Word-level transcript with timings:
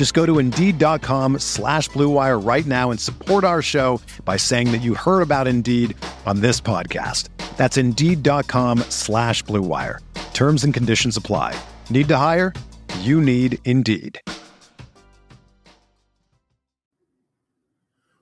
Just 0.00 0.14
go 0.14 0.24
to 0.24 0.38
Indeed.com 0.38 1.40
slash 1.40 1.90
BlueWire 1.90 2.42
right 2.42 2.64
now 2.64 2.90
and 2.90 2.98
support 2.98 3.44
our 3.44 3.60
show 3.60 4.00
by 4.24 4.38
saying 4.38 4.72
that 4.72 4.78
you 4.78 4.94
heard 4.94 5.20
about 5.20 5.46
Indeed 5.46 5.94
on 6.24 6.40
this 6.40 6.58
podcast. 6.58 7.28
That's 7.58 7.76
Indeed.com 7.76 8.78
slash 8.88 9.44
BlueWire. 9.44 9.98
Terms 10.32 10.64
and 10.64 10.72
conditions 10.72 11.18
apply. 11.18 11.54
Need 11.90 12.08
to 12.08 12.16
hire? 12.16 12.54
You 13.00 13.20
need 13.20 13.58
Indeed. 13.66 14.18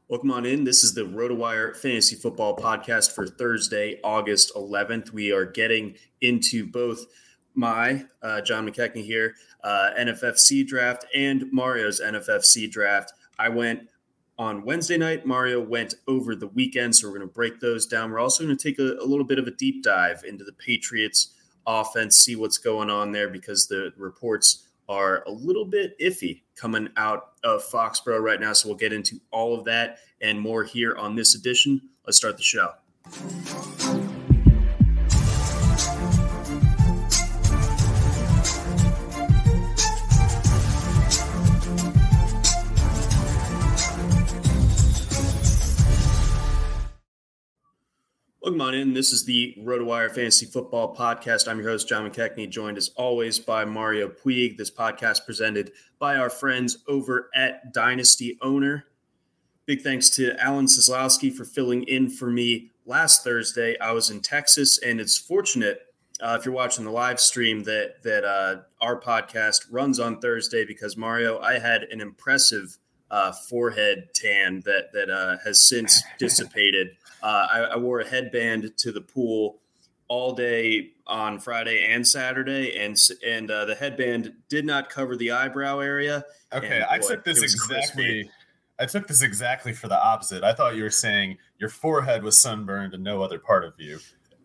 Welcome 0.09 0.33
on 0.33 0.47
in. 0.47 0.65
This 0.65 0.83
is 0.83 0.95
the 0.95 1.03
RotoWire 1.03 1.77
Fantasy 1.77 2.17
Football 2.17 2.57
Podcast 2.57 3.15
for 3.15 3.25
Thursday, 3.25 4.01
August 4.03 4.51
11th. 4.57 5.13
We 5.13 5.31
are 5.31 5.45
getting 5.45 5.95
into 6.21 6.67
both 6.67 7.07
my 7.55 8.05
uh, 8.21 8.41
John 8.41 8.69
McKechnie 8.69 9.05
here 9.05 9.37
uh, 9.65 9.91
NFFC 9.99 10.67
draft 10.67 11.05
and 11.15 11.51
Mario's 11.53 12.01
NFFC 12.01 12.71
draft. 12.71 13.13
I 13.39 13.49
went 13.49 13.89
on 14.39 14.65
Wednesday 14.65 14.97
night. 14.97 15.27
Mario 15.27 15.61
went 15.61 15.95
over 16.07 16.37
the 16.37 16.47
weekend, 16.49 16.95
so 16.95 17.09
we're 17.09 17.17
going 17.17 17.29
to 17.29 17.35
break 17.35 17.61
those 17.61 17.87
down. 17.87 18.11
We're 18.11 18.21
also 18.21 18.45
going 18.45 18.57
to 18.57 18.63
take 18.63 18.79
a, 18.79 19.03
a 19.03 19.07
little 19.07 19.25
bit 19.25 19.39
of 19.39 19.47
a 19.47 19.51
deep 19.53 19.83
dive 19.83 20.23
into 20.25 20.45
the 20.45 20.53
Patriots 20.53 21.35
offense, 21.67 22.17
see 22.17 22.37
what's 22.37 22.59
going 22.59 22.89
on 22.89 23.13
there 23.13 23.29
because 23.29 23.67
the 23.67 23.93
reports 23.97 24.69
are 24.89 25.23
a 25.27 25.31
little 25.31 25.67
bit 25.67 25.99
iffy 26.01 26.43
coming 26.57 26.89
out 26.97 27.33
of 27.45 27.63
Foxborough 27.63 28.23
right 28.23 28.41
now. 28.41 28.53
So 28.55 28.69
we'll 28.69 28.79
get 28.79 28.93
into 28.93 29.21
all 29.31 29.59
of 29.59 29.65
that 29.65 29.99
and 30.21 30.41
more 30.41 30.65
here 30.65 30.97
on 30.97 31.15
this 31.15 31.35
edition. 31.35 31.81
Let's 32.07 32.17
start 32.17 32.37
the 32.37 32.43
show. 32.43 34.08
Welcome 48.49 48.63
on 48.63 48.75
in. 48.75 48.95
This 48.95 49.13
is 49.13 49.27
the 49.27 49.55
RotoWire 49.59 50.11
Fantasy 50.11 50.47
Football 50.47 50.97
Podcast. 50.97 51.49
I'm 51.49 51.59
your 51.61 51.69
host, 51.69 51.87
John 51.87 52.09
McKechnie, 52.09 52.49
joined 52.49 52.79
as 52.79 52.89
always 52.97 53.39
by 53.39 53.67
Mario 53.67 54.09
Puig. 54.09 54.57
This 54.57 54.71
podcast 54.71 55.27
presented 55.27 55.73
by 55.99 56.17
our 56.17 56.31
friends 56.31 56.79
over 56.89 57.29
at 57.35 57.75
Dynasty 57.75 58.39
Owner. 58.41 58.87
Big 59.67 59.83
thanks 59.83 60.09
to 60.13 60.35
Alan 60.43 60.65
Seslowsky 60.65 61.31
for 61.31 61.45
filling 61.45 61.83
in 61.83 62.09
for 62.09 62.31
me 62.31 62.71
last 62.87 63.23
Thursday. 63.23 63.79
I 63.81 63.93
was 63.93 64.09
in 64.09 64.21
Texas, 64.21 64.79
and 64.79 64.99
it's 64.99 65.19
fortunate 65.19 65.83
uh, 66.23 66.35
if 66.41 66.47
you're 66.47 66.55
watching 66.55 66.87
the 66.87 66.91
live 66.91 67.21
stream 67.21 67.65
that 67.65 68.03
that 68.03 68.25
uh, 68.25 68.63
our 68.81 68.99
podcast 68.99 69.67
runs 69.71 70.01
on 70.01 70.21
Thursday 70.21 70.65
because 70.65 70.97
Mario, 70.97 71.39
I 71.39 71.59
had 71.59 71.83
an 71.83 72.01
impressive 72.01 72.79
uh, 73.11 73.33
forehead 73.33 74.09
tan 74.15 74.63
that 74.65 74.93
that 74.93 75.11
uh, 75.11 75.39
has 75.45 75.67
since 75.67 76.03
dissipated. 76.19 76.97
Uh, 77.23 77.47
I, 77.51 77.59
I, 77.61 77.77
wore 77.77 78.01
a 78.01 78.09
headband 78.09 78.77
to 78.77 78.93
the 78.93 79.01
pool 79.01 79.59
all 80.07 80.35
day 80.35 80.91
on 81.07 81.41
Friday 81.41 81.87
and 81.91 82.07
Saturday, 82.07 82.77
and 82.77 82.97
and 83.27 83.51
uh, 83.51 83.65
the 83.65 83.75
headband 83.75 84.35
did 84.49 84.65
not 84.65 84.89
cover 84.89 85.17
the 85.17 85.33
eyebrow 85.33 85.81
area. 85.81 86.25
Okay, 86.53 86.85
I 86.89 86.99
took 86.99 87.25
this 87.25 87.43
exactly. 87.43 87.77
Crispy. 87.77 88.31
I 88.81 88.87
took 88.87 89.09
this 89.09 89.23
exactly 89.23 89.73
for 89.73 89.89
the 89.89 90.01
opposite. 90.01 90.45
I 90.45 90.53
thought 90.53 90.77
you 90.77 90.85
were 90.85 90.91
saying 90.91 91.39
your 91.59 91.69
forehead 91.69 92.23
was 92.23 92.39
sunburned 92.39 92.95
and 92.95 93.03
no 93.03 93.23
other 93.23 93.41
part 93.41 93.65
of 93.65 93.75
you. 93.79 93.99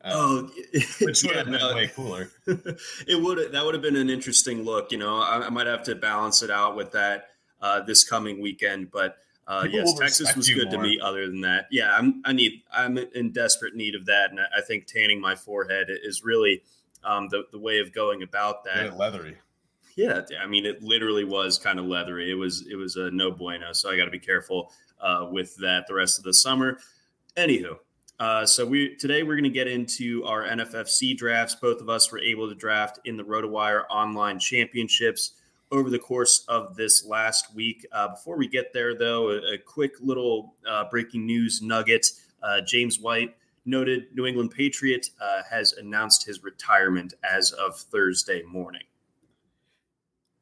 Um, 0.03 0.16
oh, 0.16 0.51
which 1.01 1.24
would 1.24 1.24
yeah, 1.24 1.38
have 1.38 1.45
been 1.45 1.59
no, 1.59 1.75
way 1.75 1.88
cooler. 1.88 2.31
it 2.47 3.22
would 3.22 3.51
that 3.51 3.63
would 3.63 3.74
have 3.74 3.84
been 3.84 3.95
an 3.95 4.09
interesting 4.09 4.63
look. 4.63 4.91
You 4.91 4.97
know, 4.97 5.19
I, 5.19 5.45
I 5.45 5.50
might 5.50 5.68
have 5.68 5.84
to 5.84 5.95
balance 5.95 6.41
it 6.41 6.50
out 6.50 6.75
with 6.75 6.91
that 6.94 7.30
uh, 7.63 7.79
this 7.81 8.03
coming 8.03 8.41
weekend, 8.41 8.91
but 8.91 9.18
uh, 9.47 9.66
yes, 9.69 9.97
Texas 9.97 10.35
was 10.35 10.50
good 10.50 10.66
more. 10.66 10.75
to 10.75 10.81
me. 10.81 11.00
Other 11.01 11.28
than 11.28 11.41
that, 11.41 11.68
yeah, 11.72 11.96
I'm 11.97 12.22
I 12.25 12.34
need 12.34 12.62
I'm 12.72 12.97
in 12.97 13.31
desperate 13.31 13.74
need 13.74 13.96
of 13.96 14.06
that, 14.06 14.31
and 14.31 14.40
I 14.40 14.62
think 14.62 14.85
tanning 14.85 15.19
my 15.19 15.34
forehead 15.34 15.88
is 15.90 16.24
really 16.24 16.62
um, 17.03 17.29
the 17.29 17.44
the 17.51 17.59
way 17.59 17.79
of 17.79 17.94
going 17.94 18.22
about 18.22 18.66
that. 18.66 18.85
Yeah, 18.85 18.94
leathery. 18.94 19.38
Yeah, 19.96 20.22
I 20.41 20.47
mean, 20.47 20.66
it 20.66 20.84
literally 20.84 21.24
was 21.24 21.57
kind 21.57 21.79
of 21.79 21.85
leathery. 21.85 22.29
It 22.29 22.35
was 22.35 22.68
it 22.69 22.75
was 22.75 22.97
a 22.97 23.09
no 23.12 23.31
bueno. 23.31 23.72
So 23.72 23.90
I 23.90 23.97
got 23.97 24.06
to 24.06 24.12
be 24.12 24.19
careful 24.19 24.72
uh, 25.00 25.28
with 25.31 25.56
that 25.57 25.88
the 25.88 25.94
rest 25.94 26.18
of 26.18 26.25
the 26.25 26.34
summer. 26.34 26.80
Anywho, 27.38 27.78
uh, 28.19 28.45
so 28.45 28.66
we 28.66 28.95
today 28.97 29.24
we're 29.24 29.35
going 29.35 29.44
to 29.44 29.50
get 29.50 29.68
into 29.68 30.25
our 30.25 30.44
NFFC 30.44 31.16
drafts. 31.16 31.56
Both 31.56 31.80
of 31.80 31.90
us 31.90 32.12
were 32.12 32.19
able 32.19 32.50
to 32.50 32.56
draft 32.56 33.00
in 33.06 33.16
the 33.16 33.24
RotoWire 33.24 33.84
online 33.90 34.38
championships 34.40 35.34
over 35.73 35.89
the 35.89 36.00
course 36.00 36.45
of 36.47 36.75
this 36.75 37.03
last 37.03 37.53
week. 37.53 37.85
Uh, 37.91 38.09
before 38.09 38.38
we 38.38 38.47
get 38.47 38.72
there, 38.73 38.95
though, 38.95 39.31
a, 39.31 39.56
a 39.56 39.57
quick 39.57 39.94
little 40.00 40.56
uh, 40.69 40.85
breaking 40.89 41.25
news 41.25 41.61
nugget. 41.61 42.07
Uh, 42.41 42.61
James 42.61 43.00
White, 43.00 43.35
noted 43.66 44.06
New 44.13 44.25
England 44.25 44.51
Patriot, 44.51 45.09
uh, 45.19 45.41
has 45.50 45.73
announced 45.73 46.25
his 46.25 46.44
retirement 46.44 47.16
as 47.23 47.51
of 47.51 47.75
Thursday 47.75 48.44
morning. 48.44 48.83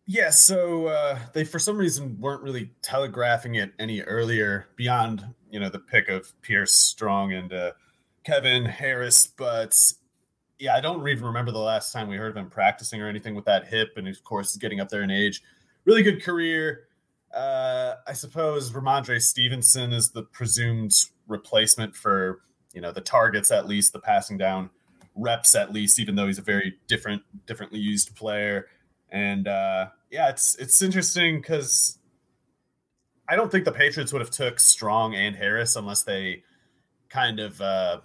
Yeah, 0.06 0.32
so 0.32 0.88
uh, 0.88 1.20
they 1.34 1.46
for 1.46 1.60
some 1.60 1.78
reason 1.78 2.20
weren't 2.20 2.44
really 2.44 2.72
telegraphing 2.82 3.56
it 3.56 3.72
any 3.80 4.02
earlier 4.02 4.68
beyond 4.76 5.24
you 5.50 5.60
know 5.60 5.70
the 5.70 5.80
pick 5.80 6.10
of 6.10 6.34
Pierre 6.42 6.66
Strong 6.66 7.32
and 7.34 7.54
uh, 7.54 7.72
Kevin 8.26 8.66
Harris, 8.66 9.28
but 9.28 9.80
yeah, 10.62 10.76
I 10.76 10.80
don't 10.80 11.06
even 11.08 11.26
remember 11.26 11.52
the 11.52 11.58
last 11.58 11.92
time 11.92 12.08
we 12.08 12.18
heard 12.18 12.30
of 12.30 12.38
him 12.38 12.48
practicing 12.48 13.02
or 13.02 13.10
anything 13.10 13.34
with 13.34 13.46
that 13.46 13.68
hip. 13.68 13.94
And 13.98 14.08
of 14.08 14.24
course, 14.24 14.56
getting 14.58 14.80
up 14.80 14.90
there 14.90 15.02
in 15.02 15.10
age. 15.10 15.42
Really 15.86 16.04
good 16.04 16.24
career. 16.24 16.84
Uh, 17.36 17.96
I 18.08 18.14
suppose 18.14 18.72
Rhamondre 18.72 19.20
Stevenson 19.20 19.92
is 19.92 20.12
the 20.12 20.22
presumed 20.22 20.94
replacement 21.28 21.96
for 21.96 22.42
you 22.74 22.82
know 22.82 22.92
the 22.92 23.02
targets 23.02 23.50
at 23.50 23.68
least, 23.68 23.92
the 23.92 24.00
passing 24.00 24.38
down 24.38 24.70
reps 25.16 25.56
at 25.56 25.74
least, 25.74 26.00
even 26.00 26.16
though 26.16 26.28
he's 26.28 26.38
a 26.38 26.44
very 26.44 26.76
different, 26.88 27.24
differently 27.48 27.80
used 27.80 28.16
player. 28.16 28.68
And 29.10 29.48
uh, 29.48 29.88
yeah, 30.12 30.30
it's 30.30 30.56
it's 30.60 30.80
interesting 30.84 31.42
because 31.42 31.98
I 33.28 33.36
don't 33.36 33.52
think 33.52 33.66
the 33.66 33.72
Patriots 33.72 34.14
would 34.14 34.22
have 34.22 34.30
took 34.30 34.60
Strong 34.60 35.16
and 35.16 35.36
Harris 35.36 35.76
unless 35.76 36.04
they 36.04 36.44
kind 37.10 37.40
of 37.40 37.60
uh, 37.60 38.02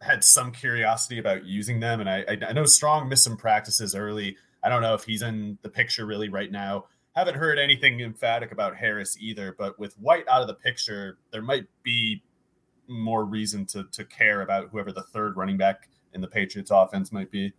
had 0.00 0.22
some 0.22 0.52
curiosity 0.52 1.18
about 1.18 1.44
using 1.44 1.80
them, 1.80 2.00
and 2.00 2.08
I, 2.08 2.24
I, 2.28 2.52
know 2.52 2.66
Strong 2.66 3.08
missed 3.08 3.24
some 3.24 3.36
practices 3.36 3.94
early. 3.94 4.36
I 4.62 4.68
don't 4.68 4.82
know 4.82 4.94
if 4.94 5.04
he's 5.04 5.22
in 5.22 5.58
the 5.62 5.68
picture 5.68 6.06
really 6.06 6.28
right 6.28 6.50
now. 6.50 6.84
Haven't 7.14 7.36
heard 7.36 7.58
anything 7.58 8.00
emphatic 8.00 8.52
about 8.52 8.76
Harris 8.76 9.16
either, 9.18 9.54
but 9.58 9.78
with 9.78 9.94
White 9.94 10.28
out 10.28 10.42
of 10.42 10.48
the 10.48 10.54
picture, 10.54 11.18
there 11.32 11.40
might 11.40 11.64
be 11.82 12.22
more 12.88 13.24
reason 13.24 13.64
to 13.66 13.84
to 13.92 14.04
care 14.04 14.42
about 14.42 14.68
whoever 14.70 14.92
the 14.92 15.02
third 15.02 15.36
running 15.36 15.56
back 15.56 15.88
in 16.12 16.20
the 16.20 16.28
Patriots 16.28 16.70
offense 16.70 17.10
might 17.12 17.30
be. 17.30 17.52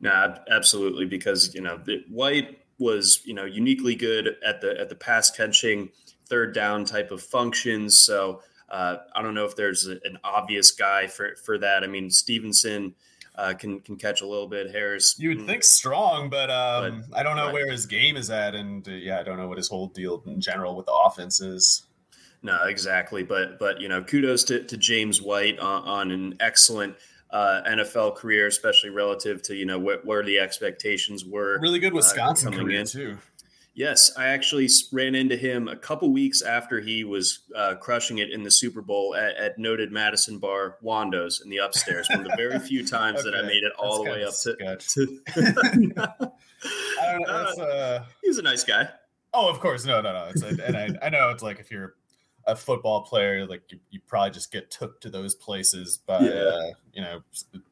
Nah, 0.00 0.36
absolutely, 0.50 1.04
because 1.04 1.54
you 1.54 1.60
know 1.60 1.78
White 2.08 2.58
was 2.78 3.20
you 3.24 3.34
know 3.34 3.44
uniquely 3.44 3.94
good 3.94 4.36
at 4.44 4.60
the 4.60 4.78
at 4.80 4.88
the 4.88 4.94
pass 4.94 5.30
catching 5.30 5.90
third 6.28 6.54
down 6.54 6.84
type 6.84 7.10
of 7.10 7.22
functions. 7.22 7.98
So 7.98 8.40
uh, 8.68 8.96
I 9.14 9.22
don't 9.22 9.34
know 9.34 9.44
if 9.44 9.56
there's 9.56 9.86
a, 9.86 9.92
an 10.04 10.18
obvious 10.24 10.70
guy 10.70 11.06
for 11.06 11.36
for 11.44 11.58
that. 11.58 11.84
I 11.84 11.86
mean, 11.86 12.10
Stevenson 12.10 12.94
uh, 13.36 13.54
can 13.54 13.80
can 13.80 13.96
catch 13.96 14.22
a 14.22 14.26
little 14.26 14.48
bit. 14.48 14.70
Harris, 14.70 15.16
you 15.18 15.30
would 15.30 15.38
mm, 15.38 15.46
think 15.46 15.62
strong, 15.62 16.30
but, 16.30 16.50
um, 16.50 17.04
but 17.08 17.18
I 17.18 17.22
don't 17.22 17.36
know 17.36 17.46
right. 17.46 17.54
where 17.54 17.70
his 17.70 17.86
game 17.86 18.16
is 18.16 18.30
at, 18.30 18.54
and 18.54 18.86
uh, 18.88 18.92
yeah, 18.92 19.20
I 19.20 19.22
don't 19.22 19.36
know 19.36 19.48
what 19.48 19.58
his 19.58 19.68
whole 19.68 19.88
deal 19.88 20.22
in 20.26 20.40
general 20.40 20.74
with 20.76 20.86
the 20.86 20.92
offense 20.92 21.40
is. 21.40 21.82
No, 22.42 22.64
exactly. 22.64 23.22
But 23.22 23.58
but 23.58 23.80
you 23.80 23.88
know, 23.88 24.02
kudos 24.02 24.44
to, 24.44 24.62
to 24.64 24.76
James 24.76 25.20
White 25.20 25.58
on, 25.58 25.82
on 25.84 26.10
an 26.10 26.36
excellent 26.40 26.96
uh, 27.30 27.62
NFL 27.68 28.16
career, 28.16 28.46
especially 28.46 28.90
relative 28.90 29.42
to 29.42 29.54
you 29.54 29.66
know 29.66 29.80
wh- 29.80 30.04
where 30.06 30.22
the 30.22 30.38
expectations 30.38 31.24
were. 31.24 31.58
Really 31.60 31.78
good 31.78 31.92
uh, 31.92 31.96
Wisconsin 31.96 32.54
uh, 32.54 32.58
career 32.58 32.80
in. 32.80 32.86
too. 32.86 33.18
Yes, 33.76 34.10
I 34.16 34.28
actually 34.28 34.70
ran 34.90 35.14
into 35.14 35.36
him 35.36 35.68
a 35.68 35.76
couple 35.76 36.10
weeks 36.10 36.40
after 36.40 36.80
he 36.80 37.04
was 37.04 37.40
uh, 37.54 37.74
crushing 37.74 38.16
it 38.18 38.30
in 38.30 38.42
the 38.42 38.50
Super 38.50 38.80
Bowl 38.80 39.14
at, 39.14 39.36
at, 39.36 39.58
noted 39.58 39.92
Madison 39.92 40.38
Bar 40.38 40.78
Wando's 40.80 41.42
in 41.42 41.50
the 41.50 41.58
upstairs. 41.58 42.08
One 42.08 42.20
of 42.20 42.24
the 42.24 42.36
very 42.38 42.58
few 42.58 42.86
times 42.88 43.20
okay. 43.20 43.32
that 43.32 43.36
I 43.36 43.42
made 43.46 43.62
it 43.64 43.74
all 43.78 44.02
the 44.02 44.10
way 44.10 44.24
up 44.24 44.32
to. 44.44 44.56
to 44.78 45.20
I 47.02 47.12
don't 47.12 47.26
know. 47.26 47.64
Uh, 47.64 48.04
he's 48.22 48.38
a 48.38 48.42
nice 48.42 48.64
guy. 48.64 48.88
Oh, 49.34 49.50
of 49.50 49.60
course, 49.60 49.84
no, 49.84 50.00
no, 50.00 50.10
no. 50.10 50.30
It's, 50.30 50.40
and 50.40 50.74
I, 50.74 50.88
I 51.02 51.10
know 51.10 51.28
it's 51.28 51.42
like 51.42 51.60
if 51.60 51.70
you're 51.70 51.96
a 52.46 52.56
football 52.56 53.02
player, 53.02 53.44
like 53.44 53.70
you, 53.70 53.78
you 53.90 54.00
probably 54.06 54.30
just 54.30 54.50
get 54.50 54.70
took 54.70 55.02
to 55.02 55.10
those 55.10 55.34
places 55.34 55.98
by 55.98 56.20
yeah. 56.20 56.30
uh, 56.30 56.70
you 56.94 57.02
know 57.02 57.20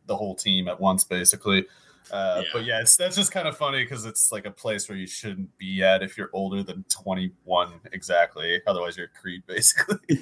the 0.04 0.16
whole 0.16 0.34
team 0.34 0.68
at 0.68 0.78
once, 0.78 1.02
basically. 1.02 1.64
Uh, 2.10 2.42
yeah. 2.42 2.48
But 2.52 2.64
yeah, 2.64 2.80
it's, 2.80 2.96
that's 2.96 3.16
just 3.16 3.32
kind 3.32 3.48
of 3.48 3.56
funny 3.56 3.82
because 3.82 4.04
it's 4.04 4.30
like 4.30 4.46
a 4.46 4.50
place 4.50 4.88
where 4.88 4.98
you 4.98 5.06
shouldn't 5.06 5.56
be 5.58 5.82
at 5.82 6.02
if 6.02 6.16
you're 6.16 6.30
older 6.32 6.62
than 6.62 6.84
21 6.90 7.80
exactly. 7.92 8.60
Otherwise, 8.66 8.96
you're 8.96 9.06
a 9.06 9.20
creep, 9.20 9.46
basically. 9.46 10.20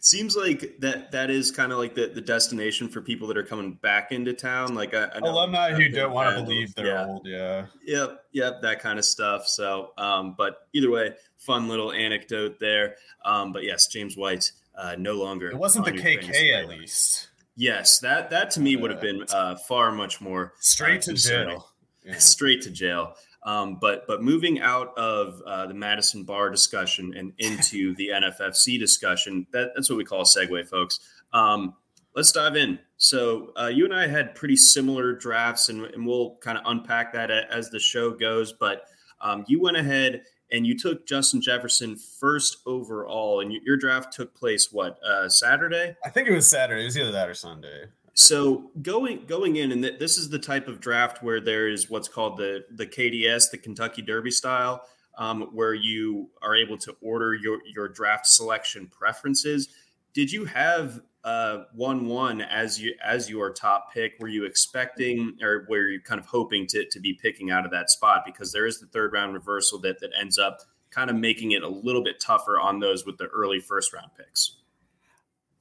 Seems 0.00 0.36
like 0.36 0.76
that 0.80 1.12
that 1.12 1.30
is 1.30 1.50
kind 1.50 1.72
of 1.72 1.78
like 1.78 1.94
the, 1.94 2.08
the 2.08 2.20
destination 2.20 2.88
for 2.88 3.00
people 3.00 3.26
that 3.28 3.38
are 3.38 3.42
coming 3.42 3.72
back 3.72 4.12
into 4.12 4.34
town. 4.34 4.74
Like 4.74 4.92
I, 4.92 5.04
I 5.04 5.18
alumni 5.18 5.72
who 5.72 5.88
don't 5.88 6.12
want 6.12 6.36
to 6.36 6.42
believe 6.42 6.74
they're 6.74 6.88
yeah. 6.88 7.06
old. 7.06 7.26
Yeah. 7.26 7.66
Yep. 7.86 8.24
Yep. 8.32 8.62
That 8.62 8.80
kind 8.80 8.98
of 8.98 9.04
stuff. 9.06 9.46
So, 9.46 9.92
um, 9.96 10.34
but 10.36 10.68
either 10.74 10.90
way, 10.90 11.14
fun 11.38 11.68
little 11.68 11.90
anecdote 11.90 12.60
there. 12.60 12.96
Um, 13.24 13.52
but 13.52 13.64
yes, 13.64 13.86
James 13.86 14.14
White 14.14 14.52
uh, 14.76 14.96
no 14.98 15.14
longer. 15.14 15.50
It 15.50 15.56
wasn't 15.56 15.86
the 15.86 15.92
KK 15.92 16.52
at 16.52 16.68
least. 16.68 17.28
Yes, 17.56 17.98
that 18.00 18.30
that 18.30 18.50
to 18.52 18.60
me 18.60 18.76
would 18.76 18.90
have 18.90 19.00
been 19.00 19.24
uh, 19.32 19.56
far 19.56 19.92
much 19.92 20.20
more 20.20 20.54
straight 20.60 21.08
uh, 21.08 21.12
to 21.12 21.14
jail. 21.14 21.68
Yeah. 22.04 22.18
Straight 22.18 22.62
to 22.62 22.70
jail. 22.72 23.14
Um, 23.44 23.78
but 23.80 24.08
but 24.08 24.24
moving 24.24 24.60
out 24.60 24.92
of 24.98 25.40
uh, 25.46 25.68
the 25.68 25.74
Madison 25.74 26.24
Bar 26.24 26.50
discussion 26.50 27.14
and 27.16 27.32
into 27.38 27.94
the 27.96 28.08
NFFC 28.08 28.76
discussion, 28.76 29.46
that, 29.52 29.70
that's 29.76 29.88
what 29.88 29.98
we 29.98 30.04
call 30.04 30.22
a 30.22 30.24
segue, 30.24 30.68
folks. 30.68 30.98
Um, 31.32 31.74
let's 32.16 32.32
dive 32.32 32.56
in. 32.56 32.80
So 32.96 33.52
uh, 33.56 33.68
you 33.68 33.84
and 33.84 33.94
I 33.94 34.08
had 34.08 34.34
pretty 34.34 34.56
similar 34.56 35.12
drafts, 35.12 35.68
and, 35.68 35.84
and 35.84 36.04
we'll 36.04 36.38
kind 36.40 36.58
of 36.58 36.64
unpack 36.66 37.12
that 37.12 37.30
as 37.30 37.70
the 37.70 37.78
show 37.78 38.10
goes. 38.10 38.52
But 38.52 38.82
um, 39.20 39.44
you 39.46 39.60
went 39.60 39.76
ahead 39.76 40.22
and 40.52 40.66
you 40.66 40.76
took 40.76 41.06
Justin 41.06 41.40
Jefferson 41.40 41.96
first 41.96 42.58
overall, 42.66 43.40
and 43.40 43.52
your 43.52 43.76
draft 43.76 44.12
took 44.12 44.34
place 44.34 44.70
what 44.70 44.98
uh, 45.02 45.28
Saturday? 45.28 45.96
I 46.04 46.10
think 46.10 46.28
it 46.28 46.34
was 46.34 46.48
Saturday. 46.48 46.82
It 46.82 46.86
was 46.86 46.98
either 46.98 47.10
that 47.10 47.28
or 47.28 47.34
Sunday. 47.34 47.86
So 48.14 48.70
going 48.82 49.24
going 49.26 49.56
in, 49.56 49.72
and 49.72 49.82
this 49.82 50.18
is 50.18 50.28
the 50.28 50.38
type 50.38 50.68
of 50.68 50.78
draft 50.78 51.22
where 51.22 51.40
there 51.40 51.68
is 51.68 51.88
what's 51.88 52.08
called 52.08 52.36
the 52.36 52.64
the 52.70 52.86
KDS, 52.86 53.50
the 53.50 53.58
Kentucky 53.58 54.02
Derby 54.02 54.30
style, 54.30 54.82
um, 55.16 55.48
where 55.52 55.72
you 55.72 56.28
are 56.42 56.54
able 56.54 56.76
to 56.78 56.94
order 57.00 57.34
your 57.34 57.58
your 57.74 57.88
draft 57.88 58.26
selection 58.26 58.86
preferences. 58.88 59.70
Did 60.12 60.30
you 60.30 60.44
have 60.44 61.00
uh, 61.24 61.64
one 61.72 62.06
one 62.06 62.40
as 62.40 62.80
you 62.80 62.94
as 63.04 63.30
your 63.30 63.52
top 63.52 63.92
pick? 63.92 64.14
Were 64.18 64.28
you 64.28 64.44
expecting 64.44 65.36
or 65.40 65.66
were 65.68 65.88
you 65.88 66.00
kind 66.00 66.20
of 66.20 66.26
hoping 66.26 66.66
to 66.68 66.84
to 66.90 67.00
be 67.00 67.14
picking 67.14 67.50
out 67.50 67.64
of 67.64 67.70
that 67.70 67.90
spot 67.90 68.22
because 68.24 68.52
there 68.52 68.66
is 68.66 68.80
the 68.80 68.86
third 68.86 69.12
round 69.12 69.34
reversal 69.34 69.78
that 69.80 70.00
that 70.00 70.10
ends 70.18 70.38
up 70.38 70.60
kind 70.90 71.10
of 71.10 71.16
making 71.16 71.52
it 71.52 71.62
a 71.62 71.68
little 71.68 72.02
bit 72.02 72.20
tougher 72.20 72.60
on 72.60 72.80
those 72.80 73.06
with 73.06 73.18
the 73.18 73.26
early 73.26 73.60
first 73.60 73.92
round 73.92 74.10
picks. 74.16 74.56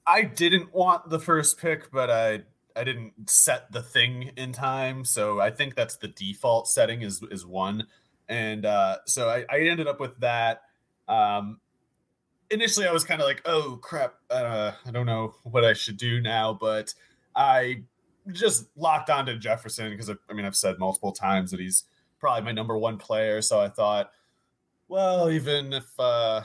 I 0.06 0.24
didn't 0.24 0.74
want 0.74 1.10
the 1.10 1.20
first 1.20 1.60
pick, 1.60 1.92
but 1.92 2.10
I 2.10 2.42
I 2.76 2.84
didn't 2.84 3.30
set 3.30 3.72
the 3.72 3.82
thing 3.82 4.32
in 4.38 4.54
time, 4.54 5.06
so 5.06 5.40
I 5.40 5.52
think 5.52 5.76
that's 5.76 5.98
the 5.98 6.08
default 6.08 6.68
setting 6.68 7.02
is 7.02 7.22
is 7.30 7.46
one, 7.46 7.88
and 8.28 8.66
uh, 8.66 8.98
so 9.06 9.30
I, 9.30 9.46
I 9.50 9.60
ended 9.60 9.88
up 9.88 10.00
with 10.00 10.18
that. 10.20 10.64
Um, 11.08 11.60
initially 12.52 12.86
I 12.88 12.92
was 12.92 13.04
kind 13.04 13.22
of 13.22 13.28
like, 13.28 13.42
oh 13.46 13.80
crap, 13.82 14.16
uh, 14.30 14.74
I 14.86 14.92
don't 14.92 15.06
know 15.06 15.36
what 15.44 15.66
I 15.66 15.74
should 15.74 15.98
do 15.98 16.22
now, 16.22 16.54
but 16.54 16.94
I 17.36 17.84
just 18.32 18.68
locked 18.76 19.10
onto 19.10 19.38
Jefferson 19.38 19.90
because 19.90 20.10
I 20.10 20.34
mean 20.34 20.46
I've 20.46 20.56
said 20.56 20.78
multiple 20.78 21.12
times 21.12 21.52
that 21.52 21.60
he's 21.60 21.86
probably 22.20 22.44
my 22.44 22.52
number 22.52 22.78
one 22.78 22.98
player. 22.98 23.42
So 23.42 23.60
I 23.60 23.70
thought, 23.70 24.12
well, 24.88 25.32
even 25.32 25.74
if 25.74 25.88
uh, 26.00 26.42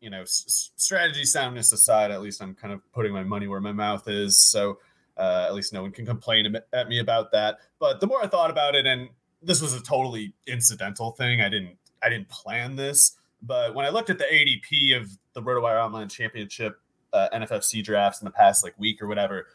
you 0.00 0.10
know 0.10 0.22
s- 0.22 0.70
strategy 0.76 1.24
soundness 1.24 1.72
aside, 1.72 2.10
at 2.10 2.22
least 2.22 2.40
I'm 2.40 2.54
kind 2.54 2.72
of 2.72 2.80
putting 2.92 3.12
my 3.12 3.24
money 3.24 3.48
where 3.48 3.60
my 3.60 3.72
mouth 3.72 4.06
is. 4.08 4.38
So 4.38 4.78
uh, 5.16 5.46
at 5.48 5.54
least 5.54 5.72
no 5.72 5.82
one 5.82 5.92
can 5.92 6.06
complain 6.06 6.56
at 6.72 6.88
me 6.88 7.00
about 7.00 7.32
that. 7.32 7.58
But 7.78 8.00
the 8.00 8.06
more 8.06 8.22
I 8.22 8.28
thought 8.28 8.50
about 8.50 8.74
it, 8.74 8.86
and 8.86 9.08
this 9.42 9.62
was 9.62 9.72
a 9.72 9.82
totally 9.82 10.34
incidental 10.46 11.12
thing. 11.12 11.40
I 11.40 11.48
didn't 11.48 11.76
I 12.02 12.08
didn't 12.08 12.28
plan 12.28 12.76
this. 12.76 13.16
But 13.42 13.74
when 13.74 13.84
I 13.84 13.90
looked 13.90 14.10
at 14.10 14.18
the 14.18 14.24
ADP 14.24 14.96
of 15.00 15.10
the 15.34 15.42
RotoWire 15.42 15.84
Online 15.84 16.08
Championship 16.08 16.80
uh, 17.12 17.28
NFFC 17.32 17.82
drafts 17.84 18.20
in 18.20 18.24
the 18.24 18.30
past 18.30 18.64
like 18.64 18.78
week 18.78 19.02
or 19.02 19.06
whatever, 19.06 19.46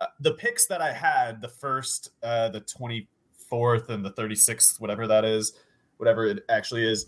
uh, 0.00 0.06
the 0.20 0.32
picks 0.32 0.66
that 0.66 0.82
I 0.82 0.92
had, 0.92 1.40
the 1.40 1.48
first, 1.48 2.10
uh, 2.22 2.48
the 2.48 2.60
24th, 2.60 3.88
and 3.88 4.04
the 4.04 4.12
36th, 4.12 4.80
whatever 4.80 5.06
that 5.06 5.24
is, 5.24 5.52
whatever 5.98 6.26
it 6.26 6.44
actually 6.48 6.84
is, 6.84 7.06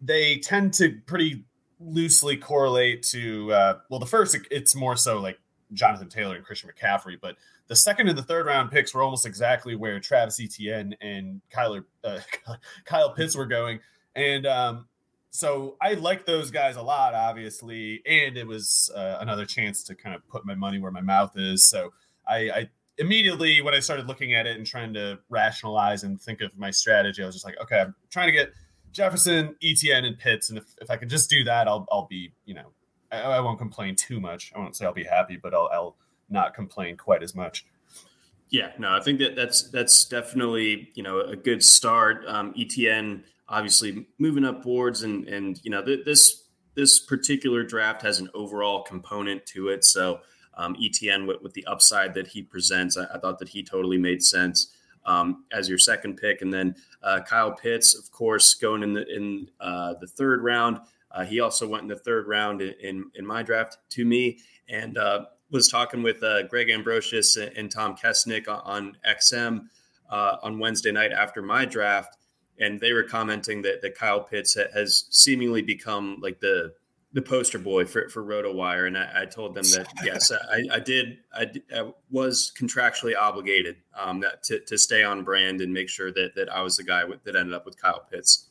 they 0.00 0.38
tend 0.38 0.72
to 0.74 1.00
pretty 1.06 1.44
loosely 1.80 2.36
correlate 2.36 3.02
to, 3.02 3.52
uh, 3.52 3.78
well, 3.90 4.00
the 4.00 4.06
first, 4.06 4.36
it's 4.50 4.74
more 4.74 4.96
so 4.96 5.20
like 5.20 5.38
Jonathan 5.74 6.08
Taylor 6.08 6.36
and 6.36 6.44
Christian 6.44 6.70
McCaffrey, 6.70 7.16
but 7.20 7.36
the 7.66 7.76
second 7.76 8.08
and 8.08 8.16
the 8.16 8.22
third 8.22 8.46
round 8.46 8.70
picks 8.70 8.94
were 8.94 9.02
almost 9.02 9.26
exactly 9.26 9.74
where 9.74 9.98
Travis 10.00 10.40
Etienne 10.40 10.94
and 11.00 11.40
Kyler, 11.50 11.84
uh, 12.04 12.20
Kyle 12.84 13.12
Pitts 13.12 13.36
were 13.36 13.46
going. 13.46 13.80
And 14.16 14.46
um, 14.46 14.86
so 15.34 15.76
I 15.80 15.94
like 15.94 16.26
those 16.26 16.52
guys 16.52 16.76
a 16.76 16.82
lot, 16.82 17.12
obviously, 17.12 18.00
and 18.06 18.36
it 18.36 18.46
was 18.46 18.88
uh, 18.94 19.16
another 19.18 19.44
chance 19.44 19.82
to 19.82 19.96
kind 19.96 20.14
of 20.14 20.24
put 20.28 20.46
my 20.46 20.54
money 20.54 20.78
where 20.78 20.92
my 20.92 21.00
mouth 21.00 21.32
is. 21.34 21.64
So 21.64 21.92
I, 22.28 22.36
I, 22.36 22.70
immediately, 22.98 23.60
when 23.60 23.74
I 23.74 23.80
started 23.80 24.06
looking 24.06 24.34
at 24.34 24.46
it 24.46 24.56
and 24.56 24.64
trying 24.64 24.94
to 24.94 25.18
rationalize 25.28 26.04
and 26.04 26.22
think 26.22 26.40
of 26.40 26.56
my 26.56 26.70
strategy, 26.70 27.20
I 27.20 27.26
was 27.26 27.34
just 27.34 27.44
like, 27.44 27.60
okay, 27.60 27.80
I'm 27.80 27.96
trying 28.10 28.28
to 28.28 28.32
get 28.32 28.52
Jefferson, 28.92 29.56
Etienne, 29.60 30.04
and 30.04 30.16
Pitts, 30.16 30.50
and 30.50 30.58
if, 30.58 30.66
if 30.80 30.88
I 30.88 30.96
can 30.96 31.08
just 31.08 31.28
do 31.28 31.42
that, 31.42 31.66
I'll 31.66 31.84
I'll 31.90 32.06
be 32.06 32.32
you 32.44 32.54
know 32.54 32.70
I, 33.10 33.22
I 33.22 33.40
won't 33.40 33.58
complain 33.58 33.96
too 33.96 34.20
much. 34.20 34.52
I 34.54 34.60
won't 34.60 34.76
say 34.76 34.86
I'll 34.86 34.92
be 34.92 35.02
happy, 35.02 35.36
but 35.36 35.52
I'll 35.52 35.68
I'll 35.72 35.96
not 36.30 36.54
complain 36.54 36.96
quite 36.96 37.24
as 37.24 37.34
much. 37.34 37.66
Yeah, 38.50 38.70
no, 38.78 38.94
I 38.94 39.00
think 39.00 39.18
that 39.18 39.34
that's 39.34 39.62
that's 39.62 40.04
definitely 40.04 40.90
you 40.94 41.02
know 41.02 41.22
a 41.22 41.34
good 41.34 41.64
start. 41.64 42.24
Um, 42.28 42.54
Etienne 42.56 43.24
obviously 43.48 44.06
moving 44.18 44.44
up 44.44 44.62
boards 44.62 45.02
and 45.02 45.28
and 45.28 45.60
you 45.62 45.70
know 45.70 45.84
th- 45.84 46.04
this 46.04 46.44
this 46.74 46.98
particular 46.98 47.62
draft 47.62 48.02
has 48.02 48.18
an 48.18 48.28
overall 48.34 48.82
component 48.82 49.46
to 49.46 49.68
it. 49.68 49.84
So 49.84 50.20
um, 50.56 50.76
Etienne 50.82 51.26
with, 51.26 51.40
with 51.40 51.54
the 51.54 51.64
upside 51.66 52.14
that 52.14 52.28
he 52.28 52.42
presents, 52.42 52.96
I, 52.96 53.04
I 53.14 53.18
thought 53.18 53.38
that 53.38 53.48
he 53.48 53.62
totally 53.62 53.98
made 53.98 54.22
sense 54.22 54.72
um, 55.06 55.44
as 55.52 55.68
your 55.68 55.78
second 55.78 56.16
pick, 56.16 56.42
and 56.42 56.52
then 56.52 56.74
uh, 57.02 57.20
Kyle 57.20 57.52
Pitts, 57.52 57.94
of 57.94 58.10
course, 58.10 58.54
going 58.54 58.82
in 58.82 58.94
the 58.94 59.06
in 59.14 59.48
uh, 59.60 59.94
the 60.00 60.06
third 60.06 60.42
round. 60.42 60.78
Uh, 61.10 61.24
he 61.24 61.38
also 61.38 61.68
went 61.68 61.82
in 61.82 61.88
the 61.88 61.96
third 61.96 62.26
round 62.26 62.60
in 62.62 62.74
in, 62.80 63.10
in 63.14 63.26
my 63.26 63.42
draft 63.42 63.78
to 63.90 64.04
me, 64.04 64.38
and 64.68 64.96
uh, 64.98 65.26
was 65.50 65.68
talking 65.68 66.02
with 66.02 66.22
uh, 66.22 66.42
Greg 66.44 66.70
Ambrosius 66.70 67.36
and 67.36 67.70
Tom 67.70 67.96
Kessenich 67.96 68.48
on, 68.48 68.60
on 68.64 68.96
XM 69.06 69.66
uh, 70.10 70.36
on 70.42 70.58
Wednesday 70.58 70.90
night 70.90 71.12
after 71.12 71.42
my 71.42 71.64
draft 71.64 72.16
and 72.58 72.80
they 72.80 72.92
were 72.92 73.02
commenting 73.02 73.62
that, 73.62 73.82
that 73.82 73.96
Kyle 73.96 74.20
Pitts 74.20 74.54
has 74.54 75.04
seemingly 75.10 75.62
become 75.62 76.18
like 76.20 76.40
the 76.40 76.74
the 77.14 77.22
poster 77.22 77.60
boy 77.60 77.84
for, 77.86 78.08
for 78.08 78.22
RotoWire. 78.22 78.88
And 78.88 78.98
I, 78.98 79.22
I 79.22 79.24
told 79.26 79.54
them 79.54 79.62
that, 79.74 79.86
yes, 80.04 80.32
I, 80.32 80.64
I 80.70 80.80
did. 80.80 81.18
I, 81.32 81.46
I, 81.74 81.92
was 82.10 82.52
contractually 82.58 83.16
obligated 83.16 83.76
um, 83.96 84.20
that, 84.20 84.42
to, 84.44 84.58
to 84.60 84.76
stay 84.76 85.04
on 85.04 85.22
brand 85.22 85.60
and 85.60 85.72
make 85.72 85.88
sure 85.88 86.12
that, 86.12 86.34
that 86.34 86.52
I 86.52 86.62
was 86.62 86.76
the 86.76 86.82
guy 86.82 87.04
with, 87.04 87.22
that 87.24 87.36
ended 87.36 87.54
up 87.54 87.64
with 87.64 87.80
Kyle 87.80 88.04
Pitts. 88.10 88.48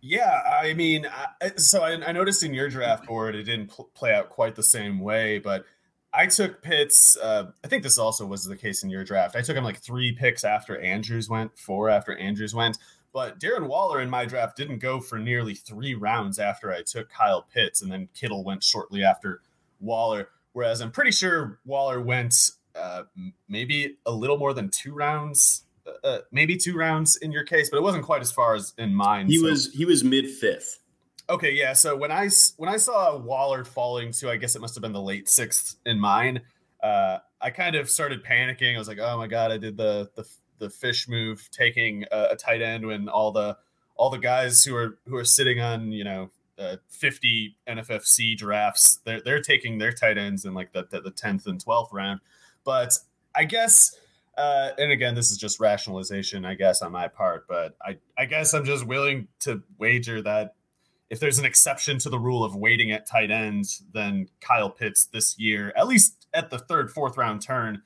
Yeah, 0.00 0.40
I 0.62 0.74
mean, 0.74 1.08
so 1.56 1.82
I, 1.82 1.92
I, 2.06 2.12
noticed 2.12 2.44
in 2.44 2.54
your 2.54 2.68
draft 2.68 3.06
board 3.06 3.34
it 3.34 3.42
didn't 3.42 3.68
pl- 3.68 3.90
play 3.94 4.14
out 4.14 4.28
quite 4.28 4.54
the 4.54 4.62
same 4.62 5.00
way, 5.00 5.40
but 5.40 5.64
I 6.12 6.26
took 6.26 6.62
Pitts. 6.62 7.16
Uh, 7.16 7.50
I 7.64 7.68
think 7.68 7.82
this 7.82 7.98
also 7.98 8.24
was 8.24 8.44
the 8.44 8.56
case 8.56 8.84
in 8.84 8.90
your 8.90 9.04
draft. 9.04 9.34
I 9.34 9.40
took 9.40 9.56
him 9.56 9.64
like 9.64 9.78
three 9.78 10.12
picks 10.12 10.44
after 10.44 10.80
Andrews 10.80 11.28
went, 11.28 11.58
four 11.58 11.88
after 11.88 12.16
Andrews 12.16 12.54
went. 12.54 12.78
But 13.16 13.40
Darren 13.40 13.66
Waller 13.66 14.02
in 14.02 14.10
my 14.10 14.26
draft 14.26 14.58
didn't 14.58 14.80
go 14.80 15.00
for 15.00 15.18
nearly 15.18 15.54
three 15.54 15.94
rounds 15.94 16.38
after 16.38 16.70
I 16.70 16.82
took 16.82 17.08
Kyle 17.08 17.40
Pitts, 17.40 17.80
and 17.80 17.90
then 17.90 18.10
Kittle 18.12 18.44
went 18.44 18.62
shortly 18.62 19.02
after 19.02 19.40
Waller. 19.80 20.28
Whereas 20.52 20.82
I'm 20.82 20.90
pretty 20.90 21.12
sure 21.12 21.58
Waller 21.64 21.98
went 21.98 22.34
uh, 22.74 23.04
maybe 23.48 23.96
a 24.04 24.12
little 24.12 24.36
more 24.36 24.52
than 24.52 24.68
two 24.68 24.92
rounds, 24.92 25.64
uh, 25.86 26.06
uh 26.06 26.18
maybe 26.30 26.58
two 26.58 26.76
rounds 26.76 27.16
in 27.16 27.32
your 27.32 27.44
case, 27.44 27.70
but 27.70 27.78
it 27.78 27.82
wasn't 27.82 28.04
quite 28.04 28.20
as 28.20 28.30
far 28.30 28.54
as 28.54 28.74
in 28.76 28.94
mine. 28.94 29.28
He 29.28 29.38
so. 29.38 29.44
was 29.44 29.72
he 29.72 29.86
was 29.86 30.04
mid 30.04 30.28
fifth. 30.28 30.80
Okay, 31.30 31.52
yeah. 31.52 31.72
So 31.72 31.96
when 31.96 32.12
I 32.12 32.28
when 32.58 32.68
I 32.68 32.76
saw 32.76 33.16
Waller 33.16 33.64
falling 33.64 34.12
to, 34.12 34.28
I 34.28 34.36
guess 34.36 34.56
it 34.56 34.60
must 34.60 34.74
have 34.74 34.82
been 34.82 34.92
the 34.92 35.00
late 35.00 35.26
sixth 35.30 35.76
in 35.86 35.98
mine. 35.98 36.42
uh, 36.82 37.20
I 37.40 37.48
kind 37.48 37.76
of 37.76 37.88
started 37.88 38.22
panicking. 38.22 38.74
I 38.74 38.78
was 38.78 38.88
like, 38.88 38.98
oh 38.98 39.16
my 39.16 39.26
god, 39.26 39.52
I 39.52 39.56
did 39.56 39.78
the 39.78 40.10
the 40.16 40.28
the 40.58 40.70
fish 40.70 41.08
move, 41.08 41.48
taking 41.50 42.04
a, 42.10 42.28
a 42.32 42.36
tight 42.36 42.62
end 42.62 42.86
when 42.86 43.08
all 43.08 43.32
the 43.32 43.56
all 43.96 44.10
the 44.10 44.18
guys 44.18 44.64
who 44.64 44.74
are 44.76 44.98
who 45.06 45.16
are 45.16 45.24
sitting 45.24 45.60
on 45.60 45.92
you 45.92 46.04
know 46.04 46.30
uh, 46.58 46.76
50 46.88 47.56
NFFC 47.68 48.36
drafts, 48.36 49.00
they're 49.04 49.20
they're 49.20 49.42
taking 49.42 49.78
their 49.78 49.92
tight 49.92 50.18
ends 50.18 50.44
in 50.44 50.54
like 50.54 50.72
the 50.72 50.86
the 50.90 51.10
tenth 51.10 51.46
and 51.46 51.60
twelfth 51.60 51.92
round. 51.92 52.20
But 52.64 52.98
I 53.34 53.44
guess, 53.44 53.94
uh, 54.36 54.70
and 54.78 54.90
again, 54.90 55.14
this 55.14 55.30
is 55.30 55.38
just 55.38 55.60
rationalization, 55.60 56.44
I 56.44 56.54
guess, 56.54 56.82
on 56.82 56.92
my 56.92 57.08
part. 57.08 57.46
But 57.48 57.76
I 57.82 57.98
I 58.16 58.26
guess 58.26 58.54
I'm 58.54 58.64
just 58.64 58.86
willing 58.86 59.28
to 59.40 59.62
wager 59.78 60.22
that 60.22 60.54
if 61.08 61.20
there's 61.20 61.38
an 61.38 61.44
exception 61.44 61.98
to 61.98 62.10
the 62.10 62.18
rule 62.18 62.42
of 62.42 62.56
waiting 62.56 62.90
at 62.90 63.06
tight 63.06 63.30
ends, 63.30 63.84
then 63.92 64.28
Kyle 64.40 64.70
Pitts 64.70 65.04
this 65.04 65.38
year, 65.38 65.72
at 65.76 65.86
least 65.86 66.26
at 66.34 66.50
the 66.50 66.58
third, 66.58 66.90
fourth 66.90 67.16
round 67.16 67.42
turn, 67.42 67.82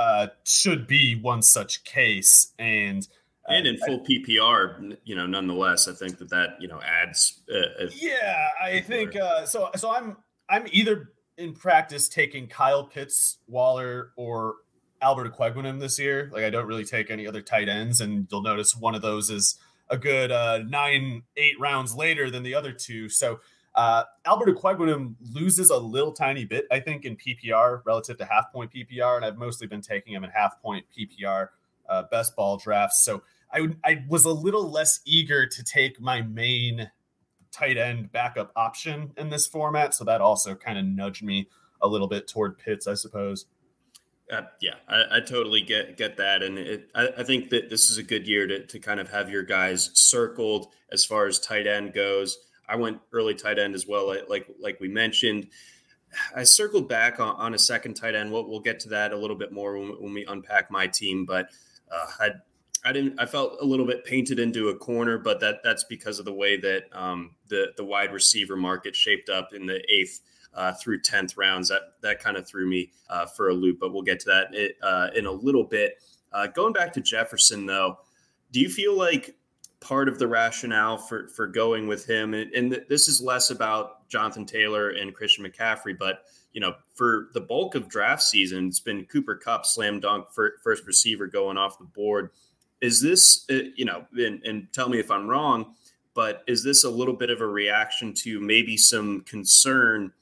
uh, 0.00 0.28
should 0.44 0.86
be 0.86 1.14
one 1.14 1.42
such 1.42 1.84
case. 1.84 2.52
And 2.58 3.06
uh, 3.46 3.52
and 3.52 3.66
in 3.66 3.76
full 3.76 4.00
PPR, 4.00 4.96
you 5.04 5.14
know, 5.14 5.26
nonetheless, 5.26 5.88
I 5.88 5.92
think 5.92 6.18
that 6.18 6.30
that 6.30 6.50
you 6.58 6.68
know 6.68 6.80
adds. 6.80 7.42
Uh, 7.52 7.86
yeah, 7.94 8.48
I 8.62 8.80
think 8.80 9.14
uh, 9.16 9.44
so. 9.44 9.70
So 9.76 9.94
I'm 9.94 10.16
I'm 10.48 10.64
either 10.72 11.12
in 11.36 11.54
practice 11.54 12.08
taking 12.08 12.46
Kyle 12.46 12.84
Pitts, 12.84 13.38
Waller, 13.46 14.12
or 14.16 14.56
Albert 15.02 15.36
Okwuegbunam 15.36 15.80
this 15.80 15.98
year. 15.98 16.30
Like 16.32 16.44
I 16.44 16.50
don't 16.50 16.66
really 16.66 16.84
take 16.84 17.10
any 17.10 17.26
other 17.26 17.42
tight 17.42 17.68
ends, 17.68 18.00
and 18.00 18.26
you'll 18.30 18.42
notice 18.42 18.74
one 18.74 18.94
of 18.94 19.02
those 19.02 19.28
is 19.28 19.58
a 19.90 19.98
good 19.98 20.32
uh, 20.32 20.60
nine, 20.66 21.24
eight 21.36 21.60
rounds 21.60 21.94
later 21.94 22.30
than 22.30 22.42
the 22.42 22.54
other 22.54 22.72
two. 22.72 23.10
So 23.10 23.40
uh, 23.74 24.04
Albert 24.24 24.58
loses 25.32 25.70
a 25.70 25.76
little 25.76 26.12
tiny 26.12 26.44
bit, 26.44 26.66
I 26.70 26.80
think, 26.80 27.04
in 27.04 27.16
PPR 27.16 27.82
relative 27.84 28.18
to 28.18 28.24
half 28.24 28.52
point 28.52 28.72
PPR, 28.72 29.16
and 29.16 29.24
I've 29.24 29.38
mostly 29.38 29.66
been 29.66 29.80
taking 29.80 30.12
him 30.12 30.24
in 30.24 30.30
half 30.30 30.60
point 30.60 30.84
PPR 30.96 31.48
uh, 31.88 32.04
best 32.10 32.34
ball 32.34 32.56
drafts. 32.56 33.04
So 33.04 33.22
I, 33.52 33.68
I 33.84 34.04
was 34.08 34.24
a 34.24 34.30
little 34.30 34.70
less 34.70 35.00
eager 35.04 35.46
to 35.46 35.64
take 35.64 36.00
my 36.00 36.22
main 36.22 36.90
tight 37.52 37.76
end 37.76 38.12
backup 38.12 38.52
option 38.56 39.12
in 39.16 39.28
this 39.28 39.46
format. 39.46 39.94
So 39.94 40.04
that 40.04 40.20
also 40.20 40.54
kind 40.54 40.78
of 40.78 40.84
nudged 40.84 41.22
me 41.22 41.48
a 41.82 41.88
little 41.88 42.08
bit 42.08 42.28
toward 42.28 42.58
Pitts, 42.58 42.86
I 42.86 42.94
suppose. 42.94 43.46
Uh, 44.32 44.42
yeah, 44.60 44.74
I, 44.88 45.16
I, 45.16 45.20
totally 45.20 45.60
get 45.60 45.96
get 45.96 46.16
that, 46.18 46.40
and 46.44 46.56
it, 46.56 46.88
I, 46.94 47.08
I, 47.18 47.24
think 47.24 47.50
that 47.50 47.68
this 47.68 47.90
is 47.90 47.98
a 47.98 48.02
good 48.04 48.28
year 48.28 48.46
to, 48.46 48.64
to 48.64 48.78
kind 48.78 49.00
of 49.00 49.10
have 49.10 49.28
your 49.28 49.42
guys 49.42 49.90
circled 49.94 50.68
as 50.92 51.04
far 51.04 51.26
as 51.26 51.40
tight 51.40 51.66
end 51.66 51.94
goes. 51.94 52.38
I 52.70 52.76
went 52.76 53.00
early 53.12 53.34
tight 53.34 53.58
end 53.58 53.74
as 53.74 53.86
well, 53.86 54.14
like 54.28 54.46
like 54.60 54.78
we 54.80 54.88
mentioned. 54.88 55.48
I 56.34 56.42
circled 56.42 56.88
back 56.88 57.20
on, 57.20 57.36
on 57.36 57.54
a 57.54 57.58
second 57.58 57.94
tight 57.94 58.16
end. 58.16 58.32
We'll, 58.32 58.48
we'll, 58.48 58.58
get 58.58 58.80
to 58.80 58.88
that 58.88 59.12
a 59.12 59.16
little 59.16 59.36
bit 59.36 59.52
more 59.52 59.78
when, 59.78 59.90
when 60.02 60.12
we 60.12 60.24
unpack 60.26 60.68
my 60.68 60.88
team, 60.88 61.24
but 61.24 61.50
uh, 61.92 62.06
I 62.18 62.30
I 62.84 62.92
didn't. 62.92 63.20
I 63.20 63.26
felt 63.26 63.58
a 63.60 63.64
little 63.64 63.86
bit 63.86 64.04
painted 64.04 64.38
into 64.38 64.68
a 64.68 64.76
corner, 64.76 65.18
but 65.18 65.40
that 65.40 65.56
that's 65.62 65.84
because 65.84 66.18
of 66.18 66.24
the 66.24 66.32
way 66.32 66.56
that 66.58 66.84
um, 66.92 67.34
the 67.48 67.72
the 67.76 67.84
wide 67.84 68.12
receiver 68.12 68.56
market 68.56 68.96
shaped 68.96 69.28
up 69.28 69.52
in 69.52 69.66
the 69.66 69.82
eighth 69.92 70.20
uh, 70.54 70.72
through 70.74 71.00
10th 71.02 71.36
rounds. 71.36 71.68
That 71.68 71.82
that 72.00 72.20
kind 72.20 72.36
of 72.36 72.48
threw 72.48 72.66
me 72.66 72.92
uh, 73.08 73.26
for 73.26 73.50
a 73.50 73.54
loop, 73.54 73.78
but 73.80 73.92
we'll 73.92 74.02
get 74.02 74.20
to 74.20 74.26
that 74.26 74.72
uh, 74.82 75.08
in 75.14 75.26
a 75.26 75.32
little 75.32 75.64
bit. 75.64 76.02
Uh, 76.32 76.46
going 76.46 76.72
back 76.72 76.92
to 76.94 77.00
Jefferson, 77.00 77.66
though, 77.66 77.98
do 78.52 78.60
you 78.60 78.68
feel 78.68 78.96
like 78.96 79.36
part 79.80 80.08
of 80.08 80.18
the 80.18 80.28
rationale 80.28 80.98
for 80.98 81.28
for 81.28 81.46
going 81.46 81.86
with 81.86 82.06
him, 82.06 82.34
and, 82.34 82.52
and 82.52 82.84
this 82.88 83.08
is 83.08 83.20
less 83.20 83.50
about 83.50 84.08
Jonathan 84.08 84.46
Taylor 84.46 84.90
and 84.90 85.14
Christian 85.14 85.44
McCaffrey, 85.44 85.98
but 85.98 86.24
you 86.52 86.60
know, 86.60 86.74
for 86.94 87.28
the 87.32 87.40
bulk 87.40 87.74
of 87.74 87.88
draft 87.88 88.22
season, 88.22 88.66
it's 88.66 88.80
been 88.80 89.04
Cooper 89.06 89.36
Kupp, 89.36 89.64
slam 89.64 90.00
dunk 90.00 90.26
first 90.62 90.86
receiver 90.86 91.26
going 91.26 91.56
off 91.56 91.78
the 91.78 91.84
board. 91.84 92.30
Is 92.80 93.00
this, 93.00 93.44
uh, 93.50 93.68
you 93.76 93.84
know, 93.84 94.06
and, 94.16 94.42
and 94.44 94.72
tell 94.72 94.88
me 94.88 94.98
if 94.98 95.10
I'm 95.10 95.28
wrong, 95.28 95.74
but 96.14 96.42
is 96.48 96.64
this 96.64 96.84
a 96.84 96.90
little 96.90 97.14
bit 97.14 97.30
of 97.30 97.40
a 97.40 97.46
reaction 97.46 98.12
to 98.14 98.40
maybe 98.40 98.76
some 98.76 99.20
concern 99.22 100.12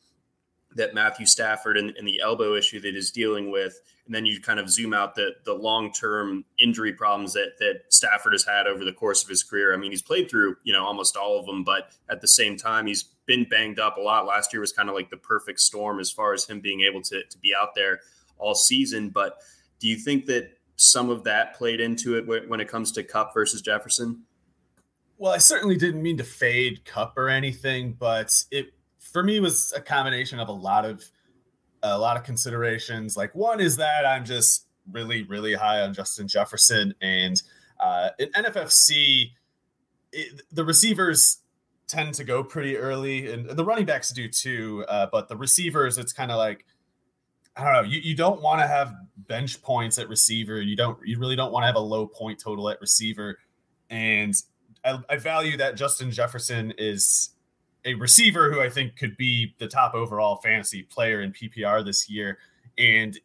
that 0.75 0.95
Matthew 0.95 1.27
Stafford 1.27 1.77
and, 1.77 1.95
and, 1.97 2.07
the 2.07 2.21
elbow 2.21 2.55
issue 2.55 2.79
that 2.81 2.95
he's 2.95 3.11
dealing 3.11 3.51
with, 3.51 3.81
and 4.07 4.15
then 4.15 4.27
you 4.27 4.41
kind 4.41 4.61
of 4.61 4.71
zoom 4.71 4.93
out 4.93 5.15
the 5.15 5.31
the 5.45 5.55
long 5.55 5.93
term 5.93 6.45
injury 6.59 6.93
problems 6.93 7.33
that 7.33 7.59
that 7.59 7.83
Stafford 7.89 8.33
has 8.33 8.45
had 8.45 8.67
over 8.67 8.85
the 8.85 8.93
course 8.93 9.23
of 9.23 9.29
his 9.29 9.43
career. 9.43 9.73
I 9.73 9.77
mean, 9.77 9.91
he's 9.91 10.03
played 10.03 10.31
through 10.31 10.57
you 10.65 10.73
know 10.73 10.85
almost 10.85 11.17
all 11.17 11.39
of 11.39 11.47
them, 11.47 11.65
but 11.65 11.91
at 12.11 12.21
the 12.21 12.29
same 12.29 12.57
time, 12.57 12.87
he's 12.87 13.05
been 13.27 13.47
banged 13.49 13.79
up 13.79 13.97
a 13.97 14.01
lot. 14.01 14.27
Last 14.27 14.53
year 14.53 14.61
was 14.61 14.73
kind 14.73 14.89
of 14.89 14.95
like 14.95 15.11
the 15.11 15.17
perfect 15.17 15.61
storm 15.61 16.01
as 16.01 16.11
far 16.11 16.33
as 16.33 16.45
him 16.45 16.61
being 16.61 16.83
able 16.83 17.03
to 17.03 17.23
to 17.25 17.39
be 17.39 17.53
out 17.59 17.75
there 17.75 18.01
all 18.39 18.55
season. 18.55 19.09
But 19.11 19.39
do 19.81 19.89
you 19.89 19.97
think 19.97 20.27
that 20.27 20.51
some 20.77 21.11
of 21.11 21.25
that 21.25 21.57
played 21.57 21.81
into 21.81 22.17
it 22.17 22.27
when 22.27 22.61
it 22.61 22.69
comes 22.69 22.93
to 22.93 23.03
Kupp 23.03 23.35
versus 23.35 23.63
Jefferson? 23.63 24.23
Well, 25.19 25.33
I 25.33 25.39
certainly 25.39 25.77
didn't 25.77 26.01
mean 26.01 26.17
to 26.19 26.25
fade 26.25 26.85
Kupp 26.85 27.19
or 27.19 27.29
anything, 27.29 27.95
but 27.99 28.45
it 28.53 28.73
for 29.13 29.23
me 29.23 29.41
was 29.41 29.73
a 29.77 29.81
combination 29.81 30.39
of 30.39 30.49
a 30.49 30.53
lot 30.53 30.85
of 30.85 31.05
a 31.83 31.99
lot 31.99 32.17
of 32.17 32.25
considerations. 32.25 33.17
Like 33.17 33.35
one 33.35 33.61
is 33.61 33.77
that 33.77 34.05
I'm 34.07 34.25
just 34.25 34.67
really 34.91 35.23
really 35.25 35.55
high 35.55 35.83
on 35.83 35.95
Justin 35.95 36.29
Jefferson, 36.29 36.95
and 37.01 37.41
uh, 37.81 38.11
in 38.19 38.31
NFFC, 38.33 39.31
it, 40.13 40.43
the 40.53 40.65
receivers 40.65 41.39
tend 41.87 42.15
to 42.15 42.25
go 42.25 42.45
pretty 42.45 42.77
early, 42.77 43.33
and 43.33 43.49
the 43.49 43.65
running 43.65 43.87
backs 43.87 44.11
do 44.11 44.29
too. 44.29 44.85
Uh, 44.89 45.07
but 45.11 45.29
the 45.29 45.37
receivers, 45.37 45.99
it's 45.99 46.13
kind 46.13 46.31
of 46.31 46.37
like 46.37 46.65
I 47.57 47.65
don't 47.65 47.73
know. 47.73 47.91
You, 47.91 48.01
you 48.01 48.15
don't 48.15 48.41
want 48.41 48.61
to 48.61 48.67
have 48.69 48.95
bench 49.17 49.61
points 49.63 49.99
at 49.99 50.09
receiver. 50.09 50.61
You 50.61 50.77
don't. 50.77 50.99
You 51.05 51.19
really 51.19 51.37
don't 51.37 51.53
want 51.53 51.65
to 51.65 51.67
have 51.67 51.77
a 51.77 51.81
low 51.81 52.07
point 52.07 52.39
total 52.39 52.69
at 52.69 52.81
receiver, 52.81 53.39
and 53.91 54.35
I, 54.85 54.99
I 55.09 55.17
value 55.17 55.57
that 55.57 55.77
Justin 55.77 56.11
Jefferson 56.11 56.73
is 56.79 57.31
a 57.85 57.95
receiver 57.95 58.53
who 58.53 58.61
I 58.61 58.69
think 58.69 58.97
could 58.97 59.17
be 59.17 59.55
the 59.59 59.69
top 59.69 59.95
overall 59.95 60.37
fantasy 60.37 60.83
player 60.83 61.21
in 61.21 61.33
PPR 61.33 61.85
this 61.85 62.11
year, 62.11 62.39
and 62.77 63.19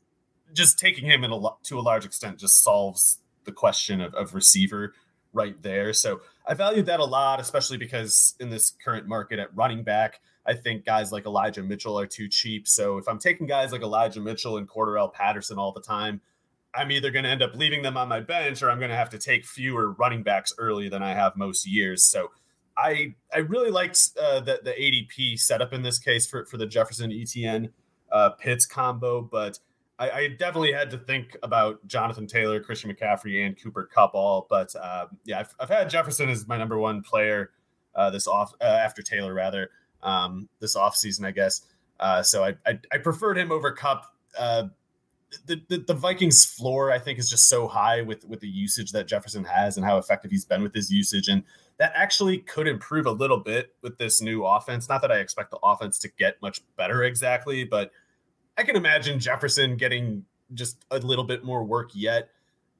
just 0.54 0.80
taking 0.80 1.06
him 1.06 1.24
in 1.24 1.32
a 1.32 1.40
to 1.64 1.80
a 1.80 1.82
large 1.82 2.06
extent 2.06 2.40
just 2.40 2.64
solves 2.64 3.20
the 3.46 3.52
question 3.52 4.02
of, 4.02 4.14
of 4.14 4.34
receiver 4.34 4.94
right 5.34 5.62
there. 5.62 5.94
So 5.94 6.22
I 6.48 6.54
valued 6.54 6.86
that 6.86 7.00
a 7.00 7.06
lot, 7.06 7.40
especially 7.40 7.78
because 7.78 8.36
in 8.40 8.50
this 8.50 8.72
current 8.84 9.08
market 9.08 9.40
at 9.40 9.56
running 9.56 9.84
back, 9.84 10.22
I 10.46 10.54
think 10.54 10.86
guys 10.86 11.12
like 11.12 11.26
Elijah 11.26 11.64
Mitchell 11.64 12.00
are 12.00 12.06
too 12.06 12.28
cheap. 12.28 12.68
So 12.68 12.98
if 12.98 13.08
I'm 13.08 13.20
taking 13.20 13.48
guys 13.48 13.72
like 13.72 13.82
Elijah 13.82 14.20
Mitchell 14.20 14.58
and 14.58 14.68
Cordarrelle 14.68 15.12
Patterson 15.12 15.58
all 15.58 15.72
the 15.72 15.82
time, 15.82 16.22
I'm 16.76 16.92
either 16.92 17.12
going 17.12 17.24
to 17.24 17.30
end 17.30 17.42
up 17.42 17.56
leaving 17.56 17.82
them 17.82 17.98
on 17.98 18.10
my 18.10 18.20
bench 18.20 18.62
or 18.62 18.70
I'm 18.70 18.80
going 18.80 18.90
to 18.90 18.96
have 18.96 19.12
to 19.12 19.18
take 19.18 19.46
fewer 19.46 19.92
running 19.92 20.24
backs 20.24 20.54
early 20.58 20.90
than 20.90 21.04
I 21.04 21.14
have 21.14 21.36
most 21.36 21.68
years. 21.68 22.04
So 22.04 22.32
I 22.77 23.15
I 23.34 23.39
really 23.39 23.72
liked 23.72 24.00
uh, 24.22 24.39
the 24.39 24.60
the 24.63 24.72
ADP 24.72 25.39
setup 25.39 25.74
in 25.74 25.84
this 25.84 26.00
case 26.00 26.27
for 26.27 26.46
for 26.46 26.58
the 26.58 26.65
Jefferson 26.65 27.12
Etienne 27.12 27.70
uh, 28.12 28.30
Pitts 28.32 28.65
combo, 28.65 29.22
but 29.22 29.60
I, 30.00 30.10
I, 30.10 30.27
definitely 30.27 30.74
had 30.74 30.92
to 30.92 30.98
think 30.98 31.38
about 31.44 31.86
Jonathan 31.88 32.27
Taylor, 32.27 32.60
Christian 32.60 32.94
McCaffrey, 32.94 33.46
and 33.46 33.60
Cooper 33.62 33.89
Kupp 33.94 34.13
all. 34.13 34.48
But 34.50 34.75
um, 34.75 35.18
yeah, 35.24 35.39
I've, 35.39 35.56
I've, 35.60 35.70
had 35.70 35.89
Jefferson 35.89 36.30
as 36.30 36.48
my 36.48 36.58
number 36.58 36.77
one 36.77 37.01
player 37.01 37.51
uh, 37.96 38.10
this 38.10 38.27
off 38.27 38.53
uh, 38.62 38.65
after 38.65 39.01
Taylor 39.01 39.34
rather 39.34 39.70
um, 40.01 40.50
this 40.60 40.75
off 40.75 40.96
season, 40.96 41.25
I 41.25 41.32
guess. 41.32 41.62
Uh, 42.00 42.24
so 42.24 42.44
I, 42.44 42.56
I, 42.65 42.80
I 42.92 42.98
preferred 42.98 43.38
him 43.38 43.51
over 43.51 43.72
Kupp. 43.72 44.06
The, 45.46 45.84
the, 45.88 45.94
Vikings 45.94 46.46
floor 46.46 46.92
I 46.92 47.00
think 47.00 47.20
is 47.20 47.30
just 47.30 47.50
so 47.50 47.68
high 47.68 48.02
with 48.02 48.25
with 48.25 48.40
the 48.40 48.48
usage 48.48 48.92
that 48.92 49.08
Jefferson 49.08 49.44
has 49.46 49.78
and 49.78 49.86
how 49.86 49.98
effective 49.98 50.32
he's 50.32 50.46
been 50.46 50.62
with 50.62 50.74
his 50.74 50.92
usage 50.92 51.28
and 51.28 51.44
that 51.78 51.92
actually 51.96 52.38
could 52.38 52.68
improve 52.68 53.06
a 53.06 53.12
little 53.12 53.40
bit 53.40 53.74
with 53.82 53.98
this 53.98 54.22
new 54.22 54.46
offense. 54.46 54.88
Not 54.88 55.02
that 55.02 55.12
I 55.12 55.18
expect 55.18 55.52
the 55.52 55.60
offense 55.63 55.98
to 56.00 56.10
get 56.20 56.42
much 56.42 56.62
better 56.78 57.04
exactly, 57.04 57.63
but 57.63 57.92
I 58.58 58.63
can 58.63 58.75
imagine 58.75 59.20
Jefferson 59.20 59.75
getting 59.78 60.25
just 60.54 60.86
a 60.92 61.00
little 61.00 61.24
bit 61.24 61.44
more 61.44 61.63
work 61.63 61.92
yet. 61.94 62.30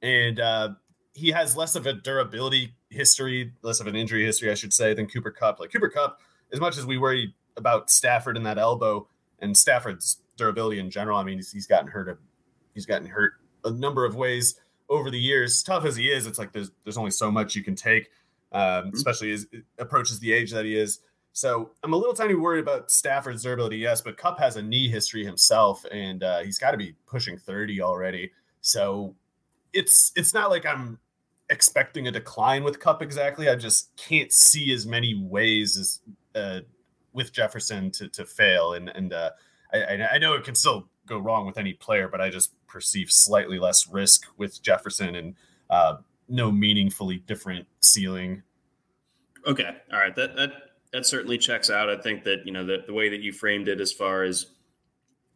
And 0.02 0.38
uh, 0.38 0.70
he 1.12 1.30
has 1.30 1.56
less 1.56 1.74
of 1.74 1.86
a 1.86 1.92
durability 1.92 2.74
history, 2.90 3.52
less 3.62 3.80
of 3.80 3.86
an 3.86 3.96
injury 3.96 4.24
history, 4.24 4.50
I 4.50 4.54
should 4.54 4.72
say, 4.72 4.94
than 4.94 5.06
Cooper 5.06 5.30
Kupp. 5.30 5.58
Like 5.58 5.72
Cooper 5.72 5.88
Kupp, 5.88 6.20
as 6.52 6.60
much 6.60 6.78
as 6.78 6.86
we 6.86 6.98
worry 6.98 7.34
about 7.56 7.90
Stafford 7.90 8.36
and 8.36 8.46
that 8.46 8.58
elbow 8.58 9.08
and 9.40 9.56
Stafford's 9.56 10.20
durability 10.36 10.78
in 10.78 10.90
general, 10.90 11.18
I 11.18 11.24
mean, 11.24 11.38
he's, 11.38 11.50
he's 11.50 11.66
gotten 11.66 11.88
hurt. 11.88 12.08
A, 12.08 12.16
he's 12.74 12.86
gotten 12.86 13.06
hurt 13.06 13.34
a 13.64 13.70
number 13.70 14.04
of 14.04 14.16
ways 14.16 14.60
over 14.88 15.10
the 15.10 15.18
years. 15.18 15.62
Tough 15.62 15.84
as 15.84 15.96
he 15.96 16.10
is, 16.10 16.26
it's 16.26 16.38
like 16.38 16.52
there's 16.52 16.70
there's 16.84 16.98
only 16.98 17.10
so 17.10 17.30
much 17.30 17.54
you 17.54 17.64
can 17.64 17.74
take 17.74 18.10
um, 18.54 18.60
mm-hmm. 18.62 18.90
especially 18.94 19.32
as 19.32 19.46
it 19.52 19.64
approaches 19.78 20.18
the 20.20 20.32
age 20.32 20.52
that 20.52 20.64
he 20.64 20.78
is. 20.78 21.00
So 21.32 21.72
I'm 21.82 21.92
a 21.92 21.96
little 21.96 22.14
tiny 22.14 22.36
worried 22.36 22.60
about 22.60 22.92
Stafford's 22.92 23.42
durability, 23.42 23.78
yes, 23.78 24.00
but 24.00 24.16
Kupp 24.16 24.38
has 24.38 24.56
a 24.56 24.62
knee 24.62 24.88
history 24.88 25.24
himself, 25.24 25.84
and 25.90 26.22
uh, 26.22 26.40
he's 26.40 26.58
got 26.58 26.70
to 26.70 26.76
be 26.76 26.94
pushing 27.06 27.36
30 27.36 27.82
already. 27.82 28.30
So 28.60 29.16
it's 29.72 30.12
it's 30.14 30.32
not 30.32 30.50
like 30.50 30.64
I'm 30.64 31.00
expecting 31.50 32.06
a 32.06 32.12
decline 32.12 32.62
with 32.62 32.78
Kupp 32.78 33.02
exactly. 33.02 33.48
I 33.48 33.56
just 33.56 33.94
can't 33.96 34.32
see 34.32 34.72
as 34.72 34.86
many 34.86 35.14
ways 35.14 35.76
as 35.76 36.00
uh, 36.40 36.60
with 37.12 37.32
Jefferson 37.32 37.90
to 37.92 38.08
to 38.10 38.24
fail, 38.24 38.74
and 38.74 38.88
and 38.90 39.12
uh, 39.12 39.30
I, 39.72 40.06
I 40.12 40.18
know 40.18 40.34
it 40.34 40.44
can 40.44 40.54
still 40.54 40.88
go 41.06 41.18
wrong 41.18 41.46
with 41.46 41.58
any 41.58 41.72
player, 41.72 42.06
but 42.06 42.20
I 42.20 42.30
just 42.30 42.52
perceive 42.74 43.08
slightly 43.08 43.56
less 43.60 43.88
risk 43.88 44.26
with 44.36 44.60
Jefferson 44.60 45.14
and 45.14 45.34
uh, 45.70 45.98
no 46.28 46.50
meaningfully 46.50 47.18
different 47.18 47.68
ceiling. 47.80 48.42
Okay, 49.46 49.76
all 49.92 49.98
right, 49.98 50.14
that 50.16 50.34
that 50.34 50.50
that 50.92 51.06
certainly 51.06 51.38
checks 51.38 51.70
out. 51.70 51.88
I 51.88 51.96
think 51.96 52.24
that 52.24 52.44
you 52.44 52.52
know 52.52 52.66
the, 52.66 52.82
the 52.84 52.92
way 52.92 53.08
that 53.08 53.20
you 53.20 53.32
framed 53.32 53.68
it, 53.68 53.80
as 53.80 53.92
far 53.92 54.24
as 54.24 54.46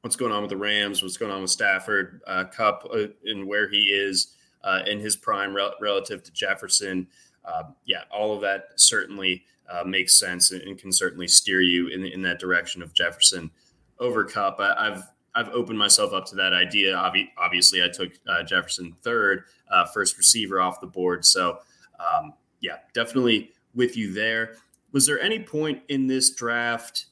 what's 0.01 0.17
going 0.17 0.33
on 0.33 0.43
with 0.43 0.51
the 0.51 0.57
Rams, 0.57 1.01
what's 1.01 1.17
going 1.17 1.31
on 1.31 1.43
with 1.43 1.51
Stafford, 1.51 2.21
uh, 2.27 2.45
Kupp, 2.45 2.85
uh, 2.93 3.07
and 3.25 3.47
where 3.47 3.69
he 3.69 3.85
is 3.85 4.35
uh, 4.65 4.81
in 4.87 4.99
his 4.99 5.17
prime 5.17 5.55
rel- 5.55 5.75
relative 5.81 6.25
to 6.25 6.33
Jefferson. 6.33 7.07
Uh, 7.45 7.63
yeah, 7.87 8.03
all 8.11 8.35
of 8.35 8.41
that 8.41 8.71
certainly 8.75 9.45
uh, 9.71 9.85
makes 9.85 10.19
sense 10.19 10.51
and, 10.51 10.61
and, 10.63 10.79
can 10.79 10.93
certainly 10.93 11.29
steer 11.29 11.63
you 11.63 11.89
in, 11.89 12.05
in 12.05 12.21
that 12.23 12.39
direction 12.39 12.83
of 12.83 12.93
Jefferson 12.93 13.51
over 13.99 14.25
Kupp. 14.25 14.61
I, 14.61 14.85
have 14.85 15.11
I've 15.35 15.49
opened 15.49 15.79
myself 15.79 16.13
up 16.13 16.27
to 16.27 16.37
that 16.37 16.53
idea. 16.53 16.95
Obvi- 16.95 17.29
obviously, 17.37 17.83
I 17.83 17.89
took 17.89 18.13
uh, 18.27 18.43
Jefferson 18.43 18.97
third, 19.03 19.45
uh, 19.71 19.87
first 19.87 20.17
receiver 20.17 20.61
off 20.61 20.81
the 20.81 20.87
board. 20.87 21.25
So, 21.25 21.59
um, 22.01 22.35
yeah, 22.61 22.79
definitely 22.95 23.53
with 23.75 23.97
you 23.97 24.13
there. 24.13 24.57
Was 24.93 25.07
there 25.07 25.21
any 25.21 25.41
point 25.41 25.83
in 25.89 26.07
this 26.07 26.35
draft, 26.35 27.07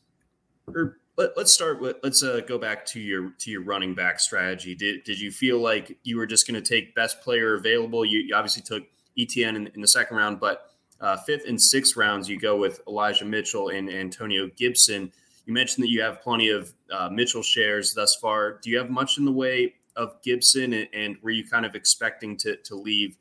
or 0.67 0.99
let, 1.17 1.37
us 1.37 1.53
start 1.53 1.81
with 1.81 1.97
let's 2.03 2.23
uh, 2.23 2.41
go 2.47 2.59
back 2.59 2.85
to 2.87 3.01
your 3.01 3.33
to 3.39 3.51
your 3.51 3.63
running 3.63 3.95
back 3.95 4.21
strategy. 4.21 4.75
Did 4.75 5.05
did 5.05 5.21
you 5.21 5.31
feel 5.31 5.61
like 5.61 5.97
you 6.03 6.17
were 6.17 6.27
just 6.27 6.47
going 6.47 6.61
to 6.61 6.67
take 6.67 6.95
best 6.95 7.21
player 7.21 7.55
available? 7.55 8.05
You, 8.05 8.21
you 8.21 8.35
obviously 8.35 8.63
took 8.63 8.85
Etienne 9.19 9.57
in, 9.57 9.67
in 9.69 9.81
the 9.81 9.89
second 9.89 10.17
round, 10.17 10.41
but 10.41 10.71
uh, 11.01 11.17
fifth 11.19 11.47
and 11.47 11.61
sixth 11.61 11.97
rounds, 11.97 12.29
you 12.29 12.39
go 12.39 12.57
with 12.57 12.81
Elijah 12.87 13.25
Mitchell 13.25 13.69
and 13.69 13.91
Antonio 13.91 14.49
Gibson. 14.57 15.13
You 15.47 15.55
mentioned 15.55 15.85
that 15.85 15.91
you 15.91 16.03
have 16.03 16.21
plenty 16.21 16.51
of 16.51 16.73
uh, 16.91 17.09
Mitchell 17.09 17.43
shares 17.43 17.95
thus 17.95 18.17
far. 18.17 18.59
Do 18.61 18.69
you 18.69 18.79
have 18.79 18.91
much 18.91 19.17
in 19.17 19.25
the 19.25 19.33
way 19.33 19.75
of 19.95 20.21
Gibson, 20.23 20.73
and, 20.73 20.89
and 20.93 21.17
were 21.23 21.31
you 21.31 21.49
kind 21.49 21.65
of 21.65 21.75
expecting 21.75 22.37
to 22.39 22.57
to 22.57 22.75
leave 22.75 23.17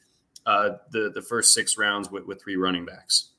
uh, 0.46 0.78
the 0.92 1.12
the 1.14 1.22
first 1.22 1.54
six 1.54 1.78
rounds 1.78 2.12
with, 2.12 2.26
with 2.26 2.42
three 2.42 2.56
running 2.58 2.86
backs? 2.86 3.30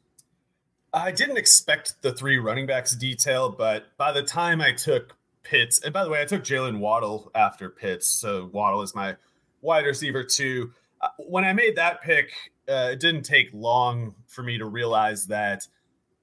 I 0.93 1.11
didn't 1.11 1.37
expect 1.37 2.01
the 2.01 2.13
three 2.13 2.39
running 2.39 2.67
backs 2.67 2.95
detail, 2.95 3.51
but 3.51 3.97
by 3.99 4.13
the 4.13 4.23
time 4.23 4.63
I 4.63 4.73
took 4.73 5.15
Pitts, 5.43 5.81
and 5.81 5.93
by 5.93 6.03
the 6.03 6.11
way, 6.11 6.23
I 6.23 6.25
took 6.25 6.43
Jalen 6.43 6.79
Waddle 6.79 7.31
after 7.35 7.69
Pitts, 7.69 8.09
so 8.09 8.49
Waddle 8.53 8.83
is 8.83 8.95
my 8.95 9.17
wide 9.61 9.85
receiver 9.85 10.25
too. 10.25 10.73
Uh, 11.01 11.09
when 11.19 11.45
I 11.45 11.53
made 11.53 11.77
that 11.77 12.03
pick, 12.03 12.31
uh, 12.69 12.91
it 12.93 13.01
didn't 13.01 13.23
take 13.23 13.51
long 13.53 14.15
for 14.27 14.43
me 14.43 14.59
to 14.59 14.65
realize 14.65 15.27
that 15.27 15.67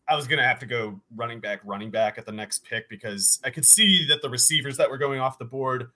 I 0.08 0.16
was 0.16 0.28
going 0.28 0.40
to 0.40 0.46
have 0.46 0.60
to 0.60 0.66
go 0.66 1.00
running 1.16 1.40
back, 1.40 1.62
running 1.64 1.90
back 1.92 2.18
at 2.18 2.26
the 2.26 2.32
next 2.32 2.66
pick 2.66 2.90
because 2.90 3.40
I 3.44 3.50
could 3.50 3.66
see 3.66 4.06
that 4.10 4.22
the 4.22 4.30
receivers 4.30 4.78
that 4.78 4.90
were 4.90 4.98
going 4.98 5.20
off 5.20 5.38
the 5.38 5.46
board 5.46 5.92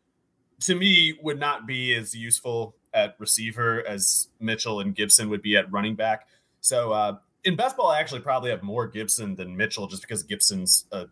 to 0.61 0.75
me 0.75 1.17
would 1.21 1.39
not 1.39 1.67
be 1.67 1.93
as 1.93 2.15
useful 2.15 2.75
at 2.93 3.15
receiver 3.19 3.85
as 3.87 4.29
Mitchell 4.39 4.79
and 4.79 4.95
Gibson 4.95 5.29
would 5.29 5.41
be 5.41 5.55
at 5.55 5.71
running 5.71 5.95
back. 5.95 6.27
So 6.61 6.91
uh, 6.91 7.17
in 7.43 7.55
best 7.55 7.77
ball, 7.77 7.89
I 7.89 7.99
actually 7.99 8.21
probably 8.21 8.49
have 8.49 8.63
more 8.63 8.87
Gibson 8.87 9.35
than 9.35 9.55
Mitchell 9.55 9.87
just 9.87 10.01
because 10.01 10.23
Gibson's 10.23 10.85
a 10.91 11.07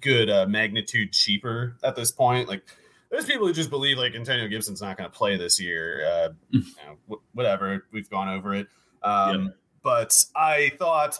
good 0.00 0.30
uh, 0.30 0.46
magnitude 0.46 1.12
cheaper 1.12 1.76
at 1.84 1.96
this 1.96 2.10
point. 2.10 2.48
Like 2.48 2.62
there's 3.10 3.26
people 3.26 3.46
who 3.46 3.52
just 3.52 3.70
believe 3.70 3.98
like 3.98 4.14
Antonio 4.14 4.48
Gibson's 4.48 4.80
not 4.80 4.96
going 4.96 5.08
to 5.08 5.16
play 5.16 5.36
this 5.36 5.60
year. 5.60 6.04
Uh, 6.06 6.28
you 6.50 6.64
know, 7.08 7.20
whatever, 7.32 7.86
we've 7.92 8.10
gone 8.10 8.28
over 8.28 8.54
it. 8.54 8.68
Um, 9.02 9.44
yeah. 9.44 9.50
But 9.82 10.24
I 10.36 10.72
thought, 10.78 11.18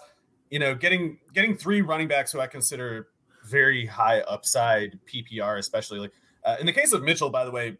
you 0.50 0.58
know, 0.58 0.74
getting 0.74 1.18
getting 1.32 1.56
three 1.56 1.80
running 1.80 2.08
backs 2.08 2.32
who 2.32 2.40
I 2.40 2.46
consider 2.46 3.08
very 3.46 3.86
high 3.86 4.20
upside 4.20 4.98
PPR, 5.06 5.58
especially 5.58 6.00
like 6.00 6.12
uh, 6.44 6.56
in 6.60 6.66
the 6.66 6.72
case 6.72 6.92
of 6.92 7.02
Mitchell, 7.02 7.30
by 7.30 7.44
the 7.44 7.50
way, 7.50 7.78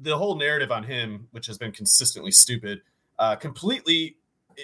the 0.00 0.16
whole 0.16 0.36
narrative 0.36 0.70
on 0.70 0.84
him, 0.84 1.28
which 1.32 1.46
has 1.46 1.58
been 1.58 1.72
consistently 1.72 2.30
stupid, 2.30 2.82
uh, 3.18 3.36
completely, 3.36 4.16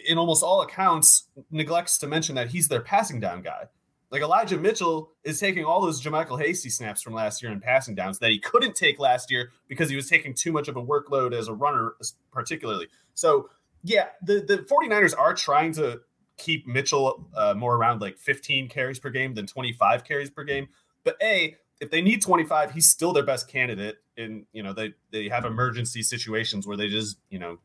in 0.07 0.19
almost 0.19 0.43
all 0.43 0.63
accounts, 0.63 1.25
neglects 1.51 1.99
to 1.99 2.07
mention 2.07 2.35
that 2.35 2.49
he's 2.49 2.69
their 2.69 2.81
passing 2.81 3.21
down 3.21 3.43
guy. 3.43 3.65
Like 4.11 4.23
Elijah 4.23 4.57
Mitchell 4.57 5.11
is 5.23 5.39
taking 5.39 5.65
all 5.65 5.83
those 5.83 6.03
JaMycal 6.03 6.41
Hasty 6.41 6.71
snaps 6.71 7.03
from 7.03 7.13
last 7.13 7.43
year 7.43 7.53
in 7.53 7.61
passing 7.61 7.95
downs 7.95 8.19
that 8.21 8.31
he 8.31 8.39
couldn't 8.39 8.75
take 8.75 8.99
last 8.99 9.31
year 9.31 9.51
because 9.69 9.91
he 9.91 9.97
was 9.97 10.09
taking 10.09 10.33
too 10.33 10.51
much 10.51 10.69
of 10.69 10.77
a 10.77 10.83
workload 10.83 11.35
as 11.35 11.49
a 11.49 11.53
runner, 11.53 11.95
particularly. 12.33 12.89
So, 13.15 13.51
yeah, 13.85 14.07
the, 14.23 14.41
the 14.41 14.59
49ers 14.59 15.15
are 15.17 15.35
trying 15.35 15.73
to 15.75 16.01
keep 16.39 16.67
Mitchell 16.67 17.29
uh, 17.37 17.55
more 17.55 17.77
around 17.77 18.01
like 18.01 18.19
15 18.19 18.69
carries 18.69 18.99
per 18.99 19.11
game 19.11 19.35
than 19.35 19.47
25 19.47 20.05
carries 20.05 20.31
per 20.31 20.45
game. 20.45 20.69
But 21.05 21.17
A, 21.23 21.57
if 21.81 21.91
they 21.91 22.01
need 22.01 22.23
25, 22.23 22.73
he's 22.73 22.89
still 22.89 23.13
their 23.13 23.25
best 23.25 23.49
candidate. 23.49 23.99
And, 24.17 24.47
you 24.53 24.63
know, 24.63 24.73
they, 24.73 24.95
they 25.11 25.29
have 25.29 25.45
emergency 25.45 26.03
situations 26.03 26.67
where 26.67 26.77
they 26.77 26.89
just, 26.89 27.19
you 27.31 27.39
know, 27.39 27.59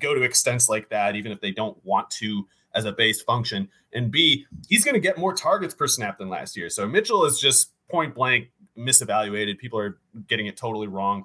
go 0.00 0.14
to 0.14 0.22
extents 0.22 0.68
like 0.68 0.88
that, 0.90 1.16
even 1.16 1.32
if 1.32 1.40
they 1.40 1.50
don't 1.50 1.76
want 1.84 2.10
to 2.10 2.46
as 2.74 2.84
a 2.84 2.92
base 2.92 3.20
function. 3.20 3.68
And 3.92 4.10
B, 4.10 4.46
he's 4.68 4.84
going 4.84 4.94
to 4.94 5.00
get 5.00 5.18
more 5.18 5.34
targets 5.34 5.74
per 5.74 5.86
snap 5.86 6.18
than 6.18 6.28
last 6.28 6.56
year. 6.56 6.70
So 6.70 6.86
Mitchell 6.86 7.24
is 7.24 7.40
just 7.40 7.72
point 7.88 8.14
blank 8.14 8.50
misevaluated. 8.76 9.58
People 9.58 9.78
are 9.78 9.98
getting 10.28 10.46
it 10.46 10.56
totally 10.56 10.86
wrong. 10.86 11.24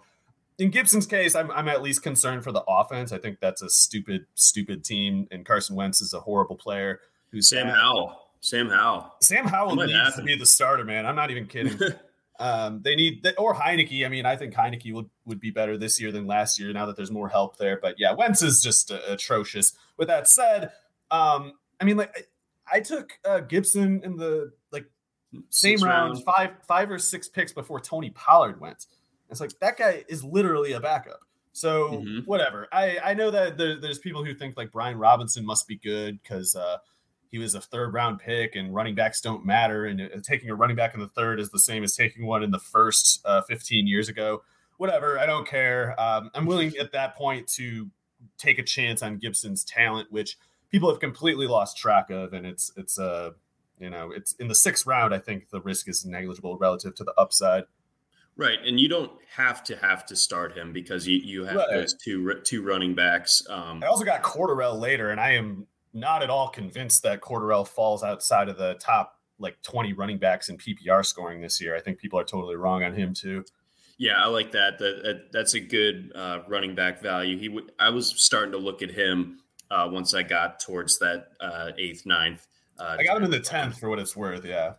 In 0.64 0.70
Gibson's 0.70 1.06
case, 1.06 1.36
I'm, 1.36 1.52
I'm 1.52 1.68
at 1.68 1.82
least 1.82 2.04
concerned 2.04 2.46
for 2.46 2.54
the 2.54 2.64
offense. 2.66 3.12
I 3.12 3.18
think 3.18 3.42
that's 3.42 3.62
a 3.62 3.70
stupid, 3.70 4.28
stupid 4.36 4.86
team. 4.86 5.28
And 5.30 5.46
Carson 5.46 5.76
Wentz 5.76 6.00
is 6.00 6.14
a 6.14 6.22
horrible 6.22 6.56
player. 6.56 7.02
Who's 7.34 7.50
Sam 7.50 7.68
Howell. 7.68 8.18
Sam 8.40 8.70
Howell. 8.70 9.14
Sam 9.20 9.46
Howell 9.46 9.76
needs 9.76 9.92
happen. 9.92 10.20
to 10.20 10.24
be 10.24 10.38
the 10.38 10.46
starter, 10.46 10.86
man. 10.86 11.06
I'm 11.06 11.18
not 11.18 11.32
even 11.32 11.48
kidding. 11.48 11.78
um, 12.40 12.80
they 12.82 12.96
need 12.96 13.28
or 13.38 13.54
Heinicke. 13.54 14.06
I 14.06 14.08
mean, 14.08 14.26
I 14.26 14.38
think 14.38 14.54
Heinicke 14.54 14.94
would, 14.94 15.10
would 15.26 15.42
be 15.42 15.52
better 15.52 15.78
this 15.78 16.00
year 16.00 16.14
than 16.14 16.28
last 16.28 16.58
year 16.58 16.72
now 16.72 16.86
that 16.86 16.96
there's 16.96 17.12
more 17.12 17.28
help 17.28 17.58
there. 17.58 17.78
But 17.82 17.96
yeah, 17.98 18.14
Wentz 18.14 18.42
is 18.42 18.64
just 18.64 18.90
uh, 18.90 19.00
atrocious. 19.10 19.74
With 19.98 20.08
that 20.08 20.30
said, 20.30 20.72
um, 21.12 21.56
I 21.82 21.84
mean, 21.84 21.98
like 21.98 22.30
I, 22.72 22.78
I 22.78 22.80
took 22.80 23.12
uh, 23.26 23.42
Gibson 23.42 24.00
in 24.02 24.16
the 24.16 24.54
like 24.72 24.86
same 25.50 25.84
round, 25.84 26.14
round, 26.14 26.24
five 26.24 26.52
five 26.66 26.90
or 26.90 27.00
six 27.00 27.28
picks 27.28 27.52
before 27.52 27.82
Tony 27.82 28.12
Pollard 28.12 28.62
went. 28.62 28.86
It's 29.34 29.42
like 29.42 29.60
that 29.60 29.78
guy 29.78 30.06
is 30.08 30.24
literally 30.24 30.72
a 30.74 30.80
backup. 30.80 31.20
So 31.52 31.92
mm-hmm. 31.92 32.20
whatever. 32.22 32.68
I 32.72 32.98
I 33.04 33.14
know 33.14 33.30
that 33.32 33.58
there, 33.58 33.80
there's 33.80 34.00
people 34.00 34.24
who 34.24 34.34
think 34.34 34.58
like 34.58 34.72
Brian 34.72 34.98
Robinson 34.98 35.46
must 35.46 35.68
be 35.68 35.78
good 35.78 36.22
because 36.22 36.56
uh, 36.56 36.78
he 37.32 37.38
was 37.38 37.56
a 37.56 37.62
third 37.62 37.94
round 37.94 38.20
pick 38.20 38.56
and 38.56 38.74
running 38.74 38.96
backs 38.96 39.22
don't 39.22 39.46
matter 39.46 39.86
and 39.86 40.02
uh, 40.02 40.08
taking 40.24 40.50
a 40.50 40.56
running 40.56 40.76
back 40.76 40.94
in 40.94 41.00
the 41.00 41.10
third 41.10 41.40
is 41.40 41.50
the 41.50 41.60
same 41.60 41.84
as 41.84 41.96
taking 41.96 42.26
one 42.26 42.44
in 42.44 42.52
the 42.52 42.60
first 42.60 43.22
uh, 43.26 43.42
15 43.42 43.88
years 43.88 44.10
ago. 44.10 44.44
Whatever. 44.78 45.20
I 45.20 45.26
don't 45.26 45.48
care. 45.48 46.00
Um, 46.00 46.32
I'm 46.34 46.46
willing 46.46 46.76
at 46.78 46.92
that 46.92 47.16
point 47.16 47.48
to 47.54 47.90
take 48.38 48.60
a 48.60 48.64
chance 48.64 49.04
on 49.04 49.18
Gibson's 49.18 49.64
talent, 49.64 50.12
which 50.12 50.38
people 50.72 50.90
have 50.90 51.00
completely 51.00 51.48
lost 51.48 51.78
track 51.78 52.10
of, 52.10 52.34
and 52.34 52.46
it's 52.46 52.72
it's 52.76 52.98
a 52.98 53.04
uh, 53.04 53.32
you 53.80 53.90
know 53.90 54.12
it's 54.12 54.34
in 54.34 54.48
the 54.48 54.56
sixth 54.56 54.86
round. 54.86 55.14
I 55.14 55.20
think 55.20 55.50
the 55.50 55.62
risk 55.62 55.88
is 55.88 56.06
negligible 56.06 56.58
relative 56.58 56.96
to 56.96 57.04
the 57.04 57.14
upside. 57.18 57.64
Right, 58.36 58.58
and 58.66 58.80
you 58.80 58.90
don't 58.90 59.12
have 59.36 59.64
to 59.66 59.76
have 59.76 60.06
to 60.08 60.16
start 60.16 60.58
him 60.58 60.74
because 60.74 61.08
you, 61.08 61.18
you 61.18 61.46
have 61.46 61.56
right. 61.56 61.70
those 61.70 61.94
two 61.94 62.42
two 62.44 62.64
running 62.64 62.96
backs. 62.96 63.44
Um, 63.48 63.84
I 63.84 63.88
also 63.88 64.04
got 64.04 64.24
Cordarrelle 64.24 64.80
later, 64.80 65.12
and 65.12 65.20
I 65.20 65.34
am 65.34 65.68
not 65.94 66.24
at 66.24 66.30
all 66.32 66.50
convinced 66.50 67.04
that 67.04 67.22
Cordarrelle 67.22 67.68
falls 67.68 68.04
outside 68.04 68.50
of 68.50 68.58
the 68.58 68.74
top 68.76 69.20
like 69.38 69.62
20 69.62 69.94
running 69.94 70.18
backs 70.18 70.50
in 70.50 70.58
PPR 70.58 71.06
scoring 71.06 71.42
this 71.42 71.62
year. 71.62 71.76
I 71.76 71.80
think 71.80 72.00
people 72.00 72.20
are 72.20 72.24
totally 72.24 72.56
wrong 72.56 72.84
on 72.84 72.94
him 72.94 73.14
too. 73.14 73.44
Yeah, 73.98 74.14
I 74.18 74.28
like 74.28 74.52
that. 74.54 74.80
That, 74.80 75.04
that 75.04 75.32
that's 75.32 75.54
a 75.54 75.60
good 75.60 76.12
uh, 76.16 76.40
running 76.48 76.74
back 76.74 77.02
value. 77.02 77.38
He 77.38 77.50
would. 77.50 77.72
I 77.78 77.90
was 77.90 78.14
starting 78.18 78.52
to 78.54 78.58
look 78.58 78.82
at 78.82 78.90
him 78.90 79.40
uh, 79.70 79.88
once 79.92 80.14
I 80.14 80.24
got 80.24 80.60
towards 80.60 80.98
that 81.00 81.28
uh, 81.40 81.72
eighth, 81.78 82.06
ninth. 82.06 82.48
Uh, 82.80 82.98
I 83.00 83.04
got 83.04 83.16
him 83.18 83.24
in 83.24 83.32
the 83.32 83.40
tenth 83.40 83.78
for 83.78 83.90
what 83.90 84.00
it's 84.00 84.16
worth. 84.16 84.44
Yeah. 84.44 84.74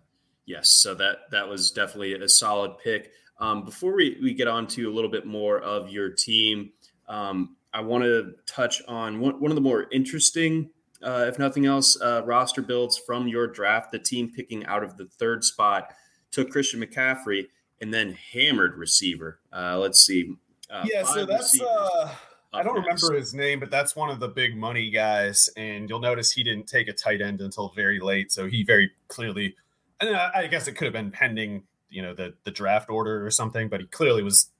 Yes, 0.47 0.69
so 0.69 0.95
that 0.97 1.31
that 1.31 1.49
was 1.49 1.71
definitely 1.71 2.15
a 2.15 2.29
solid 2.29 2.79
pick. 2.83 3.13
Um, 3.39 3.65
before 3.65 3.95
we, 3.95 4.19
we 4.23 4.35
get 4.35 4.49
on 4.49 4.67
to 4.69 4.91
a 4.91 4.93
little 4.93 5.11
bit 5.11 5.27
more 5.27 5.61
of 5.61 5.91
your 5.91 6.11
team, 6.11 6.71
um, 7.09 7.57
I 7.73 7.81
want 7.81 8.05
to 8.05 8.35
touch 8.47 8.81
on 8.87 9.19
one, 9.19 9.41
one 9.41 9.51
of 9.51 9.57
the 9.57 9.61
more 9.61 9.87
interesting, 9.91 10.71
uh, 11.03 11.27
if 11.29 11.39
nothing 11.39 11.67
else, 11.67 12.01
uh, 12.01 12.23
roster 12.25 12.63
builds 12.63 12.97
from 12.97 13.27
your 13.27 13.47
draft. 13.47 13.91
The 13.91 13.99
team 13.99 14.31
picking 14.35 14.65
out 14.67 14.85
of 14.85 14.97
the 14.97 15.07
third 15.07 15.45
spot 15.45 15.93
took 16.31 16.51
Christian 16.51 16.81
McCaffrey 16.81 17.47
and 17.81 17.93
then 17.93 18.17
hammered 18.33 18.77
receiver. 18.79 19.41
Uh, 19.53 19.79
let's 19.79 20.05
see. 20.05 20.37
Uh, 20.71 20.85
yeah, 20.91 21.03
so 21.03 21.27
that's 21.27 21.61
uh, 21.61 22.15
I 22.53 22.63
don't 22.63 22.77
remember 22.77 23.15
his 23.15 23.35
name, 23.35 23.61
but 23.61 23.71
that's 23.71 23.97
one 23.97 24.11
of 24.11 24.21
the 24.21 24.29
big 24.29 24.57
money 24.57 24.91
guys. 24.91 25.51
And 25.57 25.89
you'll 25.89 26.01
notice 26.01 26.33
he 26.33 26.43
didn't 26.43 26.67
take 26.67 26.89
a 26.89 26.93
tight 26.93 27.21
end 27.21 27.41
until 27.41 27.73
very 27.75 28.01
late. 28.01 28.33
So 28.33 28.47
he 28.47 28.63
very 28.63 28.91
clearly, 29.09 29.57
and 30.01 30.17
I 30.17 30.47
guess 30.47 30.69
it 30.69 30.73
could 30.73 30.85
have 30.85 30.93
been 30.93 31.11
pending, 31.11 31.65
you 31.95 32.03
know, 32.03 32.13
the 32.13 32.35
the 32.43 32.51
draft 32.51 32.91
order 32.91 33.25
or 33.25 33.31
something, 33.31 33.69
but 33.69 33.81
he 33.81 33.87
clearly 33.87 34.23
was 34.23 34.51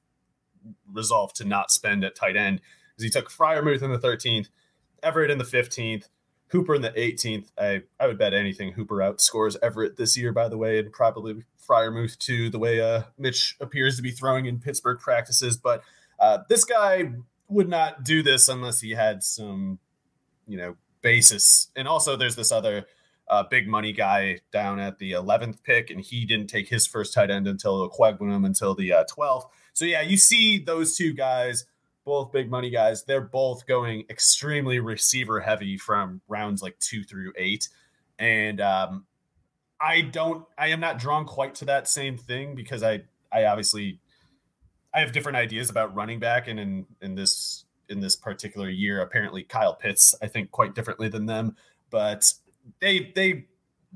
resolved 0.93 1.37
to 1.37 1.45
not 1.45 1.71
spend 1.71 2.05
at 2.05 2.15
tight 2.15 2.37
end 2.37 2.61
because 2.91 3.05
he 3.05 3.11
took 3.11 3.31
Freiermuth 3.31 3.83
in 3.83 3.91
the 3.91 3.99
13th, 3.99 4.49
Everett 5.03 5.31
in 5.31 5.39
the 5.39 5.45
15th, 5.45 6.09
Hooper 6.49 6.77
in 6.77 6.83
the 6.83 6.91
18th. 6.91 7.49
I, 7.59 7.83
I 7.99 8.07
would 8.07 8.19
bet 8.19 8.33
anything 8.33 8.73
Hooper 8.73 8.97
outscores 8.97 9.57
Everett 9.61 9.97
this 9.97 10.17
year, 10.17 10.33
by 10.33 10.49
the 10.49 10.57
way, 10.57 10.79
and 10.79 10.93
probably 10.93 11.43
Freiermuth 11.69 12.17
too, 12.19 12.51
the 12.51 12.59
way 12.59 12.81
uh, 12.81 13.03
Mitch 13.19 13.57
appears 13.61 13.97
to 13.97 14.03
be 14.03 14.13
throwing 14.13 14.47
in 14.47 14.61
Pittsburgh 14.61 15.01
practices. 15.01 15.57
But 15.57 15.83
uh, 16.21 16.39
this 16.49 16.65
guy 16.65 17.13
would 17.49 17.69
not 17.69 18.05
do 18.05 18.23
this 18.23 18.49
unless 18.49 18.81
he 18.81 18.93
had 18.93 19.25
some, 19.25 19.81
you 20.47 20.57
know, 20.57 20.77
basis. 21.03 21.69
And 21.75 21.89
also, 21.89 22.17
there's 22.17 22.37
this 22.37 22.53
other 22.53 22.87
uh, 23.29 23.43
big 23.51 23.69
money 23.69 23.93
guy 23.93 24.41
down 24.53 24.79
at 24.79 24.99
the 24.99 25.13
11th 25.13 25.63
pick, 25.63 25.91
and 25.91 26.01
he 26.01 26.25
didn't 26.25 26.49
take 26.49 26.69
his 26.69 26.87
first 26.87 27.15
tight 27.15 27.31
end 27.31 27.47
until 27.47 27.89
Okwuegbunam 27.89 28.45
until 28.45 28.75
the 28.75 28.93
uh, 28.93 29.05
12th. 29.05 29.49
So 29.73 29.85
yeah, 29.85 30.03
you 30.03 30.17
see 30.17 30.59
those 30.59 30.97
two 30.97 31.13
guys, 31.13 31.65
both 32.05 32.33
big 32.33 32.51
money 32.51 32.71
guys. 32.71 33.05
They're 33.05 33.21
both 33.21 33.67
going 33.67 34.05
extremely 34.11 34.79
receiver 34.79 35.41
heavy 35.41 35.79
from 35.79 36.21
rounds 36.29 36.63
like 36.63 36.79
two 36.79 37.03
through 37.03 37.33
eight, 37.37 37.69
and 38.19 38.61
um, 38.61 39.07
I 39.81 40.03
don't, 40.03 40.45
I 40.59 40.69
am 40.69 40.81
not 40.81 40.99
drawn 40.99 41.25
quite 41.25 41.55
to 41.57 41.65
that 41.67 41.89
same 41.89 42.17
thing 42.17 42.55
because 42.55 42.83
I, 42.83 43.03
I 43.33 43.47
obviously, 43.47 44.01
I 44.93 45.01
have 45.01 45.13
different 45.13 45.37
ideas 45.37 45.71
about 45.71 45.95
running 45.95 46.21
back, 46.21 46.47
and 46.47 46.61
in 46.61 46.87
in 47.01 47.15
this 47.15 47.65
in 47.89 48.01
this 48.01 48.17
particular 48.17 48.69
year, 48.69 49.01
apparently 49.01 49.43
Kyle 49.43 49.75
Pitts, 49.75 50.15
I 50.23 50.27
think 50.27 50.51
quite 50.51 50.75
differently 50.75 51.09
than 51.09 51.27
them, 51.27 51.57
but 51.91 52.33
they 52.81 53.13
they 53.15 53.47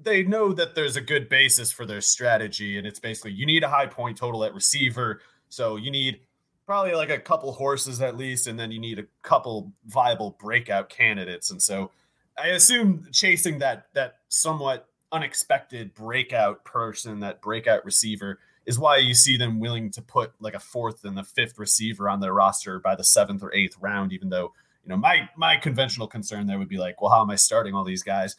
they 0.00 0.22
know 0.22 0.52
that 0.52 0.74
there's 0.74 0.96
a 0.96 1.00
good 1.00 1.28
basis 1.28 1.72
for 1.72 1.84
their 1.86 2.00
strategy, 2.00 2.78
and 2.78 2.86
it's 2.86 3.00
basically 3.00 3.32
you 3.32 3.46
need 3.46 3.64
a 3.64 3.68
high 3.68 3.86
point 3.86 4.16
total 4.16 4.44
at 4.44 4.54
receiver, 4.54 5.20
so 5.48 5.76
you 5.76 5.90
need 5.90 6.20
probably 6.66 6.94
like 6.94 7.10
a 7.10 7.18
couple 7.18 7.52
horses 7.52 8.00
at 8.00 8.16
least, 8.16 8.46
and 8.46 8.58
then 8.58 8.70
you 8.70 8.78
need 8.78 8.98
a 8.98 9.04
couple 9.22 9.72
viable 9.86 10.36
breakout 10.38 10.88
candidates, 10.88 11.50
and 11.50 11.62
so 11.62 11.90
I 12.38 12.48
assume 12.48 13.06
chasing 13.12 13.58
that 13.58 13.86
that 13.94 14.18
somewhat 14.28 14.88
unexpected 15.10 15.94
breakout 15.94 16.64
person, 16.64 17.20
that 17.20 17.40
breakout 17.40 17.84
receiver, 17.84 18.38
is 18.66 18.78
why 18.78 18.98
you 18.98 19.14
see 19.14 19.36
them 19.36 19.58
willing 19.58 19.90
to 19.90 20.02
put 20.02 20.32
like 20.40 20.54
a 20.54 20.60
fourth 20.60 21.04
and 21.04 21.16
the 21.16 21.24
fifth 21.24 21.58
receiver 21.58 22.08
on 22.08 22.20
their 22.20 22.34
roster 22.34 22.78
by 22.78 22.94
the 22.94 23.04
seventh 23.04 23.42
or 23.42 23.52
eighth 23.54 23.76
round, 23.80 24.12
even 24.12 24.28
though 24.28 24.52
you 24.84 24.90
know 24.90 24.96
my 24.96 25.28
my 25.36 25.56
conventional 25.56 26.06
concern 26.06 26.46
there 26.46 26.58
would 26.58 26.68
be 26.68 26.78
like, 26.78 27.00
well, 27.00 27.10
how 27.10 27.22
am 27.22 27.30
I 27.30 27.36
starting 27.36 27.74
all 27.74 27.84
these 27.84 28.02
guys? 28.02 28.36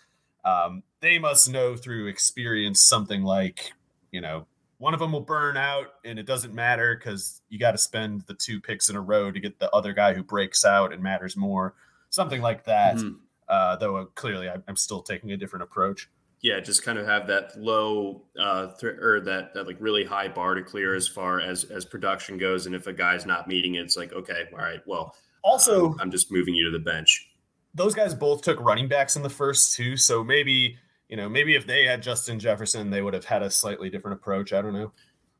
Um, 0.49 0.83
they 1.01 1.19
must 1.19 1.49
know 1.49 1.75
through 1.75 2.07
experience 2.07 2.81
something 2.81 3.23
like, 3.23 3.73
you 4.12 4.21
know, 4.21 4.47
one 4.77 4.93
of 4.93 4.99
them 4.99 5.12
will 5.12 5.21
burn 5.21 5.57
out 5.57 5.88
and 6.05 6.17
it 6.17 6.25
doesn't 6.25 6.53
matter 6.53 6.95
because 6.95 7.41
you 7.49 7.59
got 7.59 7.71
to 7.71 7.77
spend 7.77 8.21
the 8.27 8.33
two 8.33 8.62
picks 8.62 8.89
in 8.89 8.95
a 8.95 9.01
row 9.01 9.31
to 9.31 9.39
get 9.39 9.59
the 9.59 9.69
other 9.71 9.93
guy 9.93 10.13
who 10.13 10.23
breaks 10.23 10.63
out 10.63 10.93
and 10.93 11.03
matters 11.03 11.35
more, 11.35 11.75
something 12.09 12.41
like 12.41 12.63
that. 12.65 12.95
Mm-hmm. 12.95 13.15
Uh, 13.47 13.75
though 13.77 13.97
uh, 13.97 14.05
clearly 14.15 14.47
I'm 14.49 14.75
still 14.75 15.01
taking 15.01 15.31
a 15.31 15.38
different 15.38 15.63
approach. 15.63 16.09
Yeah, 16.41 16.59
just 16.62 16.83
kind 16.83 16.97
of 16.97 17.05
have 17.05 17.27
that 17.27 17.59
low 17.59 18.23
uh, 18.39 18.67
th- 18.79 18.93
or 18.93 19.19
that, 19.21 19.53
that 19.53 19.67
like 19.67 19.77
really 19.79 20.05
high 20.05 20.29
bar 20.29 20.53
to 20.53 20.62
clear 20.62 20.95
as 20.95 21.07
far 21.07 21.41
as 21.41 21.65
as 21.65 21.83
production 21.83 22.38
goes, 22.38 22.65
and 22.65 22.75
if 22.75 22.88
a 22.88 22.93
guy's 22.93 23.25
not 23.25 23.47
meeting 23.47 23.75
it, 23.75 23.81
it's 23.81 23.97
like 23.97 24.13
okay, 24.13 24.43
all 24.53 24.59
right, 24.59 24.79
well, 24.85 25.15
also 25.43 25.95
I'm 25.99 26.12
just 26.12 26.31
moving 26.31 26.53
you 26.53 26.63
to 26.65 26.71
the 26.71 26.83
bench 26.83 27.28
those 27.73 27.95
guys 27.95 28.13
both 28.13 28.41
took 28.41 28.60
running 28.60 28.88
backs 28.88 29.15
in 29.15 29.23
the 29.23 29.29
first 29.29 29.75
two, 29.75 29.97
so 29.97 30.23
maybe 30.23 30.77
you 31.08 31.17
know 31.17 31.29
maybe 31.29 31.55
if 31.55 31.67
they 31.67 31.86
had 31.86 32.01
Justin 32.01 32.39
Jefferson, 32.39 32.89
they 32.89 33.01
would 33.01 33.13
have 33.13 33.25
had 33.25 33.41
a 33.43 33.49
slightly 33.49 33.89
different 33.89 34.19
approach. 34.19 34.53
I 34.53 34.62
don't 34.62 34.73
know. 34.73 34.91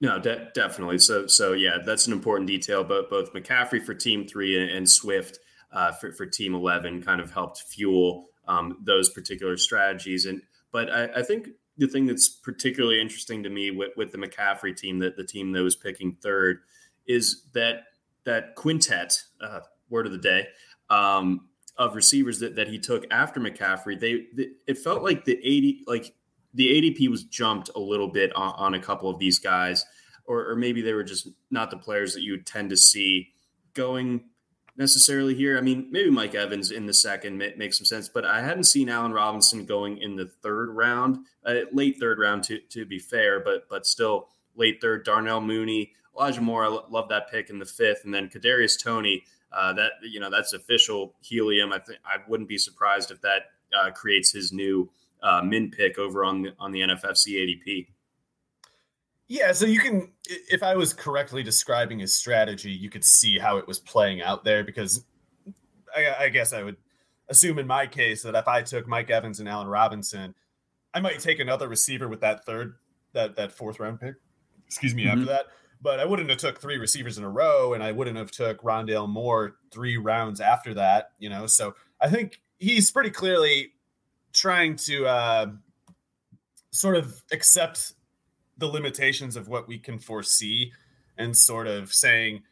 No, 0.02 0.20
de- 0.20 0.50
definitely. 0.54 1.00
So 1.00 1.28
so 1.28 1.54
yeah, 1.54 1.78
that's 1.86 2.08
an 2.08 2.14
important 2.14 2.48
detail. 2.48 2.84
But 2.84 3.10
both 3.10 3.34
McCaffrey 3.34 3.84
for 3.84 3.94
Team 3.94 4.28
Three 4.28 4.60
and, 4.60 4.70
and 4.70 4.90
Swift 4.90 5.40
uh, 5.72 5.92
for 5.94 6.12
for 6.12 6.26
Team 6.26 6.54
Eleven 6.54 7.02
kind 7.02 7.22
of 7.22 7.32
helped 7.32 7.64
fuel 7.64 8.30
um, 8.48 8.78
those 8.84 9.10
particular 9.10 9.58
strategies. 9.58 10.26
And 10.26 10.42
but 10.72 10.90
I, 10.92 11.20
I 11.20 11.24
think 11.24 11.50
the 11.78 11.88
thing 11.88 12.06
that's 12.06 12.28
particularly 12.28 13.00
interesting 13.00 13.42
to 13.44 13.50
me 13.50 13.72
with, 13.72 13.92
with 13.96 14.12
the 14.12 14.18
McCaffrey 14.18 14.76
team, 14.76 15.00
that 15.00 15.16
the 15.16 15.24
team 15.24 15.54
that 15.54 15.64
was 15.64 15.78
picking 15.78 16.18
third, 16.22 16.60
is 17.08 17.44
that 17.54 17.84
that 18.26 18.56
quintet. 18.56 19.24
Uh, 19.42 19.62
word 19.90 20.06
of 20.06 20.12
the 20.12 20.18
day. 20.18 20.48
Um, 20.90 21.49
of 21.80 21.96
receivers 21.96 22.40
that, 22.40 22.56
that 22.58 22.68
he 22.68 22.78
took 22.78 23.06
after 23.10 23.40
McCaffrey, 23.40 24.00
they, 24.00 24.28
they 24.36 24.50
it 24.68 24.78
felt 24.78 25.02
like 25.02 25.26
the 25.26 25.40
80 25.44 25.86
like 25.88 26.14
the 26.54 26.68
ADP 26.68 27.10
was 27.10 27.24
jumped 27.24 27.70
a 27.76 27.80
little 27.80 28.10
bit 28.10 28.36
on, 28.36 28.54
on 28.58 28.74
a 28.74 28.80
couple 28.80 29.10
of 29.10 29.18
these 29.18 29.40
guys, 29.40 29.86
or, 30.26 30.50
or 30.50 30.56
maybe 30.56 30.82
they 30.82 30.94
were 30.94 31.04
just 31.04 31.30
not 31.50 31.72
the 31.72 31.78
players 31.78 32.14
that 32.14 32.22
you 32.22 32.34
would 32.34 32.46
tend 32.46 32.70
to 32.70 32.78
see 32.78 33.30
going 33.74 34.26
necessarily 34.76 35.36
here. 35.36 35.58
I 35.58 35.62
mean, 35.62 35.88
maybe 35.90 36.10
Mike 36.10 36.36
Evans 36.36 36.72
in 36.72 36.86
the 36.86 36.94
second 36.94 37.38
makes 37.38 37.78
some 37.78 37.86
sense, 37.86 38.10
but 38.10 38.26
I 38.26 38.42
hadn't 38.42 38.64
seen 38.66 38.90
Allen 38.90 39.14
Robinson 39.14 39.66
going 39.66 40.00
in 40.00 40.16
the 40.16 40.26
third 40.42 40.70
round, 40.70 41.20
uh, 41.46 41.62
late 41.72 41.98
third 42.00 42.20
round 42.20 42.44
to 42.46 42.60
to 42.60 42.86
be 42.86 43.00
fair, 43.00 43.40
but 43.40 43.70
but 43.70 43.86
still 43.86 44.30
late 44.56 44.82
third. 44.82 45.06
Darnell 45.06 45.42
Mooney, 45.42 45.94
Elijah 46.18 46.42
Moore, 46.42 46.66
I 46.66 46.80
love 46.90 47.10
that 47.10 47.30
pick 47.30 47.50
in 47.50 47.60
the 47.60 47.66
fifth, 47.66 48.06
and 48.06 48.14
then 48.14 48.30
Kadarius 48.30 48.82
Toney. 48.82 49.24
uh, 49.52 49.74
that 49.74 49.94
you 50.04 50.20
know 50.20 50.30
that's 50.30 50.54
official 50.54 51.16
helium. 51.22 51.74
I 51.74 51.80
think 51.80 52.00
I 52.06 52.18
wouldn't 52.28 52.50
be 52.50 52.58
surprised 52.58 53.12
if 53.12 53.22
that 53.22 53.44
uh, 53.78 53.92
creates 53.92 54.32
his 54.32 54.52
new 54.52 54.90
uh, 55.24 55.42
min 55.42 55.72
pick 55.72 55.98
over 55.98 56.24
on 56.24 56.42
the 56.44 56.54
on 56.60 56.72
the 56.72 56.82
NFFC 56.82 57.36
ADP. 57.36 57.88
Yeah, 59.28 59.52
so 59.52 59.68
you 59.68 59.80
can, 59.80 60.12
if 60.28 60.64
I 60.64 60.76
was 60.76 60.92
correctly 60.92 61.44
describing 61.44 62.00
his 62.00 62.12
strategy, 62.12 62.72
you 62.72 62.90
could 62.90 63.06
see 63.06 63.38
how 63.38 63.58
it 63.58 63.68
was 63.68 63.78
playing 63.78 64.24
out 64.24 64.44
there 64.44 64.64
because 64.64 65.06
I, 65.96 66.16
I 66.26 66.30
guess 66.30 66.52
I 66.52 66.64
would 66.64 66.78
assume 67.30 67.60
in 67.60 67.68
my 67.68 67.86
case 67.86 68.24
that 68.24 68.34
if 68.34 68.48
I 68.48 68.64
took 68.64 68.88
Mike 68.88 69.12
Evans 69.12 69.40
and 69.40 69.48
Allen 69.48 69.68
Robinson, 69.68 70.34
I 70.96 71.00
might 71.00 71.20
take 71.20 71.40
another 71.40 71.68
receiver 71.68 72.08
with 72.08 72.22
that 72.22 72.44
third, 72.44 72.78
that 73.14 73.36
that 73.36 73.52
fourth 73.52 73.80
round 73.80 74.00
pick. 74.00 74.16
Excuse 74.66 74.96
me, 74.96 75.04
mm-hmm. 75.06 75.20
after 75.20 75.26
that 75.32 75.46
but 75.82 76.00
I 76.00 76.06
wouldn't 76.06 76.30
have 76.30 76.40
took 76.40 76.60
three 76.60 76.78
receivers 76.78 77.18
in 77.18 77.24
a 77.24 77.30
row, 77.30 77.74
and 77.74 77.82
I 77.84 77.92
wouldn't 77.92 78.18
have 78.18 78.32
took 78.32 78.62
Rondale 78.62 79.08
Moore 79.08 79.56
three 79.72 79.98
rounds 79.98 80.42
after 80.42 80.74
that. 80.74 81.12
You 81.20 81.30
know, 81.30 81.48
so 81.48 81.76
I 82.02 82.10
think 82.10 82.42
he's 82.58 82.92
pretty 82.92 83.12
clearly 83.12 83.72
trying 84.34 84.76
to 84.76 85.08
uh, 85.08 85.46
sort 86.72 86.96
of 86.98 87.24
accept 87.32 87.94
the 88.58 88.68
limitations 88.68 89.36
of 89.36 89.48
what 89.48 89.68
we 89.68 89.80
can 89.80 90.00
foresee, 90.00 90.72
and 91.18 91.36
sort 91.36 91.68
of 91.68 91.94
saying, 91.94 92.44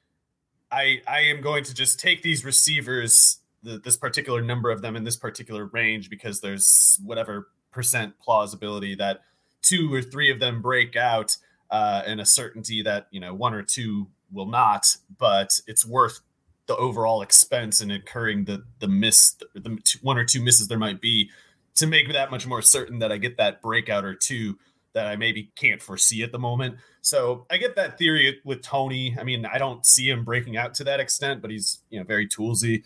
I 0.72 1.02
I 1.08 1.22
am 1.22 1.42
going 1.42 1.64
to 1.66 1.74
just 1.74 2.00
take 2.00 2.22
these 2.22 2.46
receivers, 2.46 3.40
the, 3.64 3.78
this 3.78 3.98
particular 3.98 4.42
number 4.42 4.72
of 4.72 4.82
them 4.82 4.96
in 4.96 5.04
this 5.04 5.18
particular 5.18 5.66
range, 5.66 6.10
because 6.10 6.40
there's 6.40 7.00
whatever 7.04 7.50
percent 7.72 8.18
plausibility 8.20 8.96
that 8.96 9.22
two 9.62 9.94
or 9.94 10.02
three 10.02 10.32
of 10.32 10.40
them 10.40 10.62
break 10.62 10.96
out 10.96 11.36
uh, 11.70 12.04
and 12.06 12.22
a 12.22 12.26
certainty 12.26 12.82
that 12.82 13.08
you 13.12 13.20
know 13.20 13.34
one 13.34 13.54
or 13.54 13.64
two 13.64 14.08
will 14.32 14.46
not, 14.46 14.96
but 15.18 15.60
it's 15.68 15.86
worth 15.86 16.22
the 16.68 16.76
overall 16.76 17.22
expense 17.22 17.82
and 17.82 17.92
incurring 17.92 18.46
the 18.46 18.64
the 18.80 18.88
miss, 18.88 19.36
the 19.54 19.78
one 20.02 20.18
or 20.18 20.26
two 20.26 20.42
misses 20.42 20.68
there 20.68 20.78
might 20.78 21.02
be, 21.02 21.30
to 21.76 21.88
make 21.88 22.12
that 22.12 22.32
much 22.32 22.46
more 22.46 22.62
certain 22.62 23.00
that 23.00 23.12
I 23.12 23.18
get 23.18 23.38
that 23.38 23.62
breakout 23.62 24.06
or 24.06 24.16
two 24.16 24.58
that 24.94 25.08
I 25.08 25.16
maybe 25.16 25.52
can't 25.56 25.82
foresee 25.82 26.24
at 26.24 26.32
the 26.32 26.40
moment. 26.40 26.78
So 27.02 27.46
I 27.52 27.58
get 27.58 27.76
that 27.76 27.98
theory 27.98 28.40
with 28.44 28.64
Toney. 28.64 29.16
I 29.20 29.24
mean, 29.24 29.46
I 29.46 29.58
don't 29.58 29.86
see 29.86 30.10
him 30.10 30.24
breaking 30.24 30.58
out 30.58 30.74
to 30.76 30.84
that 30.86 31.00
extent, 31.00 31.42
but 31.42 31.52
he's 31.52 31.82
you 31.90 32.00
know 32.00 32.06
very 32.06 32.28
toolsy, 32.28 32.84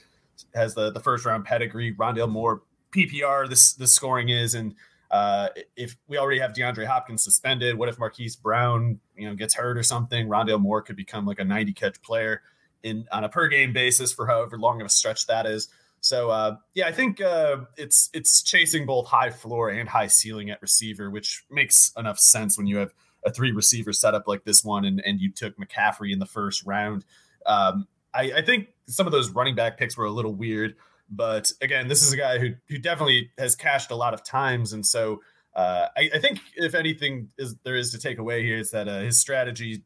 has 0.53 0.75
the 0.75 0.91
the 0.91 0.99
first 0.99 1.25
round 1.25 1.45
pedigree. 1.45 1.95
Rondale 1.95 2.29
Moore 2.29 2.61
PPR 2.91 3.49
this 3.49 3.73
the 3.73 3.87
scoring 3.87 4.29
is 4.29 4.53
and 4.53 4.75
uh, 5.11 5.49
if 5.75 5.97
we 6.07 6.17
already 6.17 6.39
have 6.39 6.53
DeAndre 6.53 6.87
Hopkins 6.87 7.23
suspended, 7.23 7.77
what 7.77 7.89
if 7.89 7.99
Marquise 7.99 8.37
Brown, 8.37 8.99
you 9.15 9.27
know, 9.27 9.35
gets 9.35 9.53
hurt 9.53 9.77
or 9.77 9.83
something? 9.83 10.27
Rondale 10.27 10.59
Moore 10.59 10.81
could 10.81 10.95
become 10.95 11.25
like 11.25 11.39
a 11.39 11.43
90 11.43 11.73
catch 11.73 12.01
player 12.01 12.41
in 12.81 13.05
on 13.11 13.25
a 13.25 13.29
per 13.29 13.49
game 13.49 13.73
basis 13.73 14.13
for 14.13 14.25
however 14.25 14.57
long 14.57 14.79
of 14.79 14.87
a 14.87 14.89
stretch 14.89 15.27
that 15.27 15.45
is. 15.45 15.67
So 15.99 16.29
uh, 16.29 16.55
yeah, 16.73 16.87
I 16.87 16.93
think 16.93 17.21
uh, 17.21 17.57
it's 17.77 18.09
it's 18.13 18.41
chasing 18.41 18.85
both 18.85 19.07
high 19.07 19.29
floor 19.29 19.69
and 19.69 19.87
high 19.87 20.07
ceiling 20.07 20.49
at 20.49 20.61
receiver, 20.61 21.11
which 21.11 21.43
makes 21.51 21.91
enough 21.97 22.17
sense 22.17 22.57
when 22.57 22.65
you 22.65 22.77
have 22.77 22.93
a 23.25 23.31
three 23.31 23.51
receiver 23.51 23.93
setup 23.93 24.27
like 24.27 24.45
this 24.45 24.63
one, 24.63 24.85
and 24.85 25.01
and 25.05 25.19
you 25.19 25.31
took 25.31 25.55
McCaffrey 25.57 26.11
in 26.11 26.19
the 26.19 26.25
first 26.25 26.65
round. 26.65 27.05
Um, 27.45 27.87
I, 28.13 28.31
I 28.37 28.41
think 28.41 28.69
some 28.87 29.05
of 29.05 29.11
those 29.11 29.29
running 29.29 29.55
back 29.55 29.77
picks 29.77 29.95
were 29.95 30.05
a 30.05 30.11
little 30.11 30.33
weird. 30.33 30.75
But 31.11 31.51
again, 31.61 31.89
this 31.89 32.01
is 32.01 32.13
a 32.13 32.17
guy 32.17 32.39
who 32.39 32.53
who 32.69 32.77
definitely 32.77 33.31
has 33.37 33.55
cashed 33.55 33.91
a 33.91 33.95
lot 33.95 34.13
of 34.13 34.23
times, 34.23 34.71
and 34.71 34.85
so 34.85 35.19
uh, 35.53 35.87
I, 35.97 36.09
I, 36.15 36.19
think 36.19 36.39
if 36.55 36.73
anything 36.73 37.29
is 37.37 37.55
there 37.63 37.75
is 37.75 37.91
to 37.91 37.99
take 37.99 38.17
away 38.17 38.43
here 38.43 38.57
is 38.57 38.71
that 38.71 38.87
uh, 38.87 39.01
his 39.01 39.19
strategy 39.19 39.83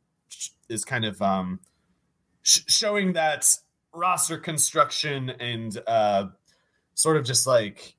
is 0.70 0.86
kind 0.86 1.06
of 1.06 1.20
um, 1.24 1.60
sh- 2.44 2.62
showing 2.68 3.14
that 3.14 3.58
roster 3.92 4.38
construction 4.38 5.32
and 5.32 5.82
uh, 5.88 6.28
sort 6.94 7.18
of 7.18 7.26
just 7.26 7.48
like 7.48 7.96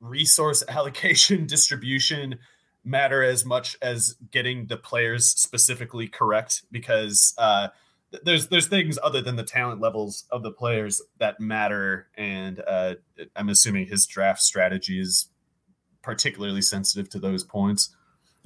resource 0.00 0.64
allocation 0.68 1.46
distribution 1.46 2.38
matter 2.84 3.22
as 3.22 3.44
much 3.44 3.76
as 3.82 4.16
getting 4.30 4.66
the 4.66 4.76
players 4.76 5.28
specifically 5.28 6.08
correct 6.08 6.62
because 6.72 7.34
uh, 7.36 7.68
there's 8.24 8.48
there's 8.48 8.68
things 8.68 8.98
other 9.02 9.22
than 9.22 9.36
the 9.36 9.42
talent 9.42 9.80
levels 9.80 10.24
of 10.30 10.42
the 10.42 10.50
players 10.50 11.00
that 11.18 11.40
matter, 11.40 12.08
and 12.16 12.62
uh, 12.66 12.94
I'm 13.36 13.48
assuming 13.48 13.86
his 13.86 14.06
draft 14.06 14.40
strategy 14.40 15.00
is 15.00 15.28
particularly 16.02 16.62
sensitive 16.62 17.08
to 17.10 17.18
those 17.18 17.44
points. 17.44 17.94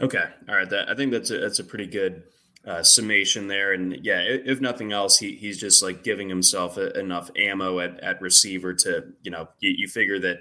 Okay, 0.01 0.25
all 0.49 0.57
right. 0.57 0.69
That, 0.69 0.91
I 0.91 0.95
think 0.95 1.13
that's 1.13 1.31
a, 1.31 1.39
that's 1.39 1.59
a 1.59 1.65
pretty 1.65 1.87
good 1.87 2.25
uh, 2.67 2.83
summation 2.83 3.49
there. 3.49 3.73
And 3.73 3.99
yeah, 4.05 4.21
if 4.21 4.61
nothing 4.61 4.93
else, 4.93 5.19
he, 5.19 5.37
he's 5.37 5.59
just 5.59 5.83
like 5.83 6.03
giving 6.05 6.29
himself 6.29 6.77
a, 6.77 6.99
enough 6.99 7.31
ammo 7.37 7.81
at, 7.81 7.99
at 8.01 8.21
receiver 8.21 8.75
to 8.75 9.13
you 9.23 9.31
know 9.31 9.49
you, 9.61 9.73
you 9.77 9.89
figure 9.89 10.19
that 10.21 10.39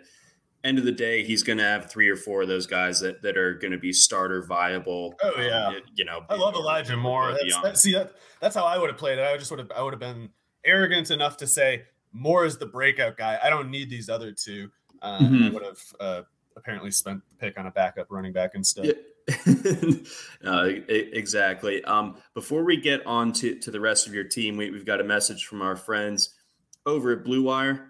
end 0.66 0.80
of 0.80 0.86
the 0.86 0.92
day, 0.92 1.24
he's 1.24 1.44
going 1.44 1.60
to 1.60 1.64
have 1.64 1.90
three 1.90 2.10
or 2.10 2.16
four 2.16 2.42
of 2.42 2.48
those 2.48 2.66
guys 2.66 3.00
that, 3.00 3.22
that 3.22 3.38
are 3.38 3.54
going 3.54 3.72
to 3.72 3.78
be 3.78 3.94
starter 3.94 4.44
viable. 4.44 5.14
Oh 5.24 5.34
yeah, 5.38 5.68
um, 5.68 5.76
you 5.94 6.04
know, 6.04 6.22
I 6.30 6.36
love 6.36 6.56
Elijah 6.56 6.98
Moore. 6.98 7.32
That's, 7.40 7.62
that, 7.62 7.78
see 7.78 7.94
that 7.94 8.14
that's 8.42 8.56
how 8.56 8.66
I 8.66 8.78
would 8.78 8.90
have 8.90 8.98
played 8.98 9.20
it. 9.20 9.26
I 9.26 9.38
just 9.38 9.52
would 9.52 9.60
have 9.60 9.72
I 9.72 9.82
would 9.82 9.94
have 9.94 10.00
been 10.00 10.30
arrogant 10.66 11.12
enough 11.12 11.38
to 11.38 11.48
say 11.48 11.84
Moore 12.12 12.46
is 12.46 12.58
the 12.58 12.66
breakout 12.66 13.18
guy. 13.18 13.40
I 13.42 13.50
don't 13.50 13.70
need 13.70 13.90
these 13.90 14.10
other 14.10 14.32
two. 14.32 14.70
Uh, 15.02 15.20
mm-hmm. 15.20 15.44
I 15.44 15.50
would 15.50 15.64
have 15.64 15.80
uh, 16.00 16.22
apparently 16.58 16.92
spent 16.92 17.22
the 17.30 17.36
pick 17.36 17.60
on 17.60 17.68
a 17.68 17.72
backup 17.72 18.08
running 18.10 18.34
back 18.34 18.52
instead. 18.56 18.86
Yeah. 18.86 18.94
uh, 20.46 20.64
exactly. 20.88 21.84
Um, 21.84 22.18
before 22.34 22.64
we 22.64 22.78
get 22.78 23.06
on 23.06 23.34
to, 23.34 23.56
to 23.60 23.72
the 23.72 23.80
rest 23.80 24.08
of 24.08 24.14
your 24.14 24.24
team, 24.24 24.56
we, 24.56 24.70
we've 24.70 24.86
got 24.86 25.02
a 25.02 25.04
message 25.04 25.46
from 25.46 25.62
our 25.62 25.76
friends 25.76 26.36
over 26.86 27.12
at 27.12 27.24
Blue 27.24 27.44
Wire. 27.44 27.90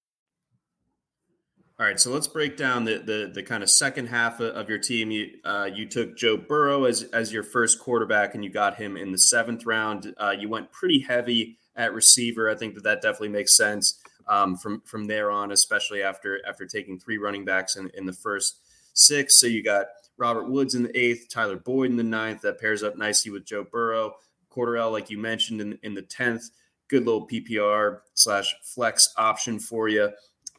All 1.81 1.87
right, 1.87 1.99
so 1.99 2.11
let's 2.11 2.27
break 2.27 2.57
down 2.57 2.85
the 2.85 2.99
the, 2.99 3.31
the 3.33 3.41
kind 3.41 3.63
of 3.63 3.69
second 3.71 4.05
half 4.05 4.39
of 4.39 4.69
your 4.69 4.77
team. 4.77 5.09
You 5.09 5.31
uh, 5.43 5.67
you 5.73 5.87
took 5.87 6.15
Joe 6.15 6.37
Burrow 6.37 6.83
as 6.83 7.01
as 7.05 7.33
your 7.33 7.41
first 7.41 7.79
quarterback, 7.79 8.35
and 8.35 8.43
you 8.43 8.51
got 8.51 8.75
him 8.75 8.95
in 8.97 9.11
the 9.11 9.17
seventh 9.17 9.65
round. 9.65 10.13
Uh, 10.15 10.29
you 10.29 10.47
went 10.47 10.71
pretty 10.71 10.99
heavy 10.99 11.57
at 11.75 11.91
receiver. 11.91 12.51
I 12.51 12.53
think 12.53 12.75
that 12.75 12.83
that 12.83 13.01
definitely 13.01 13.29
makes 13.29 13.57
sense 13.57 13.99
um, 14.27 14.57
from 14.57 14.81
from 14.81 15.07
there 15.07 15.31
on, 15.31 15.51
especially 15.51 16.03
after 16.03 16.39
after 16.47 16.67
taking 16.67 16.99
three 16.99 17.17
running 17.17 17.45
backs 17.45 17.75
in, 17.75 17.89
in 17.95 18.05
the 18.05 18.13
first 18.13 18.59
six. 18.93 19.39
So 19.39 19.47
you 19.47 19.63
got 19.63 19.87
Robert 20.17 20.51
Woods 20.51 20.75
in 20.75 20.83
the 20.83 20.95
eighth, 20.95 21.29
Tyler 21.29 21.57
Boyd 21.57 21.89
in 21.89 21.97
the 21.97 22.03
ninth. 22.03 22.41
That 22.41 22.59
pairs 22.59 22.83
up 22.83 22.95
nicely 22.95 23.31
with 23.31 23.43
Joe 23.43 23.63
Burrow. 23.63 24.13
Cordarrelle, 24.51 24.91
like 24.91 25.09
you 25.09 25.17
mentioned, 25.17 25.61
in 25.61 25.79
in 25.81 25.95
the 25.95 26.03
tenth. 26.03 26.51
Good 26.89 27.07
little 27.07 27.27
PPR 27.27 28.01
slash 28.13 28.53
flex 28.61 29.11
option 29.17 29.57
for 29.57 29.87
you. 29.87 30.11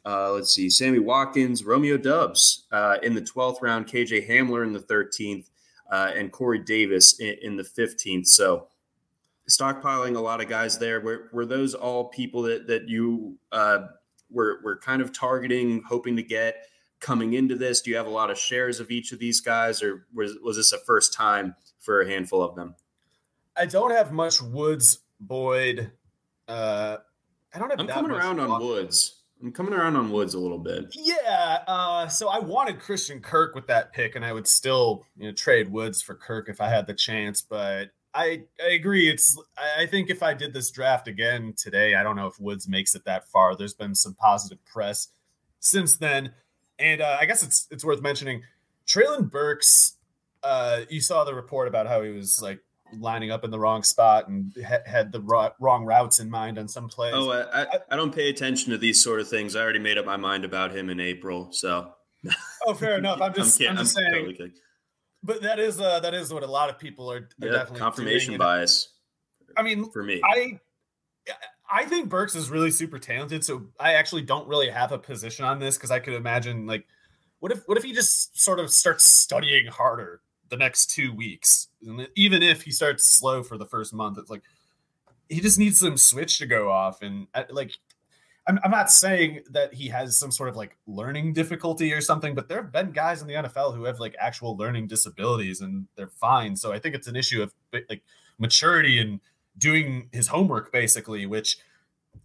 Uh, 0.05 0.33
let's 0.33 0.53
see, 0.53 0.69
Sammy 0.69 0.99
Watkins, 0.99 1.63
Romeo 1.63 1.97
Doubs 1.97 2.65
uh, 2.71 2.97
in 3.03 3.13
the 3.13 3.21
12th 3.21 3.61
round, 3.61 3.87
KJ 3.87 4.27
Hamler 4.27 4.65
in 4.65 4.73
the 4.73 4.79
13th, 4.79 5.49
uh, 5.91 6.11
and 6.15 6.31
Corey 6.31 6.59
Davis 6.59 7.19
in, 7.19 7.35
in, 7.41 7.55
the 7.55 7.63
15th. 7.63 8.27
So 8.27 8.67
stockpiling 9.49 10.17
a 10.17 10.19
lot 10.19 10.41
of 10.41 10.49
guys 10.49 10.77
there. 10.77 10.99
Were, 10.99 11.29
were 11.31 11.45
those 11.45 11.73
all 11.73 12.05
people 12.05 12.41
that, 12.43 12.67
that 12.67 12.89
you 12.89 13.37
uh, 13.51 13.87
were, 14.29 14.59
were 14.63 14.77
kind 14.77 15.01
of 15.01 15.13
targeting, 15.13 15.83
hoping 15.87 16.17
to 16.17 16.23
get 16.23 16.67
coming 16.99 17.33
into 17.33 17.55
this? 17.55 17.81
Do 17.81 17.91
you 17.91 17.97
have 17.97 18.07
a 18.07 18.11
lot 18.11 18.29
of 18.29 18.37
shares 18.37 18.79
of 18.79 18.91
each 18.91 19.11
of 19.11 19.19
these 19.19 19.39
guys, 19.39 19.81
or 19.81 20.05
was, 20.13 20.35
was 20.43 20.57
this 20.57 20.73
a 20.73 20.79
first 20.79 21.13
time 21.13 21.55
for 21.79 22.01
a 22.01 22.07
handful 22.07 22.41
of 22.41 22.55
them? 22.55 22.75
I 23.55 23.67
don't 23.67 23.91
have 23.91 24.11
much 24.11 24.41
Woods, 24.41 24.99
Boyd. 25.19 25.91
Uh, 26.47 26.97
I 27.53 27.59
don't 27.59 27.69
have. 27.69 27.79
I'm 27.79 27.87
coming 27.87 28.11
around 28.11 28.39
on 28.39 28.61
Woods. 28.61 29.22
I'm 29.43 29.51
coming 29.51 29.73
around 29.73 29.97
on 29.97 30.09
Woods 30.09 30.35
a 30.35 30.39
little 30.39 30.57
bit. 30.57 30.85
Yeah. 30.93 31.59
Uh, 31.67 32.07
so 32.07 32.29
I 32.29 32.39
wanted 32.39 32.79
Christian 32.79 33.19
Kirk 33.19 33.55
with 33.55 33.67
that 33.67 33.91
pick, 33.91 34.15
and 34.15 34.23
I 34.23 34.31
would 34.31 34.47
still 34.47 35.05
you 35.17 35.27
know 35.27 35.33
trade 35.33 35.69
Woods 35.69 36.01
for 36.01 36.15
Kirk 36.15 36.47
if 36.47 36.61
I 36.61 36.69
had 36.69 36.87
the 36.87 36.93
chance. 36.93 37.41
But 37.41 37.91
I 38.13 38.43
I 38.63 38.69
agree. 38.71 39.09
It's 39.09 39.37
I 39.77 39.85
think 39.85 40.09
if 40.09 40.23
I 40.23 40.33
did 40.33 40.53
this 40.53 40.71
draft 40.71 41.09
again 41.09 41.53
today, 41.57 41.95
I 41.95 42.03
don't 42.03 42.15
know 42.15 42.27
if 42.27 42.39
Woods 42.39 42.69
makes 42.69 42.95
it 42.95 43.03
that 43.03 43.27
far. 43.27 43.55
There's 43.55 43.73
been 43.73 43.95
some 43.95 44.13
positive 44.13 44.63
press 44.65 45.09
since 45.59 45.97
then, 45.97 46.31
and 46.79 47.01
uh, 47.01 47.17
I 47.19 47.25
guess 47.25 47.43
it's 47.43 47.67
it's 47.69 47.83
worth 47.83 48.01
mentioning. 48.01 48.43
Treylon 48.87 49.29
Burks. 49.29 49.97
Uh, 50.41 50.81
you 50.89 50.99
saw 50.99 51.23
the 51.23 51.33
report 51.33 51.69
about 51.69 51.87
how 51.87 52.01
he 52.01 52.09
was 52.09 52.41
like 52.41 52.59
lining 52.99 53.31
up 53.31 53.43
in 53.43 53.51
the 53.51 53.59
wrong 53.59 53.83
spot 53.83 54.27
and 54.27 54.53
ha- 54.65 54.83
had 54.85 55.11
the 55.11 55.21
wrong 55.21 55.85
routes 55.85 56.19
in 56.19 56.29
mind 56.29 56.57
on 56.57 56.67
some 56.67 56.87
plays. 56.87 57.13
Oh, 57.15 57.31
I, 57.31 57.63
I, 57.63 57.67
I, 57.91 57.95
don't 57.95 58.13
pay 58.13 58.29
attention 58.29 58.71
to 58.71 58.77
these 58.77 59.03
sort 59.03 59.19
of 59.19 59.27
things. 59.27 59.55
I 59.55 59.61
already 59.61 59.79
made 59.79 59.97
up 59.97 60.05
my 60.05 60.17
mind 60.17 60.45
about 60.45 60.75
him 60.75 60.89
in 60.89 60.99
April. 60.99 61.49
So. 61.51 61.93
oh, 62.65 62.73
fair 62.73 62.97
enough. 62.97 63.21
I'm 63.21 63.33
just, 63.35 63.61
I'm, 63.61 63.69
I'm 63.69 63.77
just 63.77 63.97
I'm 63.97 64.03
saying. 64.03 64.25
Totally 64.25 64.53
but 65.23 65.41
that 65.41 65.59
is 65.59 65.79
uh, 65.79 65.99
that 66.01 66.13
is 66.13 66.33
what 66.33 66.43
a 66.43 66.47
lot 66.47 66.69
of 66.69 66.77
people 66.77 67.11
are, 67.11 67.17
are 67.17 67.29
yeah, 67.39 67.51
definitely 67.51 67.79
confirmation 67.79 68.37
bias. 68.37 68.89
I 69.55 69.63
mean, 69.63 69.89
for 69.91 70.03
me, 70.03 70.21
I 70.23 70.59
I 71.71 71.85
think 71.85 72.09
Burks 72.09 72.35
is 72.35 72.49
really 72.49 72.71
super 72.71 72.99
talented. 72.99 73.43
So 73.43 73.67
I 73.79 73.93
actually 73.93 74.23
don't 74.23 74.47
really 74.47 74.69
have 74.69 74.91
a 74.91 74.99
position 74.99 75.45
on 75.45 75.59
this 75.59 75.77
because 75.77 75.91
I 75.91 75.99
could 75.99 76.13
imagine 76.13 76.67
like, 76.67 76.85
what 77.39 77.51
if 77.51 77.63
what 77.67 77.77
if 77.77 77.83
he 77.83 77.93
just 77.93 78.39
sort 78.39 78.59
of 78.59 78.69
starts 78.69 79.09
studying 79.09 79.67
harder 79.67 80.21
the 80.53 80.57
next 80.57 80.91
two 80.91 81.11
weeks, 81.11 81.67
and 81.83 82.07
even 82.15 82.43
if 82.43 82.61
he 82.61 82.69
starts 82.69 83.07
slow 83.07 83.41
for 83.41 83.57
the 83.57 83.65
first 83.65 83.91
month, 83.91 84.19
it's 84.19 84.29
like 84.29 84.43
he 85.27 85.41
just 85.41 85.57
needs 85.57 85.79
some 85.79 85.97
switch 85.97 86.37
to 86.37 86.45
go 86.45 86.69
off 86.69 87.01
and 87.01 87.25
uh, 87.33 87.45
like 87.49 87.71
I'm, 88.45 88.59
I'm 88.63 88.69
not 88.69 88.91
saying 88.91 89.39
that 89.49 89.73
he 89.73 89.87
has 89.87 90.15
some 90.15 90.29
sort 90.29 90.49
of 90.49 90.55
like 90.55 90.77
learning 90.85 91.33
difficulty 91.33 91.91
or 91.91 92.01
something, 92.01 92.35
but 92.35 92.49
there 92.49 92.61
have 92.61 92.71
been 92.71 92.91
guys 92.91 93.23
in 93.23 93.27
the 93.27 93.33
NFL 93.33 93.75
who 93.75 93.85
have 93.85 93.99
like 93.99 94.15
actual 94.19 94.55
learning 94.55 94.85
disabilities 94.85 95.61
and 95.61 95.87
they're 95.95 96.07
fine. 96.07 96.55
So 96.55 96.71
I 96.71 96.77
think 96.77 96.93
it's 96.93 97.07
an 97.07 97.15
issue 97.15 97.41
of 97.41 97.51
like 97.89 98.03
maturity 98.37 98.99
and 98.99 99.21
doing 99.57 100.09
his 100.11 100.27
homework 100.27 100.71
basically, 100.71 101.25
which 101.25 101.57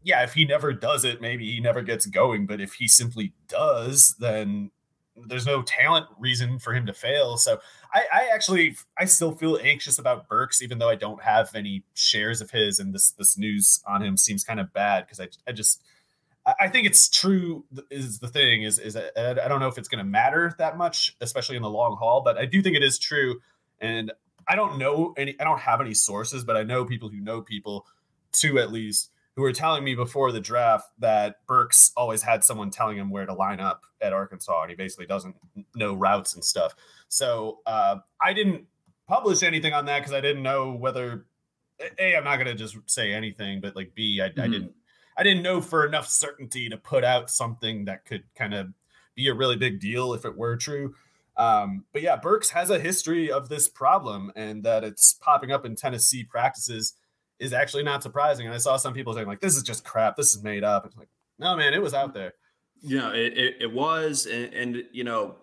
yeah, 0.03 0.23
if 0.23 0.35
he 0.35 0.45
never 0.45 0.75
does 0.75 1.07
it, 1.07 1.23
maybe 1.23 1.51
he 1.51 1.61
never 1.61 1.81
gets 1.81 2.05
going. 2.05 2.45
But 2.45 2.61
if 2.61 2.75
he 2.75 2.89
simply 2.89 3.33
does, 3.49 4.17
then 4.19 4.71
there's 5.27 5.47
no 5.47 5.63
talent 5.63 6.07
reason 6.19 6.59
for 6.59 6.75
him 6.75 6.87
to 6.87 6.93
fail. 6.93 7.37
So 7.37 7.61
I, 7.93 8.05
I, 8.13 8.29
actually 8.33 8.77
I 8.99 9.05
still 9.07 9.33
feel 9.33 9.59
anxious 9.63 9.99
about 9.99 10.29
Burks, 10.29 10.63
even 10.63 10.79
though 10.79 10.89
I 10.89 10.95
don't 10.95 11.23
have 11.23 11.55
any 11.55 11.85
shares 11.95 12.41
of 12.41 12.51
his, 12.51 12.79
and 12.79 12.95
this 12.95 13.11
this 13.13 13.37
news 13.39 13.83
on 13.87 14.03
him 14.03 14.17
seems 14.17 14.45
kind 14.45 14.61
of 14.61 14.73
bad 14.73 15.07
because 15.07 15.21
I 15.21 15.29
I 15.47 15.53
just 15.53 15.83
I 16.59 16.69
think 16.69 16.87
it's 16.87 17.09
true 17.09 17.65
is 17.91 18.21
the 18.21 18.29
thing 18.29 18.63
is 18.63 18.79
is 18.79 18.97
I 18.97 19.49
don't 19.49 19.61
know 19.61 19.69
if 19.69 19.77
it's 19.77 19.89
going 19.89 20.05
to 20.05 20.11
matter 20.11 20.55
that 20.59 20.79
much, 20.79 21.17
especially 21.21 21.57
in 21.57 21.63
the 21.63 21.71
long 21.71 21.97
haul, 21.97 22.23
but 22.23 22.39
I 22.39 22.47
do 22.47 22.63
think 22.63 22.77
it 22.77 22.83
is 22.83 22.99
true. 22.99 23.41
And 23.81 24.13
I 24.47 24.57
don't 24.57 24.79
know 24.79 25.13
any, 25.17 25.37
I 25.39 25.45
don't 25.45 25.61
have 25.61 25.81
any 25.81 25.95
sources, 25.95 26.45
but 26.45 26.57
I 26.57 26.63
know 26.63 26.85
people 26.85 27.11
who 27.11 27.21
know 27.21 27.43
people, 27.43 27.87
two 28.33 28.59
at 28.59 28.73
least, 28.73 29.11
who 29.39 29.43
were 29.43 29.53
telling 29.53 29.85
me 29.85 29.95
before 29.95 30.33
the 30.33 30.41
draft 30.41 30.89
that 30.99 31.47
Burks 31.47 31.93
always 31.97 32.23
had 32.23 32.43
someone 32.43 32.71
telling 32.71 32.97
him 32.97 33.09
where 33.09 33.25
to 33.25 33.33
line 33.33 33.61
up 33.61 33.83
at 34.01 34.13
Arkansas, 34.13 34.63
and 34.63 34.71
he 34.71 34.75
basically 34.75 35.07
doesn't 35.07 35.37
know 35.77 35.95
routes 35.95 36.35
and 36.35 36.45
stuff. 36.45 36.75
So 37.07 37.61
uh, 37.65 37.99
I 38.21 38.33
didn't 38.33 38.65
publish 39.07 39.45
anything 39.45 39.73
on 39.73 39.85
that 39.85 40.01
because 40.01 40.13
I 40.13 40.21
didn't 40.21 40.43
know 40.43 40.73
whether 40.73 41.27
a 42.01 42.17
I'm 42.17 42.25
not 42.25 42.35
going 42.39 42.49
to 42.49 42.57
just 42.57 42.79
say 42.87 43.13
anything, 43.13 43.61
but 43.61 43.77
like 43.77 43.95
b 43.95 44.21
I, 44.21 44.31
mm-hmm. 44.31 44.41
I 44.41 44.49
didn't 44.49 44.73
I 45.17 45.23
didn't 45.23 45.45
know 45.45 45.61
for 45.61 45.87
enough 45.87 46.09
certainty 46.09 46.69
to 46.69 46.77
put 46.77 47.05
out 47.05 47.31
something 47.31 47.85
that 47.85 48.07
could 48.07 48.25
kind 48.35 48.55
of 48.55 48.67
be 49.15 49.29
a 49.29 49.35
really 49.35 49.57
big 49.57 49.79
deal 49.79 50.15
if 50.15 50.25
it 50.25 50.37
were 50.37 50.57
true. 50.57 50.97
Um, 51.37 51.85
but 51.93 52.03
yeah, 52.03 52.17
Burks 52.17 52.51
has 52.51 52.71
a 52.71 52.81
history 52.81 53.31
of 53.31 53.49
this 53.49 53.69
problem, 53.69 54.33
and 54.35 54.65
that 54.65 54.83
it's 54.83 55.13
popping 55.13 55.53
up 55.53 55.65
in 55.65 55.77
Tennessee 55.77 56.25
practices 56.25 56.95
is 57.39 57.53
actually 57.53 57.83
not 57.83 58.03
surprising. 58.03 58.47
And 58.47 58.55
I 58.55 58.59
saw 58.59 58.77
some 58.77 58.95
people 58.95 59.15
saying 59.15 59.27
like, 59.27 59.41
"This 59.41 59.57
is 59.57 59.63
just 59.63 59.85
crap. 59.85 60.17
This 60.17 60.35
is 60.35 60.43
made 60.43 60.65
up." 60.65 60.87
It's 60.87 60.97
like, 60.97 61.09
no, 61.39 61.57
man, 61.57 61.75
it 61.75 61.83
was 61.83 61.95
out 61.95 62.15
there. 62.15 62.35
Yeah, 62.81 63.13
it, 63.13 63.37
it, 63.37 63.57
it 63.61 63.73
was, 63.73 64.27
and, 64.27 64.55
and, 64.55 64.85
you 64.93 65.03
know, 65.03 65.37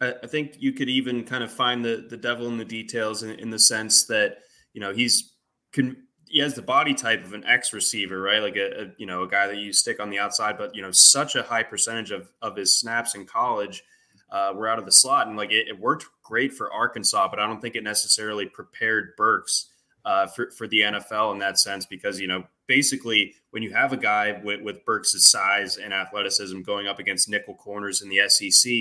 I, 0.00 0.14
I, 0.24 0.26
think 0.26 0.56
you 0.58 0.72
could 0.72 0.88
even 0.88 1.22
kind 1.24 1.44
of 1.44 1.52
find 1.52 1.84
the 1.84 2.06
the 2.08 2.16
devil 2.16 2.48
in 2.48 2.58
the 2.58 2.64
details 2.64 3.22
in, 3.22 3.30
in 3.38 3.50
the 3.50 3.58
sense 3.58 4.06
that 4.06 4.38
you 4.72 4.80
know 4.80 4.92
he's 4.92 5.34
con- 5.72 5.96
he 6.26 6.40
has 6.40 6.54
the 6.54 6.62
body 6.62 6.94
type 6.94 7.24
of 7.24 7.32
an 7.32 7.44
X 7.44 7.72
receiver, 7.72 8.20
right? 8.20 8.42
Like 8.42 8.56
a, 8.56 8.82
a, 8.82 8.86
you 8.98 9.06
know 9.06 9.22
a 9.22 9.28
guy 9.28 9.46
that 9.46 9.56
you 9.56 9.72
stick 9.72 10.00
on 10.00 10.10
the 10.10 10.18
outside, 10.18 10.58
but 10.58 10.74
you 10.74 10.82
know 10.82 10.90
such 10.90 11.36
a 11.36 11.42
high 11.42 11.62
percentage 11.62 12.10
of 12.10 12.30
of 12.42 12.56
his 12.56 12.78
snaps 12.78 13.14
in 13.14 13.26
college 13.26 13.82
uh, 14.30 14.52
were 14.54 14.68
out 14.68 14.78
of 14.78 14.84
the 14.84 14.92
slot, 14.92 15.26
and 15.26 15.36
like 15.36 15.52
it, 15.52 15.68
it, 15.68 15.78
worked 15.78 16.06
great 16.22 16.52
for 16.52 16.72
Arkansas, 16.72 17.28
but 17.28 17.38
I 17.38 17.46
don't 17.46 17.60
think 17.60 17.74
it 17.74 17.84
necessarily 17.84 18.46
prepared 18.46 19.10
Burks 19.16 19.66
uh, 20.04 20.26
for 20.26 20.50
for 20.50 20.66
the 20.66 20.80
NFL 20.80 21.32
in 21.32 21.38
that 21.38 21.58
sense 21.58 21.86
because 21.86 22.18
you 22.20 22.26
know 22.26 22.44
basically 22.66 23.34
when 23.50 23.62
you 23.62 23.72
have 23.72 23.92
a 23.92 23.96
guy 23.96 24.40
with, 24.44 24.62
with 24.62 24.84
Burks' 24.84 25.28
size 25.28 25.76
and 25.76 25.92
athleticism 25.92 26.62
going 26.62 26.86
up 26.86 26.98
against 26.98 27.28
nickel 27.28 27.54
corners 27.54 28.02
in 28.02 28.08
the 28.08 28.28
SEC. 28.28 28.72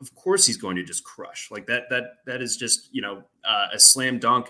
Of 0.00 0.14
course, 0.14 0.46
he's 0.46 0.56
going 0.56 0.76
to 0.76 0.84
just 0.84 1.02
crush 1.02 1.50
like 1.50 1.66
that. 1.66 1.84
That 1.90 2.18
that 2.26 2.40
is 2.40 2.56
just 2.56 2.88
you 2.92 3.02
know 3.02 3.24
uh, 3.44 3.66
a 3.72 3.78
slam 3.80 4.18
dunk 4.18 4.48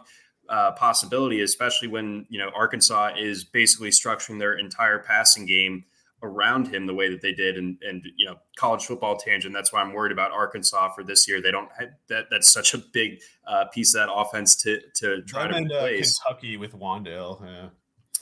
uh, 0.48 0.72
possibility, 0.72 1.40
especially 1.40 1.88
when 1.88 2.26
you 2.28 2.38
know 2.38 2.50
Arkansas 2.54 3.12
is 3.16 3.44
basically 3.44 3.90
structuring 3.90 4.38
their 4.38 4.58
entire 4.58 4.98
passing 4.98 5.46
game 5.46 5.84
around 6.22 6.68
him 6.68 6.86
the 6.86 6.94
way 6.94 7.08
that 7.08 7.22
they 7.22 7.32
did 7.32 7.56
and 7.56 7.78
and 7.82 8.04
you 8.16 8.26
know 8.26 8.36
college 8.56 8.84
football 8.84 9.16
tangent. 9.16 9.54
That's 9.54 9.72
why 9.72 9.80
i'm 9.80 9.92
worried 9.92 10.12
about 10.12 10.32
arkansas 10.32 10.92
for 10.94 11.04
this 11.04 11.28
year. 11.28 11.40
They 11.40 11.50
don't 11.50 11.70
have 11.78 11.90
that 12.08 12.26
that's 12.30 12.52
such 12.52 12.74
a 12.74 12.78
big 12.78 13.20
uh, 13.46 13.66
piece 13.66 13.94
of 13.94 14.06
that 14.06 14.12
offense 14.12 14.56
to 14.62 14.80
to 14.96 15.22
try 15.22 15.46
to 15.46 15.54
and, 15.54 15.66
replace. 15.66 16.20
Uh, 16.20 16.30
kentucky 16.30 16.56
with 16.56 16.74
Wan'Dale 16.74 17.44
yeah. 17.44 17.68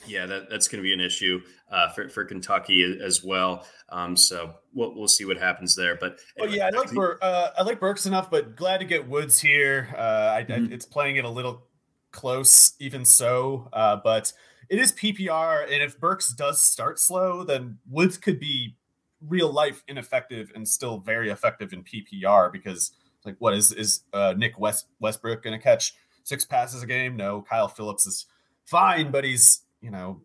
Yeah 0.06 0.26
that, 0.26 0.50
that's 0.50 0.68
going 0.68 0.82
to 0.82 0.87
be 0.87 0.92
an 0.92 1.00
issue 1.00 1.40
uh, 1.70 1.88
for, 1.88 2.09
for 2.09 2.24
kentucky 2.24 2.98
as 3.02 3.24
well. 3.24 3.66
Um, 3.88 4.16
so 4.16 4.54
we'll, 4.74 4.94
we'll 4.94 5.09
see 5.09 5.24
what 5.24 5.38
happens 5.38 5.74
there 5.74 5.96
but 5.96 6.18
anyway, 6.38 6.56
yeah 6.56 6.66
i 6.66 6.76
like 6.76 6.92
Bur- 6.92 7.18
uh, 7.22 7.48
i 7.59 7.62
like 7.62 7.80
burks 7.80 8.06
enough 8.06 8.30
but 8.30 8.56
glad 8.56 8.78
to 8.78 8.85
get 8.85 9.09
woods 9.09 9.40
here. 9.40 9.88
Uh, 9.96 10.35
I, 10.37 10.44
mm-hmm. 10.44 10.70
I, 10.70 10.74
it's 10.74 10.87
playing 10.87 11.16
it 11.16 11.24
a 11.24 11.30
little 11.30 11.66
close, 12.16 12.72
even 12.81 13.05
so. 13.05 13.68
Uh, 13.72 13.96
but 14.02 14.33
it 14.68 14.81
is 14.81 14.92
PPR, 14.92 15.64
and 15.64 15.83
if 15.83 16.00
Burks 16.00 16.33
does 16.33 16.61
start 16.61 16.98
slow, 16.98 17.44
then 17.44 17.79
Woods 17.88 18.16
could 18.16 18.40
be 18.40 18.74
real 19.20 19.52
life 19.52 19.85
ineffective 19.87 20.50
and 20.55 20.66
still 20.66 20.98
very 20.98 21.31
effective 21.31 21.72
in 21.72 21.85
PPR 21.85 22.52
because 22.52 22.92
like 23.24 23.37
what 23.38 23.55
is 23.55 23.72
is 23.72 24.00
uh, 24.12 24.35
Nick 24.37 24.59
West 24.59 24.87
Westbrook 25.00 25.42
going 25.42 25.59
to 25.59 25.62
catch 25.62 25.94
six 26.24 26.44
passes 26.44 26.83
a 26.83 26.87
game? 26.87 27.16
No, 27.16 27.42
Kyle 27.42 27.68
Phillips 27.68 28.07
is 28.07 28.26
fine, 28.64 29.11
but 29.11 29.24
he's 29.24 29.62
you 29.81 29.90
know 29.90 30.22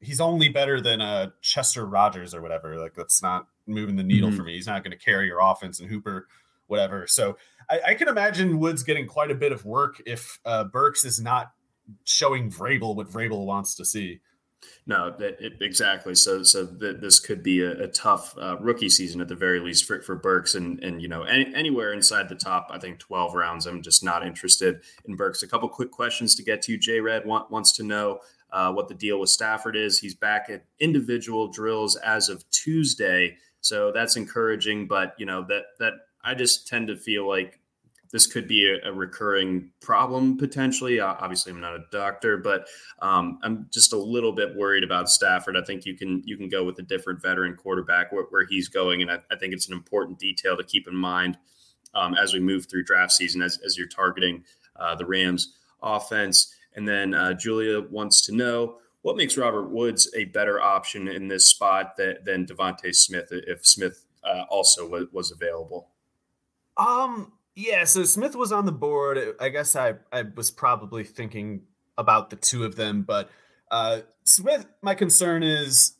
he's 0.00 0.20
only 0.20 0.48
better 0.48 0.80
than 0.80 1.00
uh, 1.00 1.30
Chester 1.40 1.86
Rogers 1.86 2.34
or 2.34 2.42
whatever. 2.42 2.78
Like 2.78 2.94
that's 2.94 3.22
not 3.22 3.46
moving 3.66 3.96
the 3.96 4.02
needle 4.02 4.28
mm-hmm. 4.28 4.38
for 4.38 4.44
me. 4.44 4.54
He's 4.54 4.66
not 4.66 4.84
going 4.84 4.96
to 4.96 5.04
carry 5.04 5.26
your 5.26 5.40
offense 5.40 5.80
and 5.80 5.88
Hooper 5.88 6.26
whatever. 6.70 7.06
So 7.06 7.36
I, 7.68 7.80
I, 7.88 7.94
can 7.94 8.08
imagine 8.08 8.58
Woods 8.58 8.82
getting 8.82 9.06
quite 9.06 9.30
a 9.30 9.34
bit 9.34 9.52
of 9.52 9.64
work 9.64 10.02
if 10.06 10.38
uh, 10.44 10.64
Burks 10.64 11.04
is 11.04 11.20
not 11.20 11.52
showing 12.04 12.50
Vrabel 12.50 12.94
what 12.94 13.08
Vrabel 13.08 13.44
wants 13.44 13.74
to 13.76 13.84
see. 13.84 14.20
No, 14.86 15.14
that, 15.18 15.40
it, 15.40 15.54
exactly. 15.60 16.14
So, 16.14 16.42
so 16.42 16.66
th- 16.66 16.96
this 17.00 17.20
could 17.20 17.42
be 17.42 17.62
a, 17.62 17.84
a 17.84 17.88
tough 17.88 18.34
uh, 18.36 18.58
rookie 18.58 18.88
season 18.88 19.20
at 19.20 19.28
the 19.28 19.34
very 19.34 19.60
least 19.60 19.84
for, 19.84 20.02
for 20.02 20.16
Burks, 20.16 20.54
and 20.54 20.82
and 20.82 21.00
you 21.00 21.08
know 21.08 21.22
any, 21.22 21.54
anywhere 21.54 21.92
inside 21.92 22.28
the 22.28 22.34
top, 22.34 22.68
I 22.70 22.78
think 22.78 22.98
twelve 22.98 23.34
rounds. 23.34 23.66
I'm 23.66 23.82
just 23.82 24.04
not 24.04 24.26
interested 24.26 24.80
in 25.06 25.16
Burks. 25.16 25.42
A 25.42 25.48
couple 25.48 25.68
quick 25.68 25.90
questions 25.90 26.34
to 26.34 26.42
get 26.42 26.62
to. 26.62 26.76
J 26.76 27.00
Red 27.00 27.24
want, 27.24 27.50
wants 27.50 27.72
to 27.76 27.82
know 27.82 28.20
uh, 28.52 28.72
what 28.72 28.88
the 28.88 28.94
deal 28.94 29.20
with 29.20 29.30
Stafford 29.30 29.76
is. 29.76 29.98
He's 29.98 30.14
back 30.14 30.50
at 30.50 30.64
individual 30.78 31.48
drills 31.48 31.96
as 31.96 32.28
of 32.28 32.48
Tuesday, 32.50 33.36
so 33.60 33.92
that's 33.92 34.16
encouraging. 34.16 34.88
But 34.88 35.14
you 35.18 35.26
know 35.26 35.44
that 35.48 35.64
that 35.78 35.92
I 36.22 36.34
just 36.34 36.68
tend 36.68 36.88
to 36.88 36.96
feel 36.96 37.28
like 37.28 37.60
this 38.12 38.26
could 38.26 38.48
be 38.48 38.68
a, 38.68 38.88
a 38.88 38.92
recurring 38.92 39.70
problem 39.80 40.36
potentially. 40.36 41.00
Uh, 41.00 41.14
obviously, 41.20 41.52
I'm 41.52 41.60
not 41.60 41.74
a 41.74 41.84
doctor, 41.92 42.36
but 42.36 42.66
um, 43.00 43.38
I'm 43.42 43.68
just 43.70 43.92
a 43.92 43.98
little 43.98 44.32
bit 44.32 44.56
worried 44.56 44.82
about 44.82 45.08
Stafford. 45.08 45.56
I 45.56 45.62
think 45.62 45.86
you 45.86 45.96
can 45.96 46.22
you 46.24 46.36
can 46.36 46.48
go 46.48 46.64
with 46.64 46.78
a 46.78 46.82
different 46.82 47.22
veteran 47.22 47.54
quarterback 47.56 48.12
where, 48.12 48.24
where 48.30 48.46
he's 48.46 48.68
going, 48.68 49.02
and 49.02 49.10
I, 49.10 49.18
I, 49.30 49.36
think 49.36 49.52
it's 49.52 49.68
an 49.68 49.74
important 49.74 50.18
detail 50.18 50.56
to 50.56 50.64
keep 50.64 50.88
in 50.88 50.96
mind 50.96 51.38
um, 51.94 52.14
as 52.14 52.32
we 52.32 52.40
move 52.40 52.66
through 52.66 52.84
draft 52.84 53.12
season 53.12 53.42
as, 53.42 53.58
as 53.64 53.78
you're 53.78 53.88
targeting 53.88 54.44
uh, 54.76 54.94
the 54.94 55.06
Rams 55.06 55.54
offense. 55.82 56.54
And 56.74 56.86
then 56.86 57.14
uh, 57.14 57.34
Julia 57.34 57.80
wants 57.80 58.22
to 58.26 58.34
know 58.34 58.76
what 59.02 59.16
makes 59.16 59.36
Robert 59.36 59.70
Woods 59.70 60.10
a 60.14 60.26
better 60.26 60.60
option 60.60 61.08
in 61.08 61.28
this 61.28 61.48
spot 61.48 61.96
that, 61.96 62.24
than 62.24 62.46
DeVonta 62.46 62.94
Smith 62.94 63.28
if 63.30 63.66
Smith 63.66 64.04
uh, 64.24 64.44
also 64.50 64.88
was, 64.88 65.06
was 65.12 65.32
available. 65.32 65.89
Um, 66.76 67.32
yeah, 67.54 67.84
so 67.84 68.04
Smith 68.04 68.34
was 68.34 68.52
on 68.52 68.66
the 68.66 68.72
board. 68.72 69.34
I 69.40 69.48
guess 69.48 69.76
I, 69.76 69.94
I 70.12 70.24
was 70.34 70.50
probably 70.50 71.04
thinking 71.04 71.62
about 71.98 72.30
the 72.30 72.36
two 72.36 72.64
of 72.64 72.76
them, 72.76 73.02
but 73.02 73.30
uh, 73.70 74.00
Smith, 74.24 74.66
my 74.82 74.94
concern 74.94 75.42
is 75.42 75.94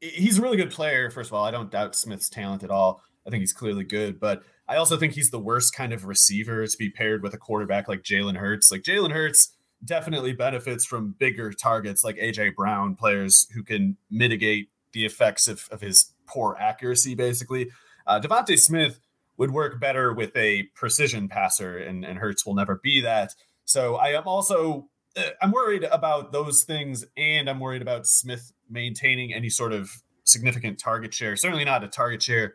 he's 0.00 0.38
a 0.38 0.42
really 0.42 0.56
good 0.56 0.70
player. 0.70 1.10
First 1.10 1.30
of 1.30 1.34
all, 1.34 1.44
I 1.44 1.50
don't 1.50 1.70
doubt 1.70 1.94
Smith's 1.94 2.28
talent 2.28 2.62
at 2.62 2.70
all. 2.70 3.02
I 3.26 3.30
think 3.30 3.40
he's 3.40 3.52
clearly 3.52 3.84
good, 3.84 4.20
but 4.20 4.42
I 4.68 4.76
also 4.76 4.96
think 4.96 5.12
he's 5.12 5.30
the 5.30 5.38
worst 5.38 5.74
kind 5.74 5.92
of 5.92 6.04
receiver 6.04 6.66
to 6.66 6.78
be 6.78 6.90
paired 6.90 7.22
with 7.22 7.34
a 7.34 7.38
quarterback 7.38 7.88
like 7.88 8.02
Jalen 8.02 8.36
Hurts. 8.36 8.70
Like 8.70 8.82
Jalen 8.82 9.12
Hurts 9.12 9.54
definitely 9.84 10.32
benefits 10.32 10.84
from 10.84 11.14
bigger 11.18 11.52
targets 11.52 12.04
like 12.04 12.16
AJ 12.16 12.54
Brown, 12.54 12.96
players 12.96 13.46
who 13.54 13.62
can 13.62 13.96
mitigate 14.10 14.70
the 14.92 15.04
effects 15.04 15.48
of, 15.48 15.68
of 15.70 15.80
his 15.80 16.12
poor 16.26 16.56
accuracy, 16.58 17.14
basically. 17.14 17.70
Uh, 18.06 18.20
DeVonta 18.20 18.58
Smith 18.58 19.00
would 19.36 19.50
work 19.50 19.80
better 19.80 20.12
with 20.12 20.36
a 20.36 20.64
precision 20.74 21.28
passer, 21.28 21.78
and, 21.78 22.04
and 22.04 22.18
Hurts 22.18 22.46
will 22.46 22.54
never 22.54 22.76
be 22.76 23.00
that. 23.00 23.34
So 23.64 23.96
I 23.96 24.10
am 24.10 24.24
also 24.26 24.88
uh, 25.16 25.22
I'm 25.42 25.52
worried 25.52 25.84
about 25.84 26.32
those 26.32 26.64
things, 26.64 27.04
and 27.16 27.48
I'm 27.48 27.60
worried 27.60 27.82
about 27.82 28.06
Smith 28.06 28.52
maintaining 28.68 29.32
any 29.32 29.48
sort 29.48 29.72
of 29.72 29.90
significant 30.24 30.78
target 30.78 31.14
share. 31.14 31.36
Certainly 31.36 31.64
not 31.64 31.84
a 31.84 31.88
target 31.88 32.22
share, 32.22 32.54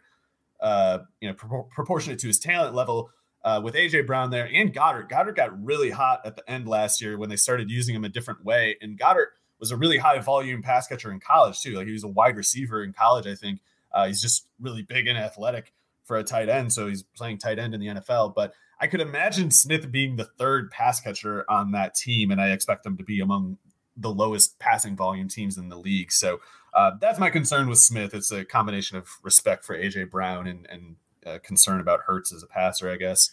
uh, 0.59 0.99
you 1.21 1.29
know, 1.29 1.35
pro- 1.35 1.63
proportionate 1.63 2.19
to 2.19 2.27
his 2.27 2.39
talent 2.39 2.75
level. 2.75 3.11
Uh, 3.41 3.61
with 3.63 3.73
AJ 3.73 4.05
Brown 4.05 4.31
there 4.31 4.49
and 4.53 4.73
Goedert, 4.73 5.09
Goedert 5.09 5.37
got 5.37 5.63
really 5.63 5.91
hot 5.91 6.19
at 6.25 6.35
the 6.35 6.49
end 6.51 6.67
last 6.67 7.01
year 7.01 7.17
when 7.17 7.29
they 7.29 7.37
started 7.37 7.71
using 7.71 7.95
him 7.95 8.03
a 8.03 8.09
different 8.09 8.43
way. 8.43 8.75
And 8.81 8.99
Goedert 8.99 9.27
was 9.61 9.71
a 9.71 9.77
really 9.77 9.97
high 9.97 10.19
volume 10.19 10.61
pass 10.61 10.87
catcher 10.87 11.09
in 11.09 11.21
college 11.21 11.61
too. 11.61 11.75
Like 11.75 11.87
he 11.87 11.93
was 11.93 12.03
a 12.03 12.09
wide 12.09 12.35
receiver 12.35 12.83
in 12.83 12.91
college, 12.91 13.25
I 13.27 13.35
think. 13.35 13.61
Uh, 13.93 14.07
he's 14.07 14.21
just 14.21 14.45
really 14.59 14.81
big 14.81 15.07
and 15.07 15.17
athletic 15.17 15.71
for 16.09 16.17
a 16.17 16.23
tight 16.23 16.49
end, 16.49 16.73
so 16.73 16.87
he's 16.87 17.03
playing 17.03 17.37
tight 17.37 17.59
end 17.59 17.75
in 17.75 17.79
the 17.79 17.85
NFL. 17.85 18.33
But 18.33 18.53
I 18.81 18.87
could 18.87 18.99
imagine 18.99 19.51
Smith 19.51 19.91
being 19.91 20.15
the 20.15 20.25
third 20.25 20.71
pass 20.71 20.99
catcher 20.99 21.45
on 21.47 21.71
that 21.73 21.93
team, 21.93 22.31
and 22.31 22.41
I 22.41 22.49
expect 22.49 22.83
them 22.83 22.97
to 22.97 23.03
be 23.03 23.19
among 23.19 23.59
the 23.95 24.09
lowest 24.09 24.57
passing 24.57 24.95
volume 24.95 25.27
teams 25.27 25.59
in 25.59 25.69
the 25.69 25.77
league. 25.77 26.11
So 26.11 26.39
uh, 26.73 26.93
that's 26.99 27.19
my 27.19 27.29
concern 27.29 27.69
with 27.69 27.77
Smith. 27.77 28.15
It's 28.15 28.31
a 28.31 28.43
combination 28.43 28.97
of 28.97 29.07
respect 29.21 29.65
for 29.65 29.77
AJ 29.77 30.09
Brown 30.09 30.47
and, 30.47 30.65
and 30.67 30.95
uh, 31.27 31.37
concern 31.43 31.79
about 31.79 31.99
Hurts 32.07 32.33
as 32.33 32.41
a 32.41 32.47
passer, 32.47 32.89
I 32.89 32.95
guess. 32.95 33.29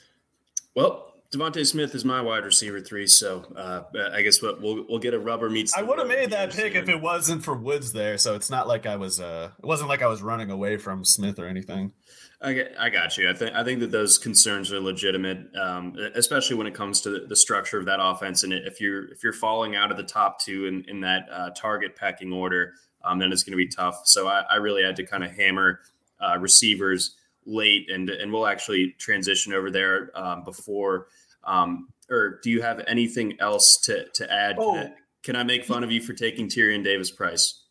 Well, 0.74 1.14
DeVonta 1.32 1.66
Smith 1.66 1.94
is 1.94 2.04
my 2.04 2.20
wide 2.20 2.44
receiver 2.44 2.80
three, 2.80 3.06
so 3.06 3.44
uh, 3.56 3.82
I 4.12 4.22
guess 4.22 4.40
we'll, 4.42 4.58
we'll, 4.60 4.84
we'll 4.88 4.98
get 4.98 5.14
a 5.14 5.18
rubber 5.18 5.50
meets. 5.50 5.76
I 5.76 5.82
would 5.82 5.98
have 5.98 6.08
made 6.08 6.30
that 6.30 6.52
pick 6.52 6.74
if 6.74 6.88
it 6.88 7.00
wasn't 7.00 7.42
for 7.42 7.54
Woods 7.54 7.92
there, 7.92 8.18
so 8.18 8.34
it's 8.34 8.50
not 8.50 8.68
like 8.68 8.86
I 8.86 8.96
was. 8.96 9.20
Uh, 9.20 9.50
it 9.58 9.66
wasn't 9.66 9.88
like 9.88 10.02
I 10.02 10.06
was 10.06 10.22
running 10.22 10.50
away 10.50 10.76
from 10.76 11.04
Smith 11.04 11.38
or 11.38 11.46
anything. 11.46 11.92
I, 12.40 12.66
I 12.78 12.90
got 12.90 13.16
you. 13.16 13.30
I 13.30 13.32
think 13.32 13.54
I 13.54 13.64
think 13.64 13.80
that 13.80 13.90
those 13.90 14.18
concerns 14.18 14.72
are 14.72 14.80
legitimate, 14.80 15.54
um, 15.56 15.96
especially 16.14 16.56
when 16.56 16.66
it 16.66 16.74
comes 16.74 17.00
to 17.02 17.10
the, 17.10 17.26
the, 17.26 17.36
structure 17.36 17.78
of 17.78 17.86
that 17.86 17.98
offense. 18.00 18.42
And 18.42 18.52
if 18.52 18.80
you're 18.80 19.10
if 19.10 19.24
you're 19.24 19.32
falling 19.32 19.74
out 19.74 19.90
of 19.90 19.96
the 19.96 20.02
top 20.02 20.40
two 20.40 20.66
in 20.66 20.84
in 20.86 21.00
that 21.00 21.26
uh, 21.32 21.50
target 21.50 21.96
pecking 21.96 22.32
order, 22.32 22.74
um, 23.02 23.18
then 23.18 23.32
it's 23.32 23.42
going 23.42 23.52
to 23.52 23.56
be 23.56 23.68
tough. 23.68 24.02
So 24.04 24.28
I, 24.28 24.44
I, 24.50 24.56
really 24.56 24.82
had 24.82 24.96
to 24.96 25.06
kind 25.06 25.24
of 25.24 25.30
hammer 25.30 25.80
uh, 26.20 26.38
receivers 26.38 27.16
late, 27.46 27.90
and 27.90 28.10
and 28.10 28.30
we'll 28.30 28.46
actually 28.46 28.94
transition 28.98 29.54
over 29.54 29.70
there 29.70 30.10
um, 30.14 30.44
before. 30.44 31.06
Um, 31.44 31.88
or 32.10 32.38
do 32.42 32.50
you 32.50 32.60
have 32.60 32.84
anything 32.86 33.38
else 33.40 33.78
to 33.84 34.08
to 34.10 34.30
add? 34.30 34.56
Oh. 34.58 34.74
Can, 34.74 34.82
I, 34.82 34.94
can 35.22 35.36
I 35.36 35.42
make 35.42 35.64
fun 35.64 35.82
of 35.84 35.90
you 35.90 36.02
for 36.02 36.12
taking 36.12 36.48
Tyrion 36.48 36.84
Davis 36.84 37.10
Price? 37.10 37.62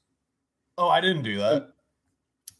Oh, 0.77 0.89
I 0.89 1.01
didn't 1.01 1.23
do 1.23 1.37
that. 1.37 1.74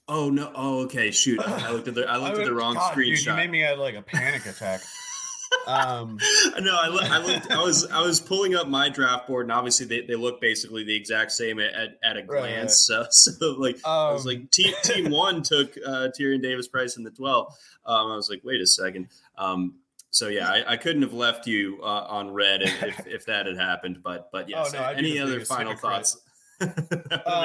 Oh 0.08 0.30
no! 0.30 0.52
Oh, 0.54 0.84
okay. 0.84 1.10
Shoot, 1.12 1.40
I 1.40 1.72
looked 1.72 1.88
at 1.88 1.96
the 1.96 2.08
I 2.08 2.18
looked 2.24 2.38
at 2.38 2.46
the 2.46 2.54
wrong 2.54 2.76
God, 2.76 2.94
screenshot. 2.94 3.18
Dude, 3.18 3.26
you 3.26 3.34
made 3.34 3.52
me 3.52 3.62
have 3.62 3.80
like 3.80 3.96
a 3.96 4.02
panic 4.02 4.46
attack. 4.46 4.82
um, 5.68 6.20
no, 6.60 6.76
I, 6.76 7.08
I 7.12 7.18
looked. 7.20 7.52
I 7.52 7.62
was 7.62 7.88
I 7.88 8.02
was 8.02 8.20
pulling 8.20 8.56
up 8.56 8.68
my 8.68 8.90
draft 8.90 9.28
board, 9.28 9.46
and 9.46 9.52
obviously 9.52 9.88
they, 9.88 10.02
they 10.02 10.16
look 10.16 10.40
basically 10.40 10.84
the 10.84 10.96
exact 10.96 11.32
same 11.32 11.60
at, 11.60 11.98
at 12.04 12.18
a 12.18 12.22
glance. 12.22 12.90
Right. 12.92 13.08
So, 13.12 13.32
so 13.40 13.52
like 13.54 13.76
um, 13.78 14.10
I 14.10 14.12
was 14.12 14.26
like, 14.26 14.38
um, 14.38 14.50
team 14.52 14.74
team 14.84 15.12
one 15.12 15.42
took 15.42 15.76
uh, 15.86 16.10
Tyrion 16.18 16.42
Davis 16.42 16.68
Price 16.68 16.98
in 16.98 17.04
the 17.04 17.12
twelve. 17.12 17.54
Um, 17.86 18.12
I 18.12 18.16
was 18.16 18.30
like, 18.30 18.42
wait 18.44 18.62
a 18.62 18.68
second. 18.68 19.08
Um, 19.38 19.80
so 20.12 20.28
yeah, 20.28 20.50
I, 20.50 20.74
I, 20.74 20.78
couldn't 20.78 21.02
have 21.02 21.14
left 21.14 21.46
you 21.46 21.80
uh, 21.84 22.06
on 22.08 22.32
red 22.32 22.62
if, 22.62 23.06
if, 23.06 23.26
that 23.26 23.48
had 23.48 23.58
happened. 23.58 24.00
But 24.02 24.30
but 24.32 24.48
yes, 24.48 24.74
oh, 24.74 24.80
no, 24.80 24.86
any 24.86 25.20
other 25.20 25.42
final 25.42 25.76
thoughts? 25.76 26.18
um, 26.62 26.72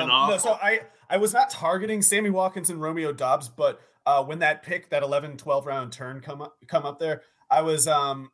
no, 0.08 0.38
so 0.38 0.52
I 0.52 0.82
I 1.10 1.16
was 1.16 1.34
not 1.34 1.50
targeting 1.50 2.02
Sammy 2.02 2.30
Watkins 2.30 2.70
and 2.70 2.80
Romeo 2.80 3.12
Doubs, 3.12 3.48
but 3.48 3.80
uh, 4.06 4.22
when 4.22 4.38
that 4.38 4.62
pick, 4.62 4.90
that 4.90 5.02
11, 5.02 5.36
12 5.36 5.66
round 5.66 5.92
turn 5.92 6.20
come 6.20 6.40
up, 6.40 6.56
come 6.68 6.86
up 6.86 6.98
there, 6.98 7.22
I 7.50 7.62
was 7.62 7.88
um 7.88 8.30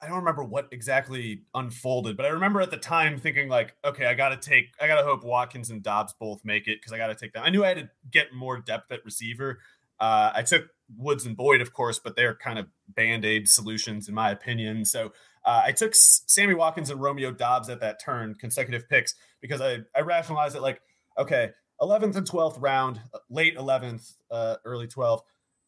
I 0.00 0.06
don't 0.06 0.18
remember 0.18 0.44
what 0.44 0.68
exactly 0.70 1.42
unfolded, 1.54 2.16
but 2.16 2.24
I 2.24 2.28
remember 2.28 2.60
at 2.60 2.70
the 2.70 2.76
time 2.76 3.18
thinking 3.18 3.48
like, 3.48 3.74
okay, 3.84 4.06
I 4.06 4.14
got 4.14 4.28
to 4.28 4.36
take, 4.36 4.66
I 4.80 4.86
got 4.86 5.00
to 5.00 5.04
hope 5.04 5.24
Watkins 5.24 5.70
and 5.70 5.82
Doubs 5.82 6.14
both 6.20 6.44
make 6.44 6.68
it 6.68 6.78
because 6.80 6.92
I 6.92 6.98
got 6.98 7.08
to 7.08 7.16
take 7.16 7.32
them. 7.32 7.42
I 7.44 7.50
knew 7.50 7.64
I 7.64 7.68
had 7.68 7.78
to 7.78 7.90
get 8.08 8.32
more 8.32 8.60
depth 8.60 8.92
at 8.92 9.04
receiver. 9.04 9.58
Uh, 9.98 10.30
I 10.36 10.42
took 10.42 10.68
Woods 10.96 11.26
and 11.26 11.36
Boyd, 11.36 11.60
of 11.60 11.72
course, 11.72 11.98
but 11.98 12.14
they're 12.14 12.36
kind 12.36 12.60
of 12.60 12.66
band 12.88 13.24
aid 13.24 13.48
solutions 13.48 14.08
in 14.08 14.14
my 14.14 14.30
opinion. 14.30 14.84
So 14.84 15.12
uh, 15.44 15.62
I 15.64 15.72
took 15.72 15.96
Sammy 15.96 16.54
Watkins 16.54 16.90
and 16.90 17.00
Romeo 17.00 17.32
Doubs 17.32 17.68
at 17.68 17.80
that 17.80 18.00
turn, 18.00 18.36
consecutive 18.36 18.88
picks, 18.88 19.16
because 19.40 19.60
I, 19.60 19.78
I 19.96 20.02
rationalized 20.02 20.54
it 20.54 20.62
like, 20.62 20.80
okay, 21.18 21.50
11th 21.80 22.16
and 22.16 22.26
12th 22.26 22.56
round, 22.60 23.00
late 23.30 23.56
11th, 23.56 24.14
uh, 24.30 24.56
early 24.64 24.86
12th. 24.86 25.22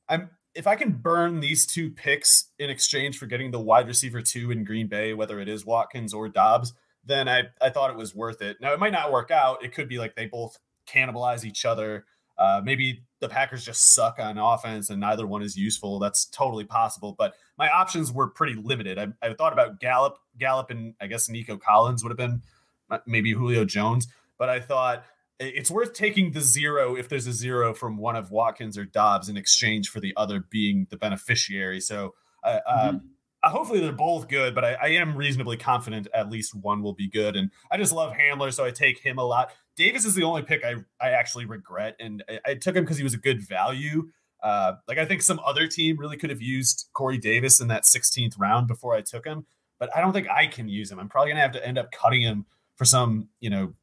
I'm 0.09 0.31
if 0.55 0.67
I 0.67 0.75
can 0.75 0.93
burn 0.93 1.41
these 1.41 1.67
two 1.67 1.91
picks 1.91 2.47
in 2.59 2.71
exchange 2.71 3.19
for 3.19 3.27
getting 3.27 3.51
the 3.51 3.61
wide 3.61 3.87
receiver 3.87 4.21
two 4.21 4.51
in 4.51 4.65
Green 4.65 4.89
Bay, 4.89 5.15
whether 5.15 5.39
it 5.39 5.49
is 5.49 5.65
Watkins 5.65 6.13
or 6.13 6.29
Doubs, 6.29 6.75
then 7.05 7.29
I, 7.29 7.45
I 7.61 7.71
thought 7.71 7.91
it 7.91 7.97
was 7.97 8.15
worth 8.15 8.43
it. 8.43 8.57
Now 8.61 8.73
it 8.73 8.81
might 8.81 8.93
not 8.93 9.13
work 9.13 9.31
out. 9.31 9.65
It 9.65 9.73
could 9.73 9.89
be 9.89 9.99
like 9.99 10.17
they 10.17 10.27
both 10.27 10.59
cannibalize 10.89 11.45
each 11.45 11.65
other. 11.65 12.05
Uh, 12.37 12.61
maybe 12.65 13.03
the 13.21 13.29
Packers 13.29 13.65
just 13.65 13.95
suck 13.95 14.19
on 14.19 14.39
offense 14.39 14.91
and 14.91 15.01
neither 15.01 15.27
one 15.27 15.43
is 15.43 15.57
useful. 15.57 15.99
That's 15.99 16.25
totally 16.27 16.65
possible. 16.65 17.15
But 17.17 17.35
my 17.59 17.69
options 17.69 18.11
were 18.11 18.29
pretty 18.29 18.55
limited. 18.55 18.99
I, 18.99 19.09
I 19.23 19.35
thought 19.35 19.53
about 19.53 19.79
Gallup, 19.79 20.19
Gallup, 20.39 20.71
and 20.71 20.95
I 21.01 21.07
guess 21.07 21.29
Nico 21.29 21.59
Collins 21.59 22.03
would 22.03 22.11
have 22.11 22.17
been 22.19 22.43
maybe 23.07 23.33
Julio 23.33 23.65
Jones. 23.65 24.09
But 24.39 24.49
I 24.49 24.59
thought 24.59 25.05
it's 25.41 25.71
worth 25.71 25.95
taking 25.95 26.33
the 26.33 26.41
zero 26.41 26.95
if 26.95 27.09
there's 27.09 27.27
a 27.27 27.33
zero 27.33 27.73
from 27.73 27.97
one 27.97 28.15
of 28.15 28.31
Watkins 28.31 28.77
or 28.77 28.85
Doubs 28.85 29.29
in 29.29 29.37
exchange 29.37 29.89
for 29.89 29.99
the 29.99 30.13
other 30.17 30.45
being 30.51 30.87
the 30.91 30.99
beneficiary. 30.99 31.81
So 31.81 32.15
uh, 32.45 32.59
mm-hmm. 32.69 32.89
um, 32.89 33.11
uh, 33.43 33.49
hopefully 33.49 33.81
they're 33.81 33.93
both 33.93 34.29
good, 34.29 34.55
but 34.55 34.65
I, 34.65 34.75
I, 34.75 34.89
am 34.89 35.17
reasonably 35.17 35.57
confident 35.57 36.09
at 36.13 36.29
least 36.29 36.55
one 36.55 36.83
will 36.83 36.93
be 36.93 37.09
good. 37.09 37.37
And 37.37 37.51
I 37.71 37.79
just 37.79 37.93
love 37.93 38.13
Hamler, 38.13 38.53
so 38.53 38.67
I 38.67 38.71
take 38.71 38.99
him 38.99 39.19
a 39.19 39.25
lot. 39.25 39.53
Davis 39.77 40.05
is 40.05 40.15
the 40.15 40.25
only 40.25 40.43
pick 40.43 40.63
I, 40.63 40.75
I 41.01 41.13
actually 41.13 41.47
regret, 41.47 41.97
and 41.99 42.23
I, 42.29 42.51
I 42.51 42.55
took 42.55 42.77
him 42.77 42.85
because 42.85 42.99
he 42.99 43.03
was 43.05 43.15
a 43.15 43.19
good 43.19 43.41
value. 43.47 44.11
Uh, 44.43 44.75
like 44.89 44.99
I 44.99 45.07
think 45.07 45.23
some 45.23 45.41
other 45.45 45.67
team 45.67 45.99
really 45.99 46.19
could 46.19 46.31
have 46.31 46.43
used 46.43 46.89
Corey 46.93 47.19
Davis 47.19 47.61
in 47.61 47.69
that 47.69 47.85
16th 47.85 48.39
round 48.39 48.69
before 48.69 48.95
I 48.95 49.01
took 49.01 49.27
him, 49.27 49.47
but 49.79 49.95
I 49.97 50.03
don't 50.03 50.13
think 50.13 50.29
I 50.29 50.47
can 50.47 50.69
use 50.69 50.91
him. 50.91 50.99
I'm 50.99 51.09
probably 51.09 51.31
gonna 51.31 51.41
have 51.41 51.53
to 51.53 51.67
end 51.67 51.79
up 51.79 51.91
cutting 51.93 52.21
him 52.21 52.45
for 52.77 52.85
some, 52.85 53.29
you 53.41 53.49
know, 53.49 53.75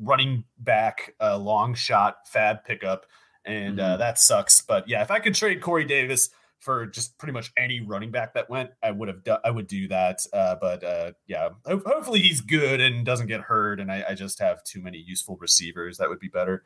running 0.00 0.44
back 0.58 1.14
uh, 1.20 1.36
long 1.38 1.74
shot 1.74 2.26
fab 2.26 2.64
pickup, 2.64 3.06
and 3.44 3.80
uh, 3.80 3.82
mm-hmm. 3.82 3.92
uh, 3.92 3.96
that 3.98 4.18
sucks. 4.18 4.60
But 4.60 4.88
yeah, 4.88 5.02
if 5.02 5.10
I 5.10 5.18
could 5.18 5.34
trade 5.34 5.60
Corey 5.60 5.84
Davis 5.84 6.30
for 6.58 6.86
just 6.86 7.16
pretty 7.18 7.32
much 7.32 7.52
any 7.56 7.80
running 7.80 8.10
back 8.10 8.34
that 8.34 8.50
went, 8.50 8.70
I 8.82 8.90
would 8.90 9.08
have 9.08 9.24
done. 9.24 9.38
I 9.44 9.50
would 9.50 9.66
do 9.66 9.88
that. 9.88 10.20
Uh, 10.32 10.56
but 10.60 10.84
uh, 10.84 11.12
yeah, 11.26 11.50
ho- 11.66 11.82
hopefully 11.84 12.20
he's 12.20 12.40
good 12.40 12.80
and 12.80 13.04
doesn't 13.04 13.28
get 13.28 13.40
hurt, 13.42 13.80
and 13.80 13.90
I, 13.90 14.04
I, 14.10 14.14
just 14.14 14.40
have 14.40 14.62
too 14.64 14.82
many 14.82 14.98
useful 14.98 15.36
receivers. 15.40 15.98
That 15.98 16.08
would 16.08 16.20
be 16.20 16.28
better. 16.28 16.62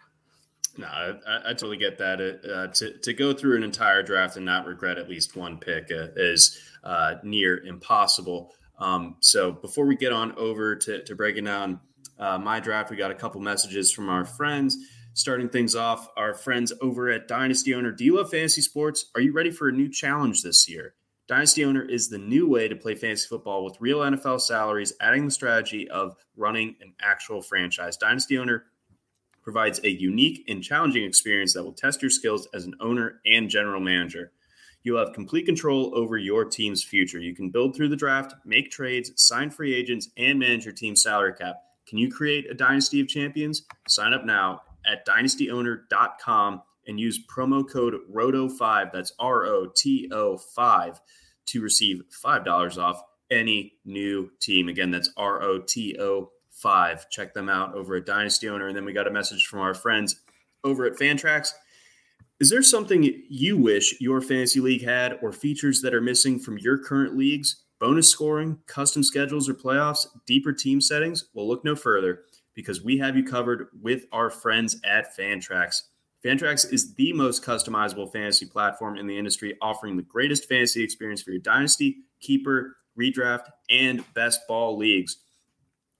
No, 0.76 0.86
I, 0.86 1.12
I 1.46 1.48
totally 1.50 1.76
get 1.76 1.98
that. 1.98 2.20
Uh, 2.20 2.72
to 2.72 2.98
to 2.98 3.12
go 3.12 3.32
through 3.32 3.56
an 3.56 3.62
entire 3.62 4.02
draft 4.02 4.36
and 4.36 4.44
not 4.44 4.66
regret 4.66 4.98
at 4.98 5.08
least 5.08 5.36
one 5.36 5.58
pick 5.58 5.86
is 5.90 6.60
near 7.22 7.64
impossible. 7.64 8.52
Um, 8.78 9.16
so 9.20 9.52
before 9.52 9.86
we 9.86 9.96
get 9.96 10.12
on 10.12 10.32
over 10.32 10.74
to, 10.76 11.04
to 11.04 11.14
breaking 11.14 11.44
down 11.44 11.80
uh, 12.18 12.38
my 12.38 12.60
draft, 12.60 12.90
we 12.90 12.96
got 12.96 13.10
a 13.10 13.14
couple 13.14 13.40
messages 13.40 13.92
from 13.92 14.08
our 14.08 14.24
friends. 14.24 14.76
Starting 15.16 15.48
things 15.48 15.76
off, 15.76 16.08
our 16.16 16.34
friends 16.34 16.72
over 16.80 17.08
at 17.08 17.28
Dynasty 17.28 17.72
Owner. 17.72 17.92
Do 17.92 18.04
you 18.04 18.16
love 18.16 18.30
fantasy 18.30 18.60
sports? 18.60 19.10
Are 19.14 19.20
you 19.20 19.32
ready 19.32 19.50
for 19.50 19.68
a 19.68 19.72
new 19.72 19.88
challenge 19.88 20.42
this 20.42 20.68
year? 20.68 20.94
Dynasty 21.26 21.64
Owner 21.64 21.82
is 21.82 22.08
the 22.08 22.18
new 22.18 22.48
way 22.48 22.68
to 22.68 22.76
play 22.76 22.94
fantasy 22.94 23.28
football 23.28 23.64
with 23.64 23.80
real 23.80 24.00
NFL 24.00 24.40
salaries, 24.40 24.92
adding 25.00 25.24
the 25.24 25.30
strategy 25.30 25.88
of 25.88 26.16
running 26.36 26.74
an 26.80 26.94
actual 27.00 27.40
franchise. 27.40 27.96
Dynasty 27.96 28.36
Owner 28.36 28.64
provides 29.42 29.80
a 29.84 29.88
unique 29.88 30.44
and 30.48 30.62
challenging 30.62 31.04
experience 31.04 31.54
that 31.54 31.62
will 31.62 31.72
test 31.72 32.02
your 32.02 32.10
skills 32.10 32.48
as 32.52 32.64
an 32.64 32.74
owner 32.80 33.20
and 33.24 33.48
general 33.48 33.80
manager. 33.80 34.32
You'll 34.82 34.98
have 34.98 35.14
complete 35.14 35.46
control 35.46 35.92
over 35.94 36.18
your 36.18 36.44
team's 36.44 36.84
future. 36.84 37.18
You 37.18 37.34
can 37.34 37.50
build 37.50 37.74
through 37.74 37.88
the 37.88 37.96
draft, 37.96 38.34
make 38.44 38.70
trades, 38.70 39.12
sign 39.16 39.50
free 39.50 39.74
agents, 39.74 40.10
and 40.18 40.38
manage 40.38 40.66
your 40.66 40.74
team's 40.74 41.02
salary 41.02 41.34
cap. 41.34 41.56
Can 41.86 41.98
you 41.98 42.10
create 42.10 42.50
a 42.50 42.54
dynasty 42.54 43.00
of 43.00 43.08
champions? 43.08 43.62
Sign 43.88 44.12
up 44.12 44.24
now 44.24 44.62
at 44.86 45.06
dynastyowner.com 45.06 46.62
and 46.86 47.00
use 47.00 47.24
promo 47.26 47.68
code 47.68 47.94
ROTO5, 48.12 48.92
that's 48.92 49.12
R 49.18 49.44
O 49.46 49.66
T 49.74 50.08
O 50.12 50.36
5, 50.36 51.00
to 51.46 51.62
receive 51.62 52.02
$5 52.24 52.78
off 52.78 53.02
any 53.30 53.74
new 53.84 54.30
team. 54.40 54.68
Again, 54.68 54.90
that's 54.90 55.10
R 55.16 55.42
O 55.42 55.60
T 55.60 55.96
O 55.98 56.30
5. 56.50 57.10
Check 57.10 57.34
them 57.34 57.48
out 57.48 57.74
over 57.74 57.96
at 57.96 58.06
Dynasty 58.06 58.48
Owner. 58.48 58.68
And 58.68 58.76
then 58.76 58.84
we 58.84 58.92
got 58.92 59.06
a 59.06 59.12
message 59.12 59.46
from 59.46 59.60
our 59.60 59.74
friends 59.74 60.20
over 60.62 60.84
at 60.84 60.94
Fantrax. 60.94 61.52
Is 62.40 62.50
there 62.50 62.62
something 62.62 63.22
you 63.28 63.56
wish 63.56 64.00
your 64.00 64.20
fantasy 64.20 64.60
league 64.60 64.84
had 64.84 65.18
or 65.22 65.32
features 65.32 65.82
that 65.82 65.94
are 65.94 66.00
missing 66.00 66.38
from 66.38 66.58
your 66.58 66.78
current 66.78 67.16
leagues? 67.16 67.63
Bonus 67.80 68.08
scoring, 68.08 68.58
custom 68.66 69.02
schedules 69.02 69.48
or 69.48 69.54
playoffs, 69.54 70.06
deeper 70.26 70.52
team 70.52 70.80
settings, 70.80 71.26
well, 71.34 71.48
look 71.48 71.64
no 71.64 71.74
further 71.74 72.22
because 72.54 72.82
we 72.82 72.98
have 72.98 73.16
you 73.16 73.24
covered 73.24 73.68
with 73.82 74.04
our 74.12 74.30
friends 74.30 74.80
at 74.84 75.16
Fantrax. 75.16 75.82
Fantrax 76.24 76.72
is 76.72 76.94
the 76.94 77.12
most 77.12 77.44
customizable 77.44 78.10
fantasy 78.10 78.46
platform 78.46 78.96
in 78.96 79.06
the 79.06 79.18
industry, 79.18 79.56
offering 79.60 79.96
the 79.96 80.02
greatest 80.02 80.48
fantasy 80.48 80.82
experience 80.82 81.20
for 81.20 81.32
your 81.32 81.40
dynasty, 81.40 81.96
keeper, 82.20 82.76
redraft, 82.98 83.46
and 83.68 84.02
best 84.14 84.40
ball 84.48 84.76
leagues. 84.78 85.18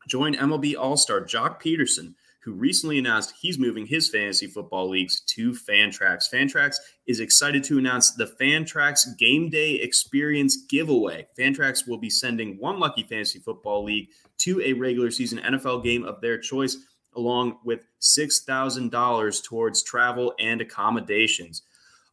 Join 0.09 0.35
MLB 0.35 0.77
All 0.79 0.97
Star 0.97 1.21
Joc 1.21 1.61
Pederson, 1.61 2.15
who 2.45 2.53
recently 2.53 2.99
announced 2.99 3.35
he's 3.41 3.59
moving 3.59 3.87
his 3.87 4.09
fantasy 4.09 4.47
football 4.47 4.89
leagues 4.89 5.23
to 5.23 5.53
Fantrax. 5.53 6.25
Fantrax 6.33 6.77
is 7.07 7.21
excited 7.21 7.65
to 7.65 7.79
announce 7.79 8.13
the 8.13 8.35
Fantrax 8.41 9.17
Game 9.19 9.49
Day 9.49 9.77
Experience 9.77 10.65
giveaway. 10.69 11.27
Fantrax 11.39 11.89
will 11.89 11.97
be 11.97 12.11
sending 12.11 12.59
one 12.59 12.79
lucky 12.79 13.03
fantasy 13.03 13.39
football 13.39 13.83
league 13.83 14.09
to 14.39 14.61
a 14.61 14.75
regular 14.75 15.11
season 15.11 15.39
NFL 15.39 15.83
game 15.83 16.05
of 16.05 16.21
their 16.21 16.37
choice, 16.39 16.77
along 17.17 17.59
with 17.65 17.87
$6,000 18.03 19.45
towards 19.45 19.83
travel 19.83 20.35
and 20.39 20.61
accommodations. 20.61 21.63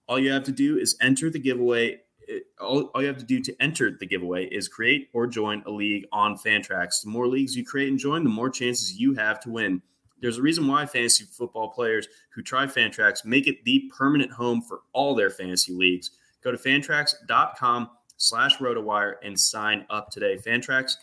All 0.07 0.17
you 0.17 0.31
have 0.31 0.43
to 0.45 0.51
do 0.51 0.77
is 0.77 0.95
enter 1.01 1.29
the 1.29 1.39
giveaway 1.39 1.99
uh, 2.31 2.63
all, 2.63 2.83
all 2.93 3.01
you 3.01 3.07
have 3.07 3.17
to 3.17 3.25
do 3.25 3.41
to 3.41 3.55
enter 3.59 3.97
the 3.99 4.05
giveaway 4.05 4.45
is 4.45 4.67
create 4.67 5.09
or 5.13 5.27
join 5.27 5.63
a 5.65 5.71
league 5.71 6.05
on 6.11 6.37
Fantrax. 6.37 7.01
The 7.03 7.09
more 7.09 7.27
leagues 7.27 7.55
you 7.55 7.65
create 7.65 7.89
and 7.89 7.97
join, 7.97 8.23
the 8.23 8.29
more 8.29 8.49
chances 8.49 8.93
you 8.93 9.13
have 9.15 9.39
to 9.41 9.49
win. 9.49 9.81
There's 10.21 10.37
a 10.37 10.41
reason 10.41 10.67
why 10.67 10.85
fantasy 10.85 11.25
football 11.25 11.69
players 11.69 12.07
who 12.33 12.41
try 12.41 12.65
Fantrax 12.65 13.25
make 13.25 13.47
it 13.47 13.63
the 13.65 13.91
permanent 13.97 14.31
home 14.31 14.61
for 14.61 14.81
all 14.93 15.15
their 15.15 15.29
fantasy 15.29 15.73
leagues. 15.73 16.11
Go 16.43 16.51
to 16.51 16.57
fantrax.com 16.57 17.89
slash 18.17 18.57
rotowire 18.57 19.15
and 19.23 19.39
sign 19.39 19.85
up 19.89 20.09
today. 20.11 20.37
Fantrax, 20.37 20.93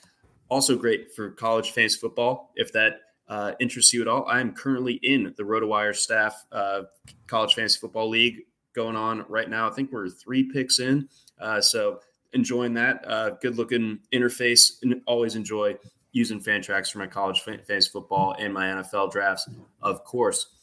also 0.49 0.77
great 0.77 1.13
for 1.15 1.31
college 1.31 1.73
fantasy 1.73 1.99
football. 1.99 2.53
If 2.55 2.73
that 2.73 3.01
uh, 3.29 3.53
interests 3.61 3.93
you 3.93 4.01
at 4.03 4.09
all, 4.09 4.25
I 4.27 4.41
am 4.41 4.53
currently 4.53 4.95
in 5.03 5.35
the 5.37 5.43
RotoWire 5.43 5.95
staff 5.95 6.47
uh, 6.53 6.83
college 7.27 7.55
fantasy 7.55 7.79
football 7.79 8.09
league 8.09 8.41
going 8.75 8.97
on 8.97 9.25
right 9.29 9.51
now. 9.51 9.69
I 9.69 9.73
think 9.73 9.93
we're 9.93 10.09
three 10.09 10.45
picks 10.51 10.79
in. 10.79 11.09
Uh, 11.41 11.61
so 11.61 12.01
enjoying 12.33 12.75
that. 12.75 13.05
Uh, 13.07 13.31
good 13.43 13.57
looking 13.57 13.99
interface. 14.13 14.75
And 14.83 15.01
always 15.07 15.35
enjoy 15.35 15.77
using 16.13 16.41
Fantrax 16.41 16.91
for 16.91 16.99
my 16.99 17.07
college 17.07 17.41
fantasy 17.41 17.91
football 17.91 18.35
and 18.39 18.53
my 18.53 18.67
NFL 18.67 19.13
drafts, 19.13 19.49
of 19.83 20.05
course. 20.05 20.55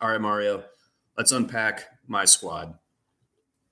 All 0.00 0.10
right, 0.10 0.20
Mario, 0.20 0.64
let's 1.16 1.32
unpack 1.32 1.86
my 2.06 2.24
squad. 2.24 2.74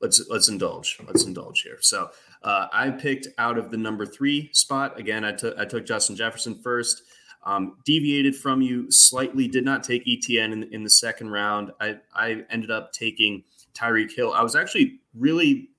Let's 0.01 0.27
let's 0.29 0.49
indulge. 0.49 0.99
Let's 1.07 1.25
indulge 1.25 1.63
here. 1.63 1.79
So 1.81 2.11
uh, 2.43 2.67
I 2.73 2.91
picked 2.91 3.29
out 3.39 3.57
of 3.57 3.71
the 3.71 3.77
number 3.77 4.05
three 4.05 4.51
spot. 4.53 4.99
Again, 4.99 5.25
I 5.25 5.33
took 5.33 5.57
I 5.59 5.65
took 5.65 5.87
Justin 5.87 6.17
Jefferson 6.17 6.61
first. 6.63 7.03
Um, 7.45 7.77
deviated 7.85 8.35
from 8.35 8.61
you 8.61 8.91
slightly. 8.91 9.47
Did 9.47 9.65
not 9.65 9.85
take 9.85 10.05
ETN 10.05 10.53
in, 10.53 10.63
in 10.73 10.83
the 10.83 10.91
second 10.91 11.31
round. 11.31 11.71
I 11.81 11.99
I 12.15 12.45
ended 12.51 12.71
up 12.71 12.93
taking 12.93 13.45
Tyreek 13.73 14.13
Hill. 14.15 14.33
I 14.33 14.43
was 14.43 14.57
actually 14.57 15.01
really 15.15 15.71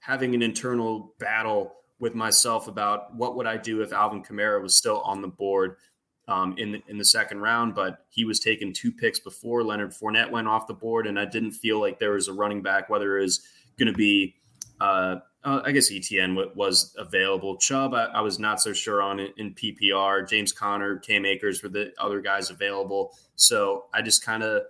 having 0.00 0.34
an 0.34 0.42
internal 0.42 1.14
battle 1.18 1.76
with 2.02 2.16
myself 2.16 2.66
about 2.66 3.14
what 3.14 3.36
would 3.36 3.46
I 3.46 3.56
do 3.56 3.80
if 3.80 3.92
Alvin 3.92 4.24
Kamara 4.24 4.60
was 4.60 4.76
still 4.76 5.02
on 5.02 5.22
the 5.22 5.28
board 5.28 5.76
um, 6.26 6.56
in 6.58 6.72
the, 6.72 6.82
in 6.88 6.98
the 6.98 7.04
second 7.04 7.38
round, 7.38 7.76
but 7.76 8.04
he 8.10 8.24
was 8.24 8.40
taken 8.40 8.72
two 8.72 8.90
picks 8.90 9.20
before 9.20 9.62
Leonard 9.62 9.92
Fournette 9.92 10.32
went 10.32 10.48
off 10.48 10.66
the 10.66 10.74
board, 10.74 11.06
and 11.06 11.16
I 11.16 11.26
didn't 11.26 11.52
feel 11.52 11.80
like 11.80 12.00
there 12.00 12.10
was 12.10 12.26
a 12.26 12.32
running 12.32 12.60
back, 12.60 12.90
whether 12.90 13.18
it 13.18 13.22
was 13.22 13.46
going 13.78 13.86
to 13.86 13.96
be, 13.96 14.34
uh, 14.80 15.18
uh, 15.44 15.60
I 15.64 15.70
guess 15.70 15.92
ETN 15.92 16.56
was 16.56 16.92
available. 16.98 17.56
Chubb, 17.56 17.94
I, 17.94 18.06
I, 18.06 18.20
was 18.20 18.36
not 18.40 18.60
so 18.60 18.72
sure 18.72 19.00
on 19.00 19.20
it 19.20 19.32
in 19.36 19.54
PPR. 19.54 20.28
James 20.28 20.50
Conner, 20.50 20.98
Cam 20.98 21.24
Akers 21.24 21.62
were 21.62 21.68
the 21.68 21.92
other 21.98 22.20
guys 22.20 22.50
available, 22.50 23.16
so 23.36 23.84
I 23.94 24.02
just 24.02 24.24
kind 24.24 24.42
of 24.42 24.62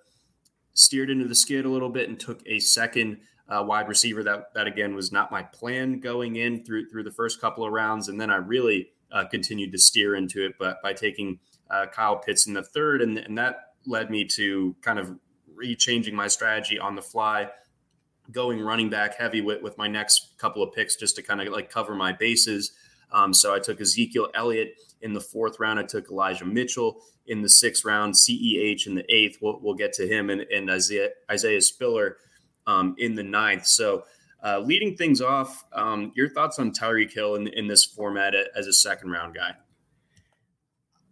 steered 0.74 1.08
into 1.08 1.28
the 1.28 1.34
skid 1.34 1.64
a 1.64 1.70
little 1.70 1.88
bit 1.88 2.10
and 2.10 2.20
took 2.20 2.42
a 2.46 2.58
second 2.58 3.20
uh, 3.52 3.62
wide 3.62 3.88
receiver. 3.88 4.22
That 4.22 4.54
that 4.54 4.66
again 4.66 4.94
was 4.94 5.12
not 5.12 5.30
my 5.30 5.42
plan 5.42 6.00
going 6.00 6.36
in 6.36 6.64
through 6.64 6.88
through 6.88 7.04
the 7.04 7.10
first 7.10 7.40
couple 7.40 7.64
of 7.64 7.72
rounds, 7.72 8.08
and 8.08 8.20
then 8.20 8.30
I 8.30 8.36
really 8.36 8.90
uh, 9.12 9.24
continued 9.24 9.72
to 9.72 9.78
steer 9.78 10.14
into 10.14 10.44
it, 10.44 10.54
but 10.58 10.80
by 10.82 10.92
taking 10.92 11.38
uh, 11.70 11.86
Kyle 11.86 12.16
Pitts 12.16 12.46
in 12.46 12.54
the 12.54 12.62
third, 12.62 13.02
and, 13.02 13.18
and 13.18 13.36
that 13.38 13.74
led 13.86 14.10
me 14.10 14.24
to 14.24 14.74
kind 14.80 14.98
of 14.98 15.18
rechanging 15.54 16.12
my 16.12 16.28
strategy 16.28 16.78
on 16.78 16.94
the 16.94 17.02
fly, 17.02 17.48
going 18.30 18.60
running 18.60 18.88
back 18.88 19.16
heavy 19.16 19.40
with, 19.40 19.62
with 19.62 19.76
my 19.76 19.88
next 19.88 20.34
couple 20.38 20.62
of 20.62 20.72
picks 20.72 20.96
just 20.96 21.16
to 21.16 21.22
kind 21.22 21.40
of 21.40 21.48
like 21.48 21.70
cover 21.70 21.94
my 21.94 22.12
bases. 22.12 22.72
Um, 23.12 23.34
so 23.34 23.54
I 23.54 23.58
took 23.58 23.80
Ezekiel 23.80 24.28
Elliott 24.34 24.74
in 25.02 25.12
the 25.12 25.20
fourth 25.20 25.60
round. 25.60 25.78
I 25.78 25.82
took 25.82 26.10
Elijah 26.10 26.46
Mitchell 26.46 27.02
in 27.26 27.42
the 27.42 27.48
sixth 27.48 27.84
round, 27.84 28.14
CEH 28.14 28.86
in 28.86 28.94
the 28.94 29.14
eighth. 29.14 29.38
We'll, 29.42 29.60
we'll 29.60 29.74
get 29.74 29.92
to 29.94 30.08
him 30.08 30.30
and, 30.30 30.40
and 30.42 30.70
Isaiah, 30.70 31.10
Isaiah 31.30 31.60
Spiller 31.60 32.16
um, 32.66 32.94
in 32.98 33.14
the 33.14 33.22
ninth. 33.22 33.66
So, 33.66 34.04
uh, 34.44 34.58
leading 34.58 34.96
things 34.96 35.20
off, 35.20 35.64
um, 35.72 36.12
your 36.16 36.28
thoughts 36.28 36.58
on 36.58 36.72
Tyreek 36.72 37.12
Hill 37.12 37.36
in, 37.36 37.46
in 37.48 37.68
this 37.68 37.84
format 37.84 38.34
as 38.56 38.66
a 38.66 38.72
second 38.72 39.10
round 39.10 39.34
guy? 39.34 39.52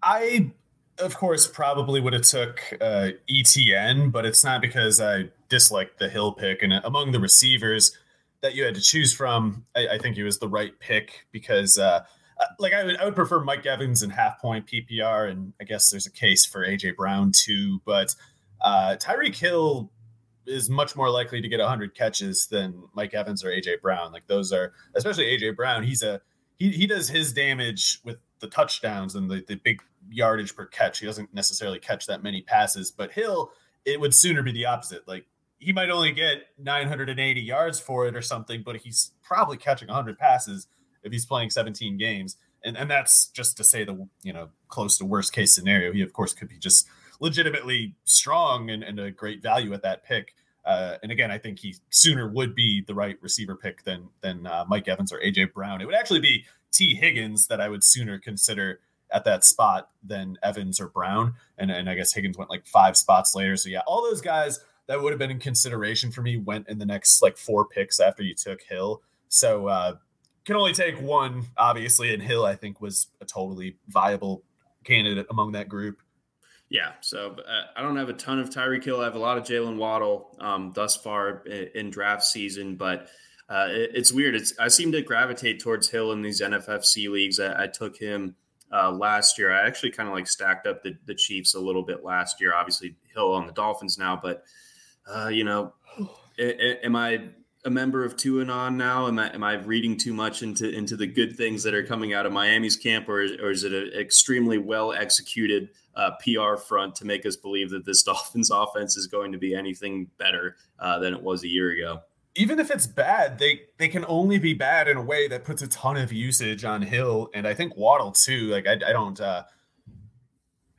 I, 0.02 0.50
of 0.98 1.16
course, 1.16 1.46
probably 1.46 2.00
would 2.00 2.12
have 2.12 2.22
took 2.22 2.60
uh, 2.80 3.10
ETN, 3.30 4.10
but 4.10 4.26
it's 4.26 4.42
not 4.42 4.60
because 4.60 5.00
I 5.00 5.28
disliked 5.48 5.98
the 5.98 6.08
Hill 6.08 6.32
pick. 6.32 6.62
And 6.62 6.72
among 6.72 7.12
the 7.12 7.20
receivers 7.20 7.96
that 8.40 8.54
you 8.54 8.64
had 8.64 8.74
to 8.74 8.80
choose 8.80 9.14
from, 9.14 9.64
I, 9.76 9.88
I 9.88 9.98
think 9.98 10.16
he 10.16 10.22
was 10.22 10.38
the 10.38 10.48
right 10.48 10.78
pick 10.80 11.26
because. 11.32 11.78
Uh, 11.78 12.04
uh, 12.40 12.46
like 12.58 12.72
I 12.72 12.84
would, 12.84 12.96
I 12.96 13.04
would 13.04 13.14
prefer 13.14 13.40
Mike 13.40 13.66
Evans 13.66 14.02
and 14.02 14.10
half 14.10 14.40
point 14.40 14.66
PPR, 14.66 15.30
and 15.30 15.52
I 15.60 15.64
guess 15.64 15.90
there's 15.90 16.06
a 16.06 16.10
case 16.10 16.46
for 16.46 16.66
AJ 16.66 16.96
Brown 16.96 17.32
too. 17.32 17.82
But 17.84 18.14
uh, 18.62 18.96
Tyreek 18.98 19.36
Hill 19.36 19.90
is 20.50 20.68
much 20.68 20.96
more 20.96 21.10
likely 21.10 21.40
to 21.40 21.48
get 21.48 21.60
100 21.60 21.94
catches 21.94 22.46
than 22.46 22.82
Mike 22.94 23.14
Evans 23.14 23.44
or 23.44 23.48
AJ 23.48 23.80
Brown. 23.80 24.12
Like 24.12 24.26
those 24.26 24.52
are, 24.52 24.72
especially 24.94 25.24
AJ 25.24 25.56
Brown. 25.56 25.82
He's 25.82 26.02
a 26.02 26.20
he 26.58 26.70
he 26.70 26.86
does 26.86 27.08
his 27.08 27.32
damage 27.32 28.00
with 28.04 28.18
the 28.40 28.48
touchdowns 28.48 29.14
and 29.14 29.30
the, 29.30 29.44
the 29.46 29.56
big 29.56 29.80
yardage 30.10 30.54
per 30.54 30.66
catch. 30.66 30.98
He 30.98 31.06
doesn't 31.06 31.32
necessarily 31.32 31.78
catch 31.78 32.06
that 32.06 32.22
many 32.22 32.42
passes, 32.42 32.90
but 32.90 33.12
Hill, 33.12 33.52
it 33.84 34.00
would 34.00 34.14
sooner 34.14 34.42
be 34.42 34.52
the 34.52 34.66
opposite. 34.66 35.06
Like 35.06 35.26
he 35.58 35.72
might 35.72 35.90
only 35.90 36.12
get 36.12 36.38
980 36.58 37.40
yards 37.40 37.78
for 37.78 38.06
it 38.06 38.16
or 38.16 38.22
something, 38.22 38.62
but 38.64 38.76
he's 38.76 39.12
probably 39.22 39.56
catching 39.56 39.88
100 39.88 40.18
passes 40.18 40.66
if 41.02 41.12
he's 41.12 41.26
playing 41.26 41.50
17 41.50 41.96
games. 41.96 42.36
And, 42.64 42.76
and 42.76 42.90
that's 42.90 43.28
just 43.28 43.56
to 43.56 43.64
say 43.64 43.84
the 43.84 44.06
you 44.22 44.32
know 44.32 44.50
close 44.68 44.98
to 44.98 45.04
worst 45.04 45.32
case 45.32 45.54
scenario. 45.54 45.92
He 45.92 46.02
of 46.02 46.12
course 46.12 46.34
could 46.34 46.48
be 46.48 46.58
just 46.58 46.86
legitimately 47.20 47.94
strong 48.04 48.70
and, 48.70 48.82
and 48.82 48.98
a 48.98 49.10
great 49.10 49.42
value 49.42 49.72
at 49.72 49.82
that 49.82 50.04
pick. 50.04 50.34
Uh, 50.64 50.96
and 51.02 51.10
again, 51.10 51.30
I 51.30 51.38
think 51.38 51.58
he 51.58 51.74
sooner 51.90 52.28
would 52.28 52.54
be 52.54 52.82
the 52.86 52.94
right 52.94 53.16
receiver 53.20 53.56
pick 53.56 53.84
than 53.84 54.08
than 54.20 54.46
uh, 54.46 54.64
Mike 54.68 54.88
Evans 54.88 55.12
or 55.12 55.20
AJ 55.20 55.52
Brown. 55.52 55.80
It 55.80 55.86
would 55.86 55.94
actually 55.94 56.20
be 56.20 56.44
T 56.72 56.94
Higgins 56.94 57.46
that 57.46 57.60
I 57.60 57.68
would 57.68 57.82
sooner 57.82 58.18
consider 58.18 58.80
at 59.12 59.24
that 59.24 59.44
spot 59.44 59.90
than 60.02 60.38
Evans 60.42 60.80
or 60.80 60.88
Brown. 60.88 61.34
And 61.58 61.70
and 61.70 61.88
I 61.88 61.94
guess 61.94 62.12
Higgins 62.12 62.36
went 62.36 62.50
like 62.50 62.66
five 62.66 62.96
spots 62.96 63.34
later. 63.34 63.56
So 63.56 63.68
yeah, 63.68 63.80
all 63.86 64.02
those 64.02 64.20
guys 64.20 64.60
that 64.86 65.00
would 65.00 65.12
have 65.12 65.18
been 65.18 65.30
in 65.30 65.38
consideration 65.38 66.10
for 66.10 66.20
me 66.20 66.36
went 66.36 66.68
in 66.68 66.78
the 66.78 66.86
next 66.86 67.22
like 67.22 67.36
four 67.36 67.66
picks 67.66 68.00
after 68.00 68.22
you 68.22 68.34
took 68.34 68.62
Hill. 68.62 69.02
So 69.28 69.68
uh, 69.68 69.94
can 70.44 70.56
only 70.56 70.72
take 70.72 71.00
one, 71.00 71.44
obviously, 71.56 72.12
and 72.12 72.22
Hill 72.22 72.44
I 72.44 72.56
think 72.56 72.80
was 72.80 73.06
a 73.20 73.24
totally 73.24 73.76
viable 73.88 74.42
candidate 74.84 75.26
among 75.30 75.52
that 75.52 75.68
group. 75.68 76.00
Yeah, 76.70 76.92
so 77.00 77.36
uh, 77.36 77.62
I 77.76 77.82
don't 77.82 77.96
have 77.96 78.08
a 78.08 78.14
ton 78.14 78.38
of 78.38 78.48
Tyreek 78.48 78.84
Hill. 78.84 79.00
I 79.00 79.04
have 79.04 79.16
a 79.16 79.18
lot 79.18 79.36
of 79.36 79.42
Jaylen 79.42 79.76
Waddle 79.76 80.36
um, 80.38 80.70
thus 80.72 80.94
far 80.94 81.42
in, 81.44 81.68
in, 81.74 81.90
draft 81.90 82.22
season, 82.22 82.76
but 82.76 83.08
uh, 83.48 83.66
it, 83.70 83.90
it's 83.92 84.12
weird. 84.12 84.36
It's 84.36 84.54
I 84.56 84.68
seem 84.68 84.92
to 84.92 85.02
gravitate 85.02 85.58
towards 85.60 85.90
Hill 85.90 86.12
in 86.12 86.22
these 86.22 86.40
NFFC 86.40 87.10
leagues. 87.10 87.40
I, 87.40 87.64
I 87.64 87.66
took 87.66 87.96
him 87.96 88.36
uh, 88.72 88.92
last 88.92 89.36
year. 89.36 89.52
I 89.52 89.66
actually 89.66 89.90
kind 89.90 90.08
of 90.08 90.14
like 90.14 90.28
stacked 90.28 90.68
up 90.68 90.84
the, 90.84 90.96
the 91.06 91.14
Chiefs 91.14 91.56
a 91.56 91.60
little 91.60 91.82
bit 91.82 92.04
last 92.04 92.40
year. 92.40 92.54
Obviously, 92.54 92.94
Hill 93.12 93.32
on 93.32 93.48
the 93.48 93.52
Dolphins 93.52 93.98
now, 93.98 94.16
but 94.22 94.44
uh, 95.12 95.26
you 95.26 95.42
know, 95.42 95.74
am 96.38 96.94
I 96.94 97.30
a 97.64 97.70
member 97.70 98.04
of 98.04 98.16
Two 98.16 98.40
and 98.40 98.50
On 98.50 98.76
now? 98.76 99.06
Am 99.06 99.18
I 99.18 99.32
am 99.34 99.44
I 99.44 99.54
reading 99.54 99.96
too 99.96 100.14
much 100.14 100.42
into 100.42 100.70
into 100.70 100.96
the 100.96 101.06
good 101.06 101.36
things 101.36 101.62
that 101.62 101.74
are 101.74 101.84
coming 101.84 102.14
out 102.14 102.26
of 102.26 102.32
Miami's 102.32 102.76
camp, 102.76 103.08
or 103.08 103.20
is, 103.20 103.32
or 103.32 103.50
is 103.50 103.64
it 103.64 103.72
an 103.72 103.92
extremely 103.98 104.58
well 104.58 104.92
executed 104.92 105.70
uh, 105.94 106.12
PR 106.24 106.56
front 106.56 106.94
to 106.96 107.04
make 107.04 107.26
us 107.26 107.36
believe 107.36 107.70
that 107.70 107.84
this 107.84 108.02
Dolphins 108.04 108.50
offense 108.50 108.96
is 108.96 109.06
going 109.06 109.32
to 109.32 109.38
be 109.38 109.54
anything 109.54 110.08
better 110.18 110.56
uh, 110.78 110.98
than 110.98 111.14
it 111.14 111.22
was 111.22 111.44
a 111.44 111.48
year 111.48 111.70
ago? 111.70 112.00
Even 112.36 112.60
if 112.60 112.70
it's 112.70 112.86
bad, 112.86 113.38
they 113.38 113.62
they 113.76 113.88
can 113.88 114.04
only 114.08 114.38
be 114.38 114.54
bad 114.54 114.88
in 114.88 114.96
a 114.96 115.02
way 115.02 115.28
that 115.28 115.44
puts 115.44 115.62
a 115.62 115.68
ton 115.68 115.96
of 115.96 116.12
usage 116.12 116.64
on 116.64 116.82
Hill 116.82 117.28
and 117.34 117.46
I 117.46 117.54
think 117.54 117.76
Waddle 117.76 118.12
too. 118.12 118.48
Like 118.48 118.66
I, 118.66 118.74
I 118.74 118.92
don't. 118.92 119.20
Uh, 119.20 119.44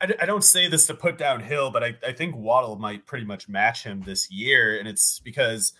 I, 0.00 0.12
I 0.22 0.26
don't 0.26 0.42
say 0.42 0.66
this 0.66 0.88
to 0.88 0.94
put 0.94 1.16
down 1.16 1.40
Hill, 1.40 1.70
but 1.70 1.84
I, 1.84 1.94
I 2.04 2.12
think 2.12 2.34
Waddle 2.34 2.74
might 2.74 3.06
pretty 3.06 3.24
much 3.24 3.48
match 3.48 3.84
him 3.84 4.02
this 4.02 4.30
year, 4.32 4.76
and 4.76 4.88
it's 4.88 5.20
because 5.20 5.74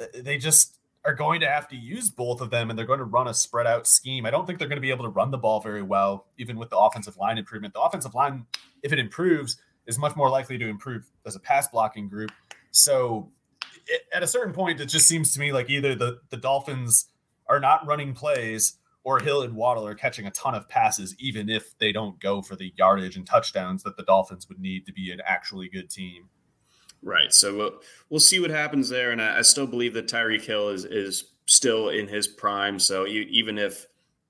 Uh, 0.00 0.06
they 0.22 0.38
just 0.38 0.78
are 1.04 1.14
going 1.14 1.40
to 1.40 1.48
have 1.48 1.68
to 1.68 1.76
use 1.76 2.10
both 2.10 2.40
of 2.40 2.50
them 2.50 2.70
and 2.70 2.78
they're 2.78 2.86
going 2.86 2.98
to 2.98 3.04
run 3.04 3.28
a 3.28 3.34
spread 3.34 3.66
out 3.66 3.86
scheme. 3.86 4.26
I 4.26 4.30
don't 4.30 4.46
think 4.46 4.58
they're 4.58 4.68
going 4.68 4.76
to 4.76 4.82
be 4.82 4.90
able 4.90 5.04
to 5.04 5.10
run 5.10 5.30
the 5.30 5.38
ball 5.38 5.60
very 5.60 5.82
well, 5.82 6.26
even 6.36 6.58
with 6.58 6.70
the 6.70 6.78
offensive 6.78 7.16
line 7.16 7.38
improvement. 7.38 7.74
The 7.74 7.80
offensive 7.80 8.14
line, 8.14 8.46
if 8.82 8.92
it 8.92 8.98
improves, 8.98 9.58
is 9.86 9.98
much 9.98 10.16
more 10.16 10.28
likely 10.28 10.58
to 10.58 10.68
improve 10.68 11.10
as 11.24 11.34
a 11.34 11.40
pass 11.40 11.68
blocking 11.68 12.08
group. 12.08 12.30
So 12.72 13.30
it, 13.86 14.02
at 14.12 14.22
a 14.22 14.26
certain 14.26 14.52
point, 14.52 14.80
it 14.80 14.86
just 14.86 15.08
seems 15.08 15.32
to 15.34 15.40
me 15.40 15.52
like 15.52 15.70
either 15.70 15.94
the, 15.94 16.20
the 16.30 16.36
Dolphins 16.36 17.06
are 17.46 17.60
not 17.60 17.86
running 17.86 18.12
plays 18.12 18.74
or 19.04 19.18
Hill 19.20 19.42
and 19.42 19.54
Waddle 19.54 19.86
are 19.86 19.94
catching 19.94 20.26
a 20.26 20.30
ton 20.32 20.54
of 20.54 20.68
passes, 20.68 21.14
even 21.18 21.48
if 21.48 21.78
they 21.78 21.92
don't 21.92 22.20
go 22.20 22.42
for 22.42 22.56
the 22.56 22.74
yardage 22.76 23.16
and 23.16 23.26
touchdowns 23.26 23.82
that 23.84 23.96
the 23.96 24.02
Dolphins 24.02 24.48
would 24.48 24.60
need 24.60 24.84
to 24.84 24.92
be 24.92 25.10
an 25.10 25.22
actually 25.24 25.68
good 25.70 25.88
team. 25.88 26.28
Right. 27.02 27.32
So 27.32 27.56
we'll, 27.56 27.72
we'll 28.10 28.20
see 28.20 28.40
what 28.40 28.50
happens 28.50 28.88
there. 28.88 29.12
And 29.12 29.22
I, 29.22 29.38
I 29.38 29.42
still 29.42 29.66
believe 29.66 29.94
that 29.94 30.08
Tyreek 30.08 30.44
Hill 30.44 30.68
is, 30.70 30.84
is 30.84 31.24
still 31.46 31.90
in 31.90 32.08
his 32.08 32.26
prime. 32.26 32.78
So 32.78 33.04
you, 33.04 33.22
even 33.30 33.58
if, 33.58 33.86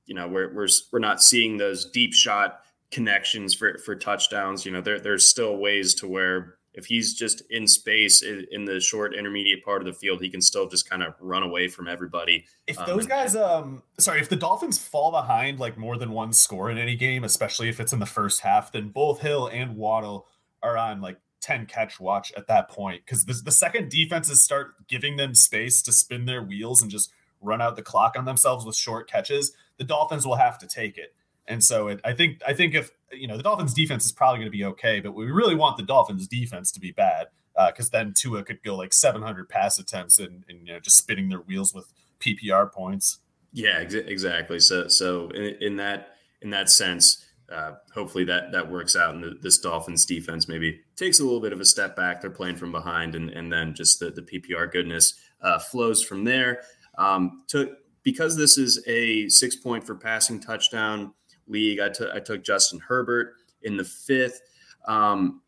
you 0.06 0.14
know, 0.14 0.28
we're, 0.28 0.52
we're, 0.54 0.68
we're 0.92 0.98
not 0.98 1.22
seeing 1.22 1.56
those 1.56 1.86
deep 1.90 2.12
shot 2.12 2.60
connections 2.90 3.54
for, 3.54 3.78
for 3.78 3.94
touchdowns, 3.94 4.64
you 4.64 4.72
know, 4.72 4.80
there, 4.80 5.00
there's 5.00 5.26
still 5.26 5.56
ways 5.56 5.94
to 5.94 6.08
where 6.08 6.58
if 6.74 6.86
he's 6.86 7.14
just 7.14 7.42
in 7.50 7.66
space 7.66 8.22
in 8.22 8.64
the 8.64 8.78
short 8.78 9.12
intermediate 9.12 9.64
part 9.64 9.82
of 9.82 9.86
the 9.86 9.92
field, 9.92 10.20
he 10.20 10.30
can 10.30 10.40
still 10.40 10.68
just 10.68 10.88
kind 10.88 11.02
of 11.02 11.12
run 11.18 11.42
away 11.42 11.66
from 11.66 11.88
everybody. 11.88 12.44
If 12.68 12.78
um, 12.78 12.86
those 12.86 13.04
guys, 13.04 13.34
um, 13.34 13.82
sorry, 13.98 14.20
if 14.20 14.28
the 14.28 14.36
Dolphins 14.36 14.78
fall 14.78 15.10
behind 15.10 15.58
like 15.58 15.76
more 15.76 15.96
than 15.96 16.12
one 16.12 16.32
score 16.32 16.70
in 16.70 16.78
any 16.78 16.94
game, 16.94 17.24
especially 17.24 17.68
if 17.68 17.80
it's 17.80 17.92
in 17.92 17.98
the 17.98 18.06
first 18.06 18.42
half, 18.42 18.70
then 18.70 18.90
both 18.90 19.20
Hill 19.20 19.48
and 19.48 19.76
Waddle 19.76 20.28
are 20.62 20.76
on 20.76 21.00
like 21.00 21.18
10 21.40 21.66
catch 21.66 22.00
watch 22.00 22.32
at 22.36 22.46
that 22.48 22.68
point 22.68 23.02
because 23.04 23.24
the, 23.24 23.32
the 23.44 23.52
second 23.52 23.90
defenses 23.90 24.42
start 24.42 24.74
giving 24.88 25.16
them 25.16 25.34
space 25.34 25.82
to 25.82 25.92
spin 25.92 26.24
their 26.24 26.42
wheels 26.42 26.82
and 26.82 26.90
just 26.90 27.12
run 27.40 27.62
out 27.62 27.76
the 27.76 27.82
clock 27.82 28.16
on 28.16 28.24
themselves 28.24 28.64
with 28.64 28.74
short 28.76 29.08
catches, 29.08 29.52
the 29.76 29.84
Dolphins 29.84 30.26
will 30.26 30.36
have 30.36 30.58
to 30.58 30.66
take 30.66 30.98
it. 30.98 31.14
And 31.46 31.62
so 31.62 31.88
it, 31.88 32.00
I 32.04 32.12
think 32.12 32.42
I 32.46 32.52
think 32.52 32.74
if 32.74 32.90
you 33.10 33.26
know 33.26 33.36
the 33.36 33.42
Dolphins 33.42 33.72
defense 33.72 34.04
is 34.04 34.12
probably 34.12 34.40
going 34.40 34.52
to 34.52 34.56
be 34.56 34.64
okay, 34.64 35.00
but 35.00 35.12
we 35.12 35.30
really 35.30 35.54
want 35.54 35.78
the 35.78 35.82
Dolphins 35.82 36.28
defense 36.28 36.70
to 36.72 36.80
be 36.80 36.92
bad 36.92 37.28
uh, 37.56 37.70
because 37.70 37.88
uh, 37.88 37.98
then 37.98 38.12
Tua 38.14 38.44
could 38.44 38.62
go 38.62 38.76
like 38.76 38.92
700 38.92 39.48
pass 39.48 39.78
attempts 39.78 40.18
and, 40.18 40.44
and 40.48 40.66
you 40.66 40.74
know 40.74 40.80
just 40.80 40.98
spinning 40.98 41.28
their 41.28 41.40
wheels 41.40 41.74
with 41.74 41.92
PPR 42.20 42.70
points. 42.70 43.18
Yeah, 43.52 43.78
ex- 43.78 43.94
exactly. 43.94 44.60
So 44.60 44.88
so 44.88 45.30
in, 45.30 45.56
in, 45.60 45.76
that 45.76 46.16
in 46.42 46.50
that 46.50 46.68
sense, 46.68 47.24
uh, 47.52 47.74
hopefully 47.94 48.24
that 48.24 48.52
that 48.52 48.70
works 48.70 48.94
out, 48.94 49.14
and 49.14 49.40
this 49.40 49.58
Dolphins 49.58 50.04
defense 50.04 50.48
maybe 50.48 50.80
takes 50.96 51.20
a 51.20 51.24
little 51.24 51.40
bit 51.40 51.52
of 51.52 51.60
a 51.60 51.64
step 51.64 51.96
back. 51.96 52.20
They're 52.20 52.30
playing 52.30 52.56
from 52.56 52.72
behind, 52.72 53.14
and 53.14 53.30
and 53.30 53.52
then 53.52 53.74
just 53.74 54.00
the 54.00 54.10
the 54.10 54.22
PPR 54.22 54.70
goodness 54.70 55.14
uh, 55.40 55.58
flows 55.58 56.02
from 56.02 56.24
there. 56.24 56.62
Um, 56.98 57.44
to 57.48 57.76
because 58.02 58.36
this 58.36 58.58
is 58.58 58.82
a 58.86 59.28
six 59.28 59.56
point 59.56 59.84
for 59.84 59.94
passing 59.94 60.40
touchdown 60.40 61.14
league. 61.46 61.80
I 61.80 61.88
took 61.88 62.14
I 62.14 62.20
took 62.20 62.44
Justin 62.44 62.80
Herbert 62.80 63.34
in 63.62 63.76
the 63.76 63.84
fifth. 63.84 64.40
Um, 64.86 65.40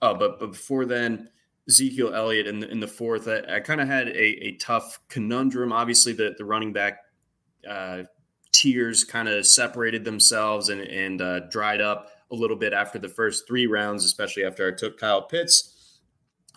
oh, 0.00 0.14
but 0.14 0.38
but 0.38 0.52
before 0.52 0.84
then, 0.84 1.28
Ezekiel 1.68 2.14
Elliott 2.14 2.46
in 2.46 2.60
the, 2.60 2.70
in 2.70 2.80
the 2.80 2.88
fourth. 2.88 3.26
I, 3.26 3.56
I 3.56 3.60
kind 3.60 3.80
of 3.80 3.88
had 3.88 4.08
a, 4.08 4.46
a 4.46 4.52
tough 4.56 5.00
conundrum. 5.08 5.72
Obviously, 5.72 6.12
the 6.12 6.34
the 6.38 6.44
running 6.44 6.72
back 6.72 7.00
uh, 7.68 8.02
tiers 8.58 9.04
kind 9.04 9.28
of 9.28 9.46
separated 9.46 10.04
themselves 10.04 10.68
and 10.68 10.80
and 10.80 11.22
uh, 11.22 11.40
dried 11.50 11.80
up 11.80 12.10
a 12.30 12.34
little 12.34 12.56
bit 12.56 12.72
after 12.72 12.98
the 12.98 13.08
first 13.08 13.46
three 13.46 13.66
rounds, 13.66 14.04
especially 14.04 14.44
after 14.44 14.66
I 14.66 14.76
took 14.76 14.98
Kyle 14.98 15.22
Pitts. 15.22 15.74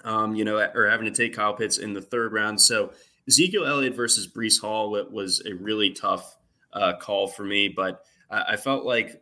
Um, 0.03 0.33
you 0.33 0.43
know, 0.43 0.57
or 0.73 0.89
having 0.89 1.05
to 1.05 1.11
take 1.11 1.35
Kyle 1.35 1.53
Pitts 1.53 1.77
in 1.77 1.93
the 1.93 2.01
third 2.01 2.33
round. 2.33 2.59
So 2.59 2.91
Ezekiel 3.27 3.67
Elliott 3.67 3.95
versus 3.95 4.27
Breece 4.27 4.59
Hall 4.59 4.89
was 5.11 5.43
a 5.45 5.53
really 5.53 5.91
tough 5.91 6.37
uh, 6.73 6.93
call 6.97 7.27
for 7.27 7.43
me, 7.43 7.67
but 7.67 8.03
I, 8.31 8.55
felt 8.55 8.85
like 8.85 9.21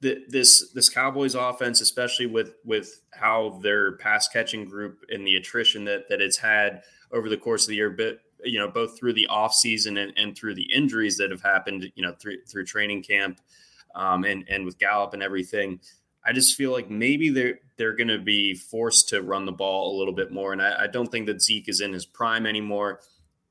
the, 0.00 0.24
this 0.28 0.70
this 0.72 0.88
Cowboys 0.88 1.34
offense, 1.34 1.80
especially 1.80 2.26
with 2.26 2.54
with 2.64 3.00
how 3.12 3.58
their 3.62 3.96
pass 3.96 4.28
catching 4.28 4.66
group 4.66 5.00
and 5.08 5.26
the 5.26 5.36
attrition 5.36 5.84
that 5.86 6.08
that 6.10 6.20
it's 6.20 6.36
had 6.36 6.82
over 7.10 7.28
the 7.28 7.36
course 7.36 7.64
of 7.64 7.70
the 7.70 7.76
year, 7.76 7.90
but 7.90 8.18
you 8.44 8.58
know 8.58 8.68
both 8.68 8.98
through 8.98 9.14
the 9.14 9.26
offseason 9.30 10.02
and, 10.02 10.12
and 10.16 10.36
through 10.36 10.54
the 10.54 10.72
injuries 10.72 11.16
that 11.18 11.30
have 11.30 11.42
happened, 11.42 11.90
you 11.94 12.02
know 12.02 12.12
through 12.12 12.38
through 12.48 12.64
training 12.64 13.02
camp, 13.02 13.40
um, 13.94 14.24
and 14.24 14.44
and 14.48 14.64
with 14.64 14.78
Gallup 14.78 15.14
and 15.14 15.22
everything. 15.22 15.80
I 16.26 16.32
just 16.32 16.56
feel 16.56 16.72
like 16.72 16.90
maybe 16.90 17.28
they're 17.30 17.58
they're 17.76 17.96
going 17.96 18.08
to 18.08 18.18
be 18.18 18.54
forced 18.54 19.08
to 19.10 19.22
run 19.22 19.44
the 19.44 19.52
ball 19.52 19.94
a 19.94 19.98
little 19.98 20.14
bit 20.14 20.32
more, 20.32 20.52
and 20.52 20.62
I, 20.62 20.84
I, 20.84 20.86
don't 20.86 21.10
think 21.10 21.26
that 21.26 21.42
Zeke 21.42 21.68
is 21.68 21.80
in 21.80 21.92
his 21.92 22.06
prime 22.06 22.46
anymore 22.46 23.00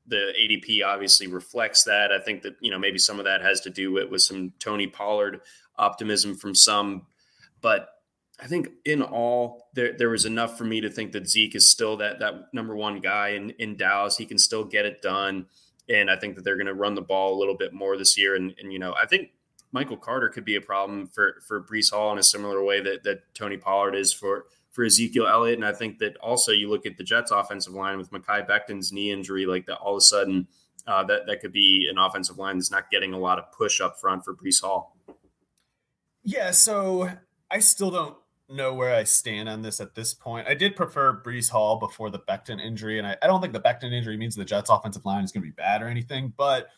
the 0.06 0.32
ADP 0.40 0.84
obviously 0.84 1.26
reflects 1.26 1.84
that. 1.84 2.12
I 2.12 2.18
think 2.18 2.42
that 2.42 2.56
you 2.60 2.70
know 2.70 2.78
maybe 2.78 2.98
some 2.98 3.18
of 3.18 3.24
that 3.24 3.42
has 3.42 3.60
to 3.62 3.70
do 3.70 3.92
with, 3.92 4.10
with 4.10 4.22
some 4.22 4.52
Tony 4.58 4.86
Pollard 4.86 5.40
optimism 5.76 6.34
from 6.34 6.54
some, 6.54 7.06
but 7.60 7.88
I 8.40 8.46
think 8.46 8.68
in 8.84 9.02
all 9.02 9.68
there 9.74 9.94
there 9.96 10.10
was 10.10 10.24
enough 10.24 10.58
for 10.58 10.64
me 10.64 10.80
to 10.80 10.90
think 10.90 11.12
that 11.12 11.28
Zeke 11.28 11.54
is 11.54 11.70
still 11.70 11.96
that 11.98 12.18
that 12.18 12.52
number 12.52 12.74
one 12.74 13.00
guy 13.00 13.28
in 13.30 13.50
in 13.50 13.76
Dallas. 13.76 14.16
He 14.16 14.26
can 14.26 14.38
still 14.38 14.64
get 14.64 14.86
it 14.86 15.02
done, 15.02 15.46
and 15.88 16.10
I 16.10 16.16
think 16.16 16.36
that 16.36 16.44
they're 16.44 16.56
going 16.56 16.66
to 16.66 16.74
run 16.74 16.94
the 16.94 17.02
ball 17.02 17.34
a 17.34 17.38
little 17.38 17.56
bit 17.56 17.72
more 17.72 17.96
this 17.96 18.18
year. 18.18 18.34
And 18.34 18.54
and 18.58 18.72
you 18.72 18.78
know 18.78 18.94
I 19.00 19.06
think 19.06 19.30
Michael 19.72 19.96
Carter 19.96 20.28
could 20.28 20.44
be 20.44 20.56
a 20.56 20.60
problem 20.60 21.06
for 21.06 21.36
for 21.46 21.62
Breece 21.62 21.92
Hall 21.92 22.12
in 22.12 22.18
a 22.18 22.22
similar 22.22 22.62
way 22.64 22.80
that 22.80 23.04
that 23.04 23.34
Tony 23.34 23.56
Pollard 23.56 23.94
is 23.94 24.12
for 24.12 24.46
for 24.74 24.84
Ezekiel 24.84 25.28
Elliott. 25.28 25.58
And 25.58 25.66
I 25.66 25.72
think 25.72 25.98
that 26.00 26.16
also 26.16 26.50
you 26.50 26.68
look 26.68 26.84
at 26.84 26.96
the 26.98 27.04
Jets 27.04 27.30
offensive 27.30 27.72
line 27.72 27.96
with 27.96 28.10
Mekhi 28.10 28.46
Becton's 28.46 28.92
knee 28.92 29.12
injury, 29.12 29.46
like 29.46 29.66
that 29.66 29.76
all 29.76 29.94
of 29.94 29.98
a 29.98 30.00
sudden 30.00 30.48
uh, 30.86 31.04
that, 31.04 31.26
that 31.26 31.40
could 31.40 31.52
be 31.52 31.88
an 31.90 31.96
offensive 31.96 32.38
line 32.38 32.58
that's 32.58 32.70
not 32.70 32.90
getting 32.90 33.12
a 33.14 33.18
lot 33.18 33.38
of 33.38 33.50
push 33.52 33.80
up 33.80 33.98
front 34.00 34.24
for 34.24 34.34
Breece 34.34 34.60
Hall. 34.60 34.96
Yeah, 36.24 36.50
so 36.50 37.10
I 37.50 37.60
still 37.60 37.90
don't 37.90 38.16
know 38.48 38.74
where 38.74 38.94
I 38.94 39.04
stand 39.04 39.48
on 39.48 39.62
this 39.62 39.80
at 39.80 39.94
this 39.94 40.14
point. 40.14 40.48
I 40.48 40.54
did 40.54 40.76
prefer 40.76 41.22
Breece 41.24 41.50
Hall 41.50 41.78
before 41.78 42.10
the 42.10 42.18
Becton 42.18 42.60
injury, 42.60 42.98
and 42.98 43.06
I, 43.06 43.16
I 43.22 43.26
don't 43.26 43.40
think 43.40 43.52
the 43.52 43.60
Becton 43.60 43.92
injury 43.92 44.16
means 44.16 44.34
the 44.34 44.44
Jets 44.44 44.70
offensive 44.70 45.04
line 45.04 45.24
is 45.24 45.32
going 45.32 45.42
to 45.42 45.48
be 45.48 45.52
bad 45.52 45.82
or 45.82 45.88
anything, 45.88 46.32
but 46.36 46.68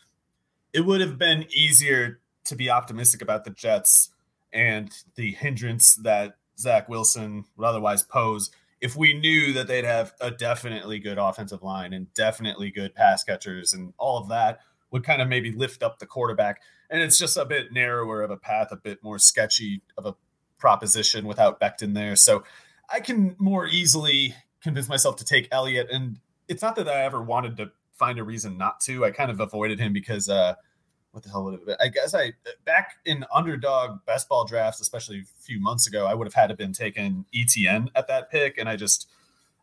it 0.73 0.81
would 0.81 1.01
have 1.01 1.19
been 1.19 1.47
easier 1.51 2.21
to 2.45 2.57
be 2.57 2.71
optimistic 2.71 3.23
about 3.23 3.45
the 3.45 3.51
Jets 3.51 4.11
and 4.53 4.91
the 5.17 5.33
hindrance 5.33 5.95
that 5.97 6.37
Zach 6.59 6.89
Wilson 6.89 7.45
would 7.57 7.67
otherwise 7.67 8.03
pose 8.03 8.51
if 8.81 8.97
we 8.97 9.14
knew 9.14 9.53
that 9.53 9.67
they'd 9.67 9.85
have 9.85 10.12
a 10.21 10.31
definitely 10.31 10.99
good 10.99 11.19
offensive 11.19 11.62
line 11.62 11.93
and 11.93 12.12
definitely 12.14 12.71
good 12.71 12.95
pass 12.95 13.25
catchers 13.25 13.73
and 13.73 13.93
all 13.99 14.19
of 14.19 14.29
that 14.29 14.61
would 14.91 15.05
kind 15.05 15.23
of 15.23 15.29
maybe 15.29 15.51
lift 15.53 15.83
up 15.83 15.99
the 15.99 16.07
quarterback. 16.07 16.61
And 16.91 17.03
it's 17.03 17.19
just 17.19 17.37
a 17.37 17.45
bit 17.45 17.73
narrower 17.73 18.23
of 18.23 18.31
a 18.31 18.37
path, 18.37 18.69
a 18.71 18.77
bit 18.77 19.03
more 19.03 19.19
sketchy 19.19 19.83
of 19.97 20.07
a 20.07 20.14
proposition 20.59 21.27
without 21.27 21.61
Becton 21.61 21.95
there. 21.95 22.17
So 22.17 22.45
I 22.89 23.01
can 23.01 23.37
more 23.39 23.67
easily 23.67 24.35
convince 24.63 24.89
myself 24.89 25.17
to 25.17 25.25
take 25.25 25.49
Elliott. 25.51 25.89
And 25.91 26.19
it's 26.49 26.63
not 26.63 26.77
that 26.77 26.89
I 26.89 27.03
ever 27.05 27.23
wanted 27.23 27.57
to 27.59 27.71
find 27.93 28.19
a 28.19 28.25
reason 28.25 28.59
not 28.59 28.81
to. 28.81 29.05
I 29.05 29.11
kind 29.11 29.31
of 29.31 29.41
avoided 29.41 29.81
him 29.81 29.93
because 29.93 30.29
uh, 30.29 30.55
what 31.17 31.23
the 31.25 31.31
hell 31.31 31.45
would 31.45 31.55
it? 31.55 31.67
be? 31.67 31.73
I 31.81 31.89
guess 31.89 32.15
I 32.15 32.35
back 32.65 32.97
in 33.05 33.25
underdog 33.35 34.05
best 34.07 34.29
ball 34.29 34.45
drafts, 34.45 34.81
especially 34.81 35.21
a 35.21 35.43
few 35.43 35.61
months 35.61 35.87
ago, 35.87 36.07
I 36.07 36.15
would 36.15 36.27
have 36.27 36.35
had 36.35 36.49
to 36.49 36.55
been 36.55 36.73
taken 36.73 37.25
ETN 37.35 37.89
at 37.95 38.07
that 38.09 38.31
pick, 38.31 38.59
and 38.59 38.69
I 38.69 38.77
just 38.77 39.09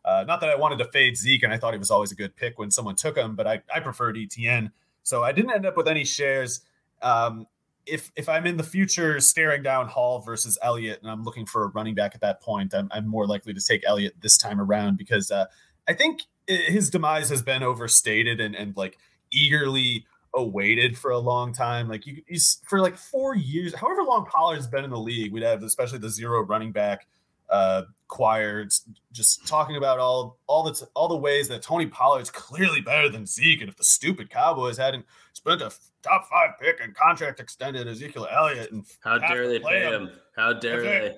uh, 0.04 0.24
not 0.26 0.40
that 0.40 0.50
I 0.50 0.56
wanted 0.56 0.78
to 0.78 0.86
fade 0.86 1.16
Zeke, 1.16 1.44
and 1.44 1.52
I 1.52 1.58
thought 1.58 1.72
he 1.72 1.78
was 1.78 1.92
always 1.92 2.10
a 2.10 2.16
good 2.16 2.34
pick 2.34 2.58
when 2.58 2.70
someone 2.70 2.96
took 2.96 3.16
him, 3.16 3.36
but 3.36 3.46
I 3.46 3.62
I 3.72 3.80
preferred 3.80 4.16
ETN, 4.16 4.72
so 5.04 5.22
I 5.22 5.30
didn't 5.30 5.52
end 5.52 5.64
up 5.64 5.76
with 5.76 5.86
any 5.86 6.04
shares. 6.04 6.60
Um, 7.02 7.46
if 7.86 8.10
if 8.16 8.28
I'm 8.28 8.46
in 8.46 8.56
the 8.56 8.62
future 8.62 9.20
staring 9.20 9.62
down 9.62 9.88
Hall 9.88 10.20
versus 10.20 10.58
Elliott, 10.62 11.00
and 11.02 11.10
I'm 11.10 11.22
looking 11.22 11.46
for 11.46 11.64
a 11.64 11.68
running 11.68 11.94
back 11.94 12.14
at 12.14 12.20
that 12.20 12.40
point, 12.40 12.74
I'm, 12.74 12.88
I'm 12.90 13.06
more 13.06 13.26
likely 13.26 13.54
to 13.54 13.60
take 13.60 13.82
Elliott 13.86 14.14
this 14.20 14.36
time 14.38 14.60
around 14.60 14.96
because 14.96 15.30
uh, 15.30 15.46
I 15.88 15.94
think 15.94 16.22
his 16.46 16.90
demise 16.90 17.28
has 17.30 17.42
been 17.42 17.62
overstated 17.62 18.40
and 18.40 18.54
and 18.54 18.76
like 18.76 18.98
eagerly 19.32 20.06
awaited 20.34 20.98
for 20.98 21.10
a 21.10 21.18
long 21.18 21.52
time. 21.52 21.88
Like 21.88 22.06
you, 22.06 22.22
he's 22.26 22.60
for 22.68 22.80
like 22.80 22.96
four 22.96 23.34
years, 23.34 23.74
however 23.74 24.02
long 24.02 24.26
Pollard's 24.26 24.66
been 24.66 24.84
in 24.84 24.90
the 24.90 24.98
league, 24.98 25.32
we'd 25.32 25.42
have 25.42 25.62
especially 25.62 25.98
the 25.98 26.10
zero 26.10 26.42
running 26.42 26.72
back 26.72 27.06
uh 27.50 27.82
choir 28.08 28.66
just 29.12 29.46
talking 29.46 29.76
about 29.76 29.98
all 29.98 30.38
all 30.46 30.62
the 30.62 30.86
all 30.94 31.08
the 31.08 31.16
ways 31.16 31.48
that 31.48 31.62
Tony 31.62 31.86
Pollard's 31.86 32.30
clearly 32.30 32.80
better 32.80 33.08
than 33.08 33.26
Zeke, 33.26 33.60
and 33.60 33.68
if 33.68 33.76
the 33.76 33.84
stupid 33.84 34.30
Cowboys 34.30 34.76
hadn't 34.76 35.04
spent 35.32 35.62
a 35.62 35.72
top 36.02 36.28
five 36.28 36.50
pick 36.60 36.80
and 36.82 36.94
contract 36.94 37.40
extended 37.40 37.86
Ezekiel 37.86 38.26
Elliott, 38.30 38.72
and 38.72 38.84
how 39.02 39.18
dare 39.18 39.48
they 39.48 39.58
pay 39.58 39.82
him? 39.82 40.08
him? 40.08 40.10
How 40.36 40.52
dare 40.52 40.82
they? 40.82 41.14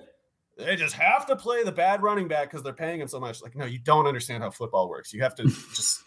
they? 0.57 0.65
They 0.65 0.75
just 0.75 0.95
have 0.95 1.27
to 1.27 1.35
play 1.35 1.63
the 1.63 1.71
bad 1.71 2.01
running 2.01 2.27
back 2.27 2.49
because 2.49 2.63
they're 2.63 2.73
paying 2.73 2.99
him 2.99 3.07
so 3.07 3.19
much. 3.19 3.43
Like, 3.43 3.55
no, 3.55 3.65
you 3.65 3.77
don't 3.77 4.07
understand 4.07 4.41
how 4.41 4.49
football 4.49 4.89
works. 4.89 5.13
You 5.13 5.21
have 5.21 5.35
to 5.35 5.43
just 5.75 6.01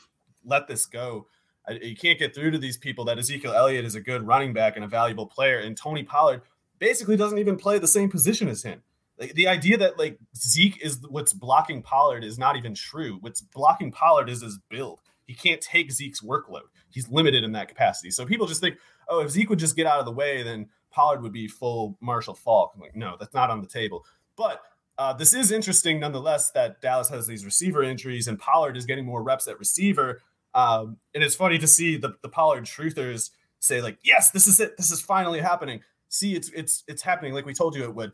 let 0.45 0.67
this 0.67 0.87
go 0.87 1.27
you 1.69 1.97
can't 1.97 2.19
get 2.19 2.35
through 2.35 2.51
to 2.51 2.59
these 2.59 2.77
people 2.77 3.05
that 3.05 3.19
Ezekiel 3.19 3.53
Elliott 3.53 3.85
is 3.85 3.95
a 3.95 4.01
good 4.01 4.27
running 4.27 4.53
back 4.53 4.77
and 4.77 4.85
a 4.85 4.89
valuable 4.89 5.27
player, 5.27 5.59
and 5.59 5.77
Tony 5.77 6.03
Pollard 6.03 6.43
basically 6.79 7.17
doesn't 7.17 7.39
even 7.39 7.57
play 7.57 7.79
the 7.79 7.89
same 7.89 8.09
position 8.09 8.49
as 8.49 8.63
him. 8.63 8.83
Like, 9.21 9.35
the 9.35 9.47
idea 9.49 9.77
that 9.77 9.99
like 9.99 10.19
Zeke 10.37 10.83
is 10.83 11.01
what's 11.09 11.33
blocking 11.33 11.83
Pollard 11.83 12.25
is 12.25 12.39
not 12.39 12.57
even 12.57 12.75
true. 12.75 13.19
What's 13.21 13.41
blocking 13.41 13.93
Pollard 13.93 14.29
is 14.29 14.43
his 14.43 14.59
build. 14.69 15.01
He 15.27 15.35
can't 15.35 15.61
take 15.61 15.93
Zeke's 15.93 16.21
workload. 16.21 16.63
He's 16.91 17.09
limited 17.09 17.45
in 17.45 17.53
that 17.53 17.69
capacity. 17.69 18.11
So 18.11 18.27
people 18.27 18.47
just 18.47 18.61
think, 18.61 18.77
oh, 19.09 19.21
if 19.21 19.31
Zeke 19.31 19.51
would 19.51 19.61
just 19.61 19.77
get 19.77 19.87
out 19.87 20.01
of 20.01 20.07
the 20.07 20.13
way, 20.13 20.43
then 20.43 20.69
Pollard 20.91 21.23
would 21.23 21.33
be 21.33 21.47
full 21.47 21.97
Marshall 22.01 22.35
Faulk. 22.35 22.73
I'm 22.75 22.81
like, 22.81 22.97
no, 22.97 23.17
that's 23.21 23.35
not 23.35 23.51
on 23.51 23.61
the 23.61 23.69
table. 23.69 24.05
But 24.37 24.63
uh, 24.99 25.13
this 25.13 25.35
is 25.35 25.53
interesting 25.53 26.01
nonetheless 26.01 26.51
that 26.53 26.81
Dallas 26.81 27.09
has 27.11 27.27
these 27.27 27.45
receiver 27.45 27.85
injuries 27.85 28.27
and 28.27 28.39
Pollard 28.39 28.77
is 28.77 28.87
getting 28.87 29.05
more 29.05 29.23
reps 29.23 29.47
at 29.47 29.59
receiver 29.59 30.21
um, 30.55 30.97
and 31.15 31.23
it's 31.23 31.35
funny 31.35 31.59
to 31.59 31.67
see 31.67 31.97
the, 31.97 32.15
the 32.23 32.29
Pollard 32.29 32.65
truthers 32.65 33.31
say 33.59 33.81
like, 33.81 33.99
yes, 34.03 34.31
this 34.31 34.47
is 34.47 34.61
it. 34.61 34.77
This 34.77 34.91
is 34.91 35.01
finally 35.01 35.41
happening. 35.41 35.81
See, 36.09 36.35
it's 36.35 36.51
it's 36.51 36.83
it's 36.89 37.03
happening 37.03 37.35
like 37.35 37.47
we 37.47 37.55
told 37.55 37.77
you 37.77 37.85
it 37.85 37.95
would. 37.95 38.13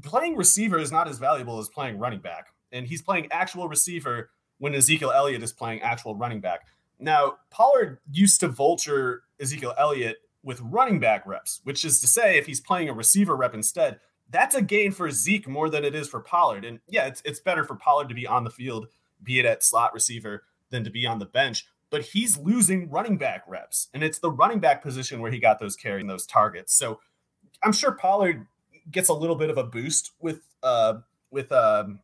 Playing 0.00 0.36
receiver 0.36 0.78
is 0.78 0.90
not 0.90 1.08
as 1.08 1.18
valuable 1.18 1.58
as 1.58 1.68
playing 1.68 1.98
running 1.98 2.20
back, 2.20 2.46
and 2.72 2.86
he's 2.86 3.02
playing 3.02 3.28
actual 3.30 3.68
receiver 3.68 4.30
when 4.58 4.74
Ezekiel 4.74 5.12
Elliott 5.12 5.42
is 5.42 5.52
playing 5.52 5.82
actual 5.82 6.14
running 6.14 6.40
back. 6.40 6.66
Now, 6.98 7.34
Pollard 7.50 7.98
used 8.10 8.40
to 8.40 8.48
vulture 8.48 9.24
Ezekiel 9.40 9.74
Elliott 9.76 10.18
with 10.42 10.60
running 10.60 11.00
back 11.00 11.26
reps, 11.26 11.60
which 11.64 11.84
is 11.84 12.00
to 12.00 12.06
say, 12.06 12.38
if 12.38 12.46
he's 12.46 12.60
playing 12.60 12.88
a 12.88 12.94
receiver 12.94 13.36
rep 13.36 13.54
instead, 13.54 14.00
that's 14.30 14.54
a 14.54 14.62
gain 14.62 14.92
for 14.92 15.10
Zeke 15.10 15.48
more 15.48 15.68
than 15.68 15.84
it 15.84 15.94
is 15.94 16.08
for 16.08 16.20
Pollard. 16.20 16.64
And 16.64 16.80
yeah, 16.88 17.06
it's, 17.06 17.22
it's 17.24 17.40
better 17.40 17.64
for 17.64 17.74
Pollard 17.74 18.08
to 18.08 18.14
be 18.14 18.26
on 18.26 18.44
the 18.44 18.50
field, 18.50 18.86
be 19.22 19.38
it 19.38 19.46
at 19.46 19.62
slot 19.62 19.92
receiver, 19.92 20.44
than 20.70 20.84
to 20.84 20.90
be 20.90 21.06
on 21.06 21.18
the 21.18 21.26
bench. 21.26 21.66
But 21.90 22.02
he's 22.02 22.38
losing 22.38 22.88
running 22.88 23.18
back 23.18 23.44
reps. 23.46 23.88
And 23.92 24.02
it's 24.02 24.18
the 24.18 24.30
running 24.30 24.60
back 24.60 24.82
position 24.82 25.20
where 25.20 25.30
he 25.30 25.38
got 25.38 25.60
those 25.60 25.76
carrying 25.76 26.06
those 26.06 26.26
targets. 26.26 26.74
So 26.74 27.00
I'm 27.62 27.72
sure 27.72 27.92
Pollard 27.92 28.46
gets 28.90 29.08
a 29.08 29.14
little 29.14 29.36
bit 29.36 29.50
of 29.50 29.58
a 29.58 29.64
boost 29.64 30.12
with 30.20 30.40
uh 30.62 30.94
with 31.30 31.50
um 31.52 32.00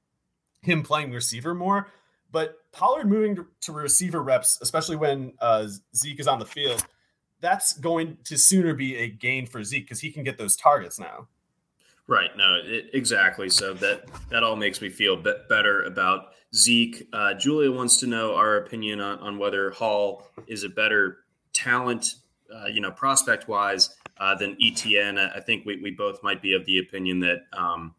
him 0.62 0.82
playing 0.82 1.12
receiver 1.12 1.54
more. 1.54 1.88
But 2.30 2.58
Pollard 2.72 3.08
moving 3.08 3.46
to, 3.62 3.72
receiver 3.72 4.22
reps, 4.22 4.58
especially 4.60 4.96
when 4.96 5.32
uh, 5.40 5.66
Zeke 5.96 6.20
is 6.20 6.26
on 6.26 6.38
the 6.38 6.44
field, 6.44 6.84
that's 7.40 7.72
going 7.78 8.18
to 8.24 8.36
sooner 8.36 8.74
be 8.74 8.96
a 8.96 9.08
gain 9.08 9.46
for 9.46 9.64
Zeke 9.64 9.84
because 9.84 10.00
he 10.00 10.10
can 10.10 10.24
get 10.24 10.36
those 10.36 10.56
targets 10.56 10.98
now. 10.98 11.28
Right. 12.06 12.30
No, 12.36 12.56
it, 12.62 12.90
exactly. 12.92 13.48
So 13.48 13.74
that 13.74 14.04
that 14.30 14.42
all 14.42 14.56
makes 14.56 14.80
me 14.80 14.88
feel 14.88 15.16
bit 15.16 15.48
better 15.48 15.82
about 15.84 16.32
Zeke. 16.54 17.06
Uh, 17.12 17.34
Julia 17.34 17.70
wants 17.70 17.98
to 18.00 18.06
know 18.06 18.34
our 18.34 18.56
opinion 18.56 19.00
on, 19.00 19.18
on 19.20 19.38
whether 19.38 19.70
Hall 19.70 20.28
is 20.46 20.64
a 20.64 20.68
better 20.68 21.18
talent, 21.52 22.14
uh, 22.54 22.66
you 22.66 22.80
know, 22.80 22.90
prospect 22.90 23.48
wise 23.48 23.94
uh, 24.20 24.34
than 24.34 24.56
ETN. 24.56 25.18
I 25.36 25.40
think 25.40 25.64
we, 25.64 25.80
we 25.80 25.90
both 25.90 26.22
might 26.22 26.42
be 26.42 26.54
of 26.54 26.64
the 26.66 26.78
opinion 26.78 27.20
that 27.20 27.46
um, 27.52 27.94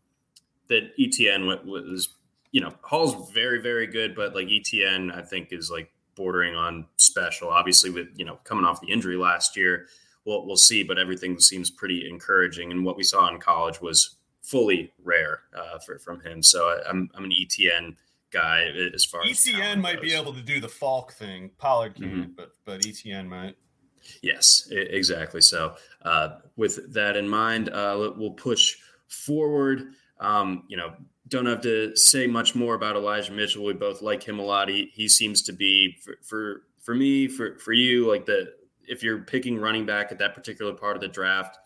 that 0.67 0.95
ETN 0.97 1.65
was 1.65 2.09
you 2.51 2.61
know, 2.61 2.73
Hall's 2.81 3.31
very, 3.31 3.61
very 3.61 3.87
good, 3.87 4.15
but 4.15 4.33
like 4.33 4.47
ETN, 4.47 5.15
I 5.15 5.21
think 5.21 5.49
is 5.51 5.69
like 5.69 5.91
bordering 6.15 6.55
on 6.55 6.85
special. 6.97 7.49
Obviously, 7.49 7.89
with 7.89 8.07
you 8.15 8.25
know 8.25 8.39
coming 8.43 8.65
off 8.65 8.81
the 8.81 8.91
injury 8.91 9.17
last 9.17 9.55
year, 9.55 9.87
we'll 10.25 10.45
we'll 10.45 10.57
see. 10.57 10.83
But 10.83 10.97
everything 10.97 11.39
seems 11.39 11.69
pretty 11.69 12.07
encouraging, 12.09 12.71
and 12.71 12.83
what 12.83 12.97
we 12.97 13.03
saw 13.03 13.27
in 13.27 13.39
college 13.39 13.81
was 13.81 14.15
fully 14.41 14.91
rare 15.03 15.41
uh, 15.55 15.77
for, 15.79 15.99
from 15.99 16.21
him. 16.21 16.41
So 16.41 16.69
I, 16.69 16.89
am 16.89 17.09
I'm, 17.13 17.17
I'm 17.17 17.23
an 17.25 17.31
ETN 17.31 17.95
guy 18.31 18.63
as 18.95 19.05
far 19.05 19.21
ETN 19.21 19.31
as 19.31 19.45
ETN 19.45 19.81
might 19.81 19.95
goes. 19.95 20.03
be 20.03 20.13
able 20.13 20.33
to 20.33 20.41
do 20.41 20.59
the 20.59 20.69
Faulk 20.69 21.13
thing. 21.13 21.51
Pollard 21.59 21.95
can't, 21.95 22.13
mm-hmm. 22.13 22.31
but 22.35 22.53
but 22.65 22.81
ETN 22.81 23.27
might. 23.27 23.55
Yes, 24.21 24.67
exactly. 24.71 25.41
So 25.41 25.75
uh, 26.03 26.37
with 26.55 26.93
that 26.93 27.15
in 27.17 27.27
mind, 27.27 27.69
uh, 27.69 28.11
we'll 28.15 28.31
push 28.31 28.75
forward. 29.07 29.93
Um, 30.19 30.63
you 30.67 30.77
know, 30.77 30.93
don't 31.27 31.45
have 31.45 31.61
to 31.61 31.95
say 31.95 32.27
much 32.27 32.55
more 32.55 32.75
about 32.75 32.95
Elijah 32.95 33.31
Mitchell. 33.31 33.63
We 33.63 33.73
both 33.73 34.01
like 34.01 34.23
him 34.23 34.39
a 34.39 34.43
lot. 34.43 34.69
He, 34.69 34.91
he 34.93 35.07
seems 35.07 35.41
to 35.43 35.53
be 35.53 35.97
for, 36.03 36.15
for 36.23 36.61
for 36.81 36.95
me, 36.95 37.27
for 37.27 37.57
for 37.59 37.73
you, 37.73 38.09
like 38.09 38.25
the 38.25 38.53
if 38.87 39.03
you're 39.03 39.19
picking 39.19 39.57
running 39.59 39.85
back 39.85 40.11
at 40.11 40.17
that 40.19 40.33
particular 40.33 40.73
part 40.73 40.95
of 40.95 41.01
the 41.01 41.07
draft, 41.07 41.57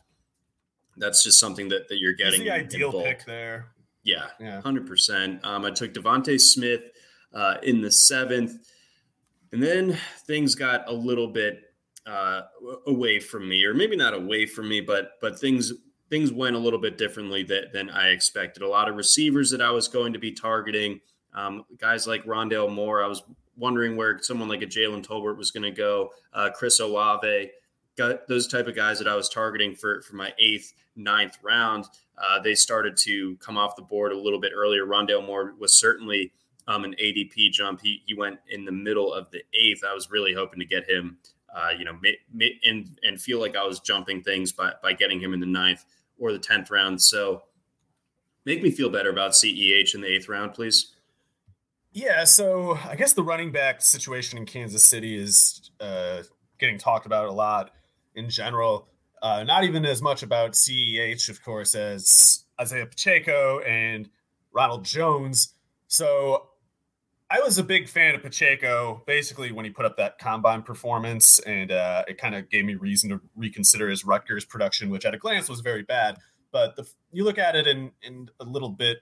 that's 0.98 1.24
just 1.24 1.40
something 1.40 1.70
that, 1.70 1.88
that 1.88 1.98
you're 2.00 2.14
getting. 2.14 2.42
He's 2.42 2.50
the 2.50 2.54
ideal 2.54 2.92
pick 2.92 3.26
there. 3.26 3.68
Yeah, 4.04 4.28
hundred 4.62 4.84
yeah. 4.84 4.90
percent. 4.90 5.46
Um, 5.46 5.64
I 5.64 5.72
took 5.72 5.94
DeVonta 5.94 6.40
Smith 6.40 6.82
uh, 7.34 7.56
in 7.64 7.82
the 7.82 7.92
seventh, 7.92 8.68
and 9.54 9.64
then 9.64 9.98
things 10.28 10.56
got 10.56 10.90
a 10.90 10.94
little 10.94 11.30
bit 11.30 11.73
uh, 12.06 12.42
away 12.88 13.20
from 13.20 13.48
me, 13.48 13.64
or 13.64 13.74
maybe 13.74 13.96
not 13.96 14.14
away 14.14 14.46
from 14.46 14.70
me, 14.70 14.82
but 14.82 15.12
but 15.22 15.40
things 15.40 15.74
things 16.10 16.32
went 16.32 16.56
a 16.56 16.60
little 16.60 16.80
bit 16.80 16.98
differently 16.98 17.44
that, 17.44 17.74
than 17.74 17.90
I 17.90 18.10
expected. 18.10 18.62
A 18.62 18.68
lot 18.68 18.88
of 18.90 18.96
receivers 18.96 19.50
that 19.52 19.62
I 19.62 19.72
was 19.72 19.88
going 19.88 20.14
to 20.14 20.20
be 20.20 20.32
targeting, 20.32 21.00
um, 21.34 21.66
guys 21.80 22.06
like 22.06 22.24
Rondale 22.26 22.72
Moore. 22.72 23.04
I 23.04 23.08
was 23.08 23.24
wondering 23.58 23.96
where 23.96 24.20
someone 24.22 24.50
like 24.50 24.62
a 24.62 24.68
Jalen 24.68 25.06
Tolbert 25.06 25.38
was 25.38 25.52
going 25.52 25.64
to 25.64 25.72
go. 25.72 26.12
Uh, 26.34 26.50
Chris 26.54 26.80
Olave, 26.80 27.50
got 27.98 28.28
those 28.28 28.48
type 28.48 28.68
of 28.68 28.76
guys 28.76 29.00
that 29.00 29.08
I 29.08 29.16
was 29.16 29.30
targeting 29.30 29.76
for 29.76 30.02
for 30.02 30.16
my 30.16 30.34
eighth, 30.40 30.74
ninth 30.96 31.38
round. 31.42 31.86
Uh, 32.18 32.40
they 32.40 32.56
started 32.56 32.96
to 32.98 33.36
come 33.38 33.58
off 33.58 33.76
the 33.76 33.82
board 33.82 34.12
a 34.12 34.18
little 34.18 34.40
bit 34.40 34.52
earlier. 34.56 34.86
Rondale 34.86 35.26
Moore 35.26 35.56
was 35.60 35.80
certainly 35.80 36.32
um, 36.68 36.84
an 36.84 36.96
ADP 37.02 37.52
jump. 37.52 37.82
He 37.82 38.04
he 38.06 38.14
went 38.14 38.40
in 38.50 38.66
the 38.66 38.72
middle 38.72 39.14
of 39.14 39.32
the 39.32 39.42
eighth. 39.54 39.84
I 39.84 39.94
was 39.94 40.12
really 40.12 40.34
hoping 40.34 40.60
to 40.60 40.66
get 40.66 40.90
him. 40.90 41.18
Uh, 41.54 41.70
you 41.78 41.86
know, 41.86 41.98
and 42.66 42.98
and 43.04 43.22
feel 43.22 43.40
like 43.40 43.56
I 43.56 43.64
was 43.64 43.80
jumping 43.80 44.24
things 44.24 44.52
by 44.52 44.74
by 44.82 44.94
getting 44.94 45.20
him 45.20 45.34
in 45.34 45.40
the 45.40 45.46
ninth 45.46 45.86
or 46.20 46.32
the 46.32 46.40
10th 46.40 46.72
round. 46.72 47.02
So 47.02 47.44
make 48.46 48.64
me 48.64 48.72
feel 48.72 48.90
better 48.90 49.10
about 49.10 49.32
CEH 49.32 49.94
in 49.94 50.02
the 50.02 50.08
eighth 50.08 50.30
round, 50.30 50.54
please. 50.54 50.94
Yeah, 51.92 52.24
so 52.24 52.78
I 52.90 52.96
guess 52.96 53.14
the 53.14 53.24
running 53.24 53.52
back 53.52 53.82
situation 53.82 54.40
in 54.40 54.46
Kansas 54.46 54.84
City 54.84 55.16
is 55.16 55.70
uh, 55.80 56.24
getting 56.58 56.80
talked 56.80 57.06
about 57.06 57.28
a 57.28 57.32
lot 57.32 57.72
in 58.16 58.30
general. 58.30 58.88
Uh, 59.22 59.44
not 59.44 59.64
even 59.64 59.86
as 59.86 60.02
much 60.02 60.24
about 60.24 60.54
CEH, 60.54 61.30
of 61.30 61.44
course, 61.44 61.76
as 61.76 62.46
Isaiah 62.60 62.88
Pacheco 62.88 63.60
and 63.60 64.10
Ronald 64.52 64.86
Jones. 64.86 65.54
So 65.88 66.48
I 67.30 67.40
was 67.40 67.58
a 67.58 67.64
big 67.64 67.90
fan 67.90 68.16
of 68.16 68.22
Pacheco 68.22 69.02
basically 69.08 69.52
when 69.52 69.66
he 69.66 69.72
put 69.72 69.86
up 69.86 69.98
that 69.98 70.20
combine 70.20 70.62
performance, 70.62 71.40
and 71.40 71.72
uh, 71.72 72.04
it 72.08 72.18
kind 72.18 72.36
of 72.36 72.50
gave 72.50 72.66
me 72.66 72.76
reason 72.76 73.10
to 73.10 73.22
reconsider 73.36 73.90
his 73.90 74.06
Rutgers 74.06 74.46
production, 74.46 74.90
which 74.90 75.06
at 75.06 75.14
a 75.14 75.18
glance 75.18 75.50
was 75.50 75.62
very 75.62 75.84
bad. 75.84 76.18
But 76.52 76.76
the, 76.76 76.88
you 77.12 77.24
look 77.24 77.40
at 77.40 77.56
it 77.56 77.66
in, 77.66 77.92
in 78.04 78.30
a 78.40 78.44
little 78.44 78.70
bit 78.70 79.00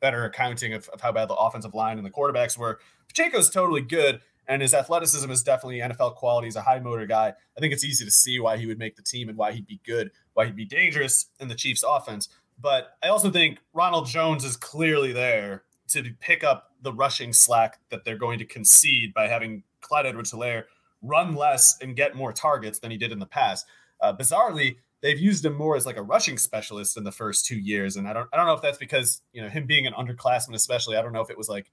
better 0.00 0.24
accounting 0.24 0.74
of, 0.74 0.88
of 0.88 1.00
how 1.00 1.12
bad 1.12 1.28
the 1.28 1.34
offensive 1.34 1.74
line 1.74 1.98
and 1.98 2.06
the 2.06 2.10
quarterbacks 2.10 2.58
were. 2.58 2.80
Pacheco's 3.08 3.50
totally 3.50 3.82
good, 3.82 4.20
and 4.46 4.62
his 4.62 4.74
athleticism 4.74 5.30
is 5.30 5.42
definitely 5.42 5.78
NFL 5.78 6.16
quality. 6.16 6.48
He's 6.48 6.56
a 6.56 6.62
high 6.62 6.80
motor 6.80 7.06
guy. 7.06 7.28
I 7.56 7.60
think 7.60 7.72
it's 7.72 7.84
easy 7.84 8.04
to 8.04 8.10
see 8.10 8.40
why 8.40 8.56
he 8.56 8.66
would 8.66 8.78
make 8.78 8.96
the 8.96 9.02
team 9.02 9.28
and 9.28 9.38
why 9.38 9.52
he'd 9.52 9.66
be 9.66 9.80
good, 9.86 10.10
why 10.34 10.46
he'd 10.46 10.56
be 10.56 10.64
dangerous 10.64 11.26
in 11.38 11.48
the 11.48 11.54
Chiefs' 11.54 11.84
offense. 11.86 12.28
But 12.60 12.96
I 13.02 13.08
also 13.08 13.30
think 13.30 13.60
Ronald 13.72 14.06
Jones 14.06 14.44
is 14.44 14.56
clearly 14.56 15.12
there 15.12 15.62
to 15.90 16.04
pick 16.20 16.44
up 16.44 16.72
the 16.82 16.92
rushing 16.92 17.32
slack 17.32 17.78
that 17.90 18.04
they're 18.04 18.18
going 18.18 18.38
to 18.38 18.44
concede 18.44 19.12
by 19.14 19.28
having 19.28 19.62
Clyde 19.80 20.06
Edwards 20.06 20.32
Helaire 20.32 20.64
run 21.02 21.34
less 21.34 21.76
and 21.80 21.96
get 21.96 22.14
more 22.14 22.32
targets 22.32 22.78
than 22.78 22.90
he 22.90 22.96
did 22.96 23.12
in 23.12 23.18
the 23.18 23.26
past. 23.26 23.66
Uh, 24.00 24.12
bizarrely, 24.14 24.76
they've 25.02 25.18
used 25.18 25.44
him 25.44 25.54
more 25.54 25.76
as 25.76 25.86
like 25.86 25.96
a 25.96 26.02
rushing 26.02 26.38
specialist 26.38 26.96
in 26.96 27.04
the 27.04 27.12
first 27.12 27.46
two 27.46 27.58
years, 27.58 27.96
and 27.96 28.08
I 28.08 28.12
don't 28.12 28.28
I 28.32 28.36
don't 28.36 28.46
know 28.46 28.54
if 28.54 28.62
that's 28.62 28.78
because 28.78 29.22
you 29.32 29.42
know 29.42 29.48
him 29.48 29.66
being 29.66 29.86
an 29.86 29.92
underclassman, 29.94 30.54
especially. 30.54 30.96
I 30.96 31.02
don't 31.02 31.12
know 31.12 31.20
if 31.20 31.30
it 31.30 31.38
was 31.38 31.48
like 31.48 31.70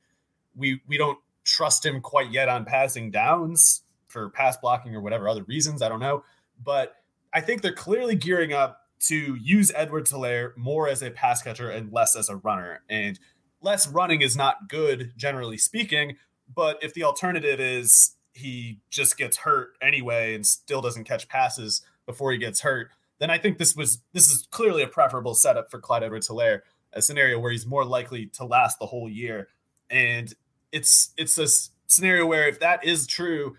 we 0.55 0.81
we 0.87 0.97
don't 0.97 1.19
trust 1.43 1.85
him 1.85 2.01
quite 2.01 2.31
yet 2.31 2.49
on 2.49 2.65
passing 2.65 3.11
downs 3.11 3.83
for 4.07 4.29
pass 4.29 4.57
blocking 4.57 4.95
or 4.95 5.01
whatever 5.01 5.27
other 5.27 5.43
reasons. 5.43 5.81
I 5.81 5.89
don't 5.89 5.99
know, 5.99 6.23
but 6.63 6.95
I 7.33 7.41
think 7.41 7.61
they're 7.61 7.73
clearly 7.73 8.15
gearing 8.15 8.53
up 8.53 8.81
to 8.99 9.35
use 9.35 9.71
Edwards 9.75 10.11
Helaire 10.11 10.55
more 10.57 10.87
as 10.87 11.03
a 11.03 11.11
pass 11.11 11.43
catcher 11.43 11.69
and 11.69 11.91
less 11.93 12.15
as 12.15 12.29
a 12.29 12.37
runner. 12.37 12.81
And 12.89 13.19
less 13.67 13.85
running 13.85 14.21
is 14.21 14.37
not 14.37 14.69
good, 14.69 15.11
generally 15.17 15.57
speaking. 15.57 16.15
But 16.55 16.79
if 16.81 16.93
the 16.93 17.03
alternative 17.03 17.59
is 17.59 18.15
he 18.31 18.79
just 18.89 19.17
gets 19.17 19.35
hurt 19.35 19.71
anyway 19.81 20.35
and 20.35 20.45
still 20.45 20.79
doesn't 20.79 21.03
catch 21.03 21.27
passes 21.27 21.81
before 22.05 22.31
he 22.31 22.37
gets 22.37 22.61
hurt, 22.61 22.91
then 23.19 23.29
I 23.29 23.37
think 23.37 23.57
this 23.57 23.75
was 23.75 24.01
this 24.13 24.31
is 24.31 24.47
clearly 24.51 24.83
a 24.83 24.87
preferable 24.87 25.35
setup 25.35 25.69
for 25.69 25.81
Clyde 25.81 26.03
Edwards 26.03 26.29
Helaire, 26.29 26.61
a 26.93 27.01
scenario 27.01 27.39
where 27.39 27.51
he's 27.51 27.65
more 27.65 27.83
likely 27.83 28.27
to 28.37 28.45
last 28.45 28.79
the 28.79 28.85
whole 28.85 29.09
year. 29.09 29.49
And 29.89 30.33
it's 30.71 31.09
it's 31.17 31.37
a 31.37 31.47
scenario 31.87 32.25
where 32.25 32.47
if 32.47 32.61
that 32.61 32.85
is 32.85 33.05
true, 33.05 33.57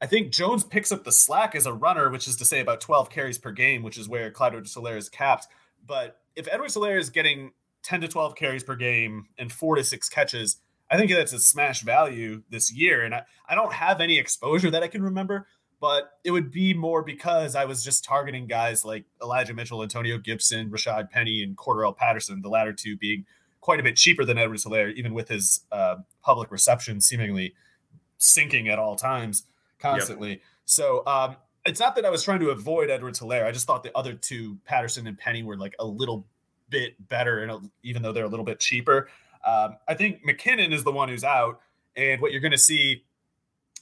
I 0.00 0.06
think 0.06 0.32
Jones 0.32 0.64
picks 0.64 0.90
up 0.90 1.04
the 1.04 1.12
slack 1.12 1.54
as 1.54 1.66
a 1.66 1.74
runner, 1.74 2.08
which 2.08 2.26
is 2.26 2.36
to 2.36 2.46
say 2.46 2.60
about 2.60 2.80
12 2.80 3.10
carries 3.10 3.36
per 3.36 3.52
game, 3.52 3.82
which 3.82 3.98
is 3.98 4.08
where 4.08 4.30
Clyde 4.30 4.52
Edwards 4.52 4.74
Helaire 4.74 4.96
is 4.96 5.10
capped. 5.10 5.48
But 5.86 6.16
if 6.34 6.48
Edwards 6.50 6.76
Helaire 6.76 6.98
is 6.98 7.10
getting 7.10 7.52
10 7.82 8.02
to 8.02 8.08
12 8.08 8.34
carries 8.34 8.64
per 8.64 8.76
game 8.76 9.26
and 9.38 9.52
four 9.52 9.76
to 9.76 9.84
six 9.84 10.08
catches. 10.08 10.60
I 10.90 10.96
think 10.96 11.10
that's 11.10 11.32
a 11.32 11.38
smash 11.38 11.82
value 11.82 12.42
this 12.50 12.72
year. 12.72 13.04
And 13.04 13.14
I, 13.14 13.22
I 13.48 13.54
don't 13.54 13.72
have 13.72 14.00
any 14.00 14.18
exposure 14.18 14.70
that 14.70 14.82
I 14.82 14.88
can 14.88 15.02
remember, 15.02 15.46
but 15.80 16.10
it 16.24 16.32
would 16.32 16.50
be 16.50 16.74
more 16.74 17.02
because 17.02 17.54
I 17.54 17.64
was 17.64 17.84
just 17.84 18.04
targeting 18.04 18.46
guys 18.46 18.84
like 18.84 19.04
Elijah 19.22 19.54
Mitchell, 19.54 19.82
Antonio 19.82 20.18
Gibson, 20.18 20.70
Rashad 20.70 21.10
Penny, 21.10 21.42
and 21.42 21.56
Cordarrelle 21.56 21.96
Patterson, 21.96 22.42
the 22.42 22.48
latter 22.48 22.72
two 22.72 22.96
being 22.96 23.24
quite 23.60 23.80
a 23.80 23.82
bit 23.82 23.96
cheaper 23.96 24.24
than 24.24 24.38
Edwards 24.38 24.64
Helaire, 24.64 24.92
even 24.94 25.14
with 25.14 25.28
his 25.28 25.60
uh, 25.70 25.96
public 26.22 26.50
reception 26.50 27.00
seemingly 27.00 27.54
sinking 28.18 28.68
at 28.68 28.78
all 28.78 28.96
times 28.96 29.44
constantly. 29.78 30.30
Yep. 30.30 30.40
So 30.64 31.06
um, 31.06 31.36
it's 31.64 31.80
not 31.80 31.94
that 31.96 32.04
I 32.04 32.10
was 32.10 32.22
trying 32.22 32.40
to 32.40 32.50
avoid 32.50 32.90
Edwards 32.90 33.20
Helaire. 33.20 33.44
I 33.44 33.52
just 33.52 33.66
thought 33.66 33.82
the 33.82 33.96
other 33.96 34.14
two, 34.14 34.58
Patterson 34.64 35.06
and 35.06 35.18
Penny, 35.18 35.42
were 35.42 35.56
like 35.56 35.74
a 35.78 35.86
little 35.86 36.26
bit 36.70 37.08
better, 37.08 37.40
and 37.40 37.70
even 37.82 38.02
though 38.02 38.12
they're 38.12 38.24
a 38.24 38.28
little 38.28 38.44
bit 38.44 38.60
cheaper. 38.60 39.08
Um, 39.46 39.76
I 39.88 39.94
think 39.94 40.24
McKinnon 40.24 40.72
is 40.72 40.84
the 40.84 40.92
one 40.92 41.08
who's 41.08 41.24
out, 41.24 41.60
and 41.96 42.20
what 42.20 42.32
you're 42.32 42.40
going 42.40 42.52
to 42.52 42.58
see 42.58 43.04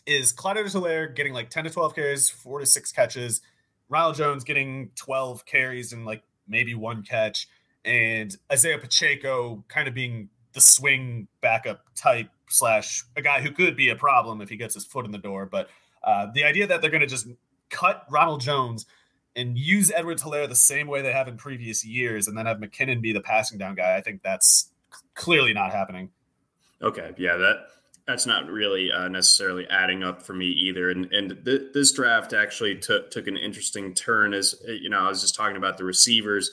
is 0.06 0.32
Clyde 0.32 0.56
Helaire 0.56 1.14
getting 1.14 1.34
like 1.34 1.50
10 1.50 1.64
to 1.64 1.70
12 1.70 1.94
carries, 1.94 2.30
four 2.30 2.60
to 2.60 2.66
six 2.66 2.90
catches, 2.90 3.42
Ronald 3.88 4.16
Jones 4.16 4.44
getting 4.44 4.90
12 4.96 5.44
carries 5.44 5.92
and 5.92 6.06
like 6.06 6.22
maybe 6.46 6.74
one 6.74 7.02
catch, 7.02 7.48
and 7.84 8.36
Isaiah 8.50 8.78
Pacheco 8.78 9.64
kind 9.68 9.88
of 9.88 9.94
being 9.94 10.28
the 10.52 10.60
swing 10.60 11.28
backup 11.40 11.84
type 11.94 12.30
slash 12.48 13.04
a 13.16 13.22
guy 13.22 13.40
who 13.40 13.50
could 13.50 13.76
be 13.76 13.90
a 13.90 13.96
problem 13.96 14.40
if 14.40 14.48
he 14.48 14.56
gets 14.56 14.74
his 14.74 14.84
foot 14.84 15.04
in 15.04 15.12
the 15.12 15.18
door. 15.18 15.46
But 15.46 15.68
uh, 16.02 16.28
the 16.32 16.44
idea 16.44 16.66
that 16.66 16.80
they're 16.80 16.90
going 16.90 17.02
to 17.02 17.06
just 17.06 17.28
cut 17.70 18.04
Ronald 18.10 18.40
Jones 18.40 18.86
and 19.38 19.56
use 19.56 19.90
Edward 19.94 20.18
Helaire 20.18 20.48
the 20.48 20.54
same 20.54 20.88
way 20.88 21.00
they 21.02 21.12
have 21.12 21.28
in 21.28 21.36
previous 21.36 21.84
years, 21.84 22.26
and 22.26 22.36
then 22.36 22.46
have 22.46 22.58
McKinnon 22.58 23.00
be 23.00 23.12
the 23.12 23.20
passing 23.20 23.58
down 23.58 23.74
guy, 23.74 23.96
I 23.96 24.00
think 24.00 24.22
that's 24.22 24.70
clearly 25.14 25.54
not 25.54 25.72
happening. 25.72 26.10
Okay, 26.82 27.12
yeah, 27.16 27.36
that 27.36 27.66
that's 28.06 28.26
not 28.26 28.46
really 28.46 28.90
uh, 28.90 29.08
necessarily 29.08 29.66
adding 29.68 30.02
up 30.02 30.22
for 30.22 30.34
me 30.34 30.46
either. 30.46 30.90
And 30.90 31.12
and 31.12 31.38
th- 31.44 31.72
this 31.72 31.92
draft 31.92 32.32
actually 32.32 32.76
took 32.76 33.10
took 33.10 33.26
an 33.26 33.36
interesting 33.36 33.94
turn 33.94 34.34
as 34.34 34.54
you 34.66 34.90
know 34.90 35.00
I 35.00 35.08
was 35.08 35.20
just 35.20 35.34
talking 35.34 35.56
about 35.56 35.78
the 35.78 35.84
receivers 35.84 36.50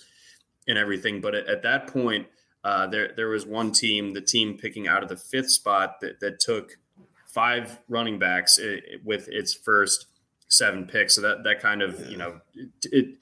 and 0.68 0.78
everything, 0.78 1.22
but 1.22 1.36
at, 1.36 1.48
at 1.48 1.64
that 1.64 1.88
point. 1.88 2.28
Uh, 2.64 2.88
there, 2.88 3.12
there 3.16 3.30
was 3.30 3.46
one 3.46 3.72
team, 3.72 4.14
the 4.14 4.22
team 4.22 4.58
picking 4.58 4.88
out 4.88 5.04
of 5.04 5.08
the 5.08 5.16
fifth 5.16 5.52
spot 5.52 6.00
that, 6.02 6.20
that 6.20 6.40
took 6.40 6.80
five 7.28 7.80
running 7.88 8.18
backs 8.18 8.58
eh, 8.58 8.80
with 9.04 9.28
its 9.28 9.54
first 9.54 10.08
seven 10.48 10.86
picks. 10.86 11.16
So 11.16 11.22
that 11.22 11.44
that 11.44 11.62
kind 11.62 11.82
of 11.82 12.10
you 12.10 12.18
know 12.18 12.40
it, 12.54 12.70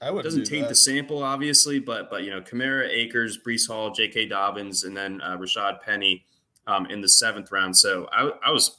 doesn't 0.00 0.44
do 0.44 0.50
taint 0.50 0.64
that. 0.64 0.70
the 0.70 0.74
sample 0.74 1.22
obviously, 1.22 1.78
but 1.78 2.10
but 2.10 2.22
you 2.22 2.30
know 2.30 2.40
Kamara, 2.40 2.88
Akers, 2.88 3.38
Breece 3.38 3.68
Hall, 3.68 3.90
J.K. 3.90 4.26
Dobbins, 4.26 4.84
and 4.84 4.96
then 4.96 5.20
uh, 5.20 5.36
Rashad 5.36 5.80
Penny 5.80 6.24
um, 6.66 6.86
in 6.86 7.00
the 7.00 7.08
seventh 7.08 7.50
round. 7.50 7.76
So 7.76 8.08
I, 8.12 8.30
I 8.46 8.50
was 8.50 8.78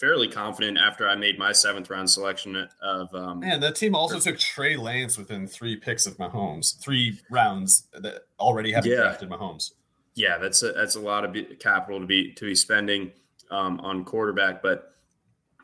fairly 0.00 0.28
confident 0.28 0.78
after 0.78 1.06
I 1.06 1.14
made 1.14 1.38
my 1.38 1.52
seventh 1.52 1.90
round 1.90 2.10
selection 2.10 2.68
of. 2.82 3.14
Um, 3.14 3.40
Man, 3.40 3.60
that 3.60 3.76
team 3.76 3.94
also 3.94 4.18
took 4.18 4.38
Trey 4.38 4.76
Lance 4.76 5.18
within 5.18 5.46
three 5.46 5.76
picks 5.76 6.06
of 6.06 6.16
Mahomes, 6.16 6.78
three 6.80 7.20
rounds 7.30 7.86
that 7.92 8.22
already 8.38 8.72
have 8.72 8.86
yeah. 8.86 8.96
drafted 8.96 9.28
Mahomes. 9.28 9.72
Yeah, 10.14 10.38
that's 10.38 10.62
a, 10.62 10.72
that's 10.72 10.96
a 10.96 11.00
lot 11.00 11.24
of 11.24 11.36
capital 11.60 12.00
to 12.00 12.06
be 12.06 12.32
to 12.32 12.46
be 12.46 12.54
spending 12.54 13.12
um, 13.50 13.80
on 13.80 14.04
quarterback, 14.04 14.62
but 14.62 14.92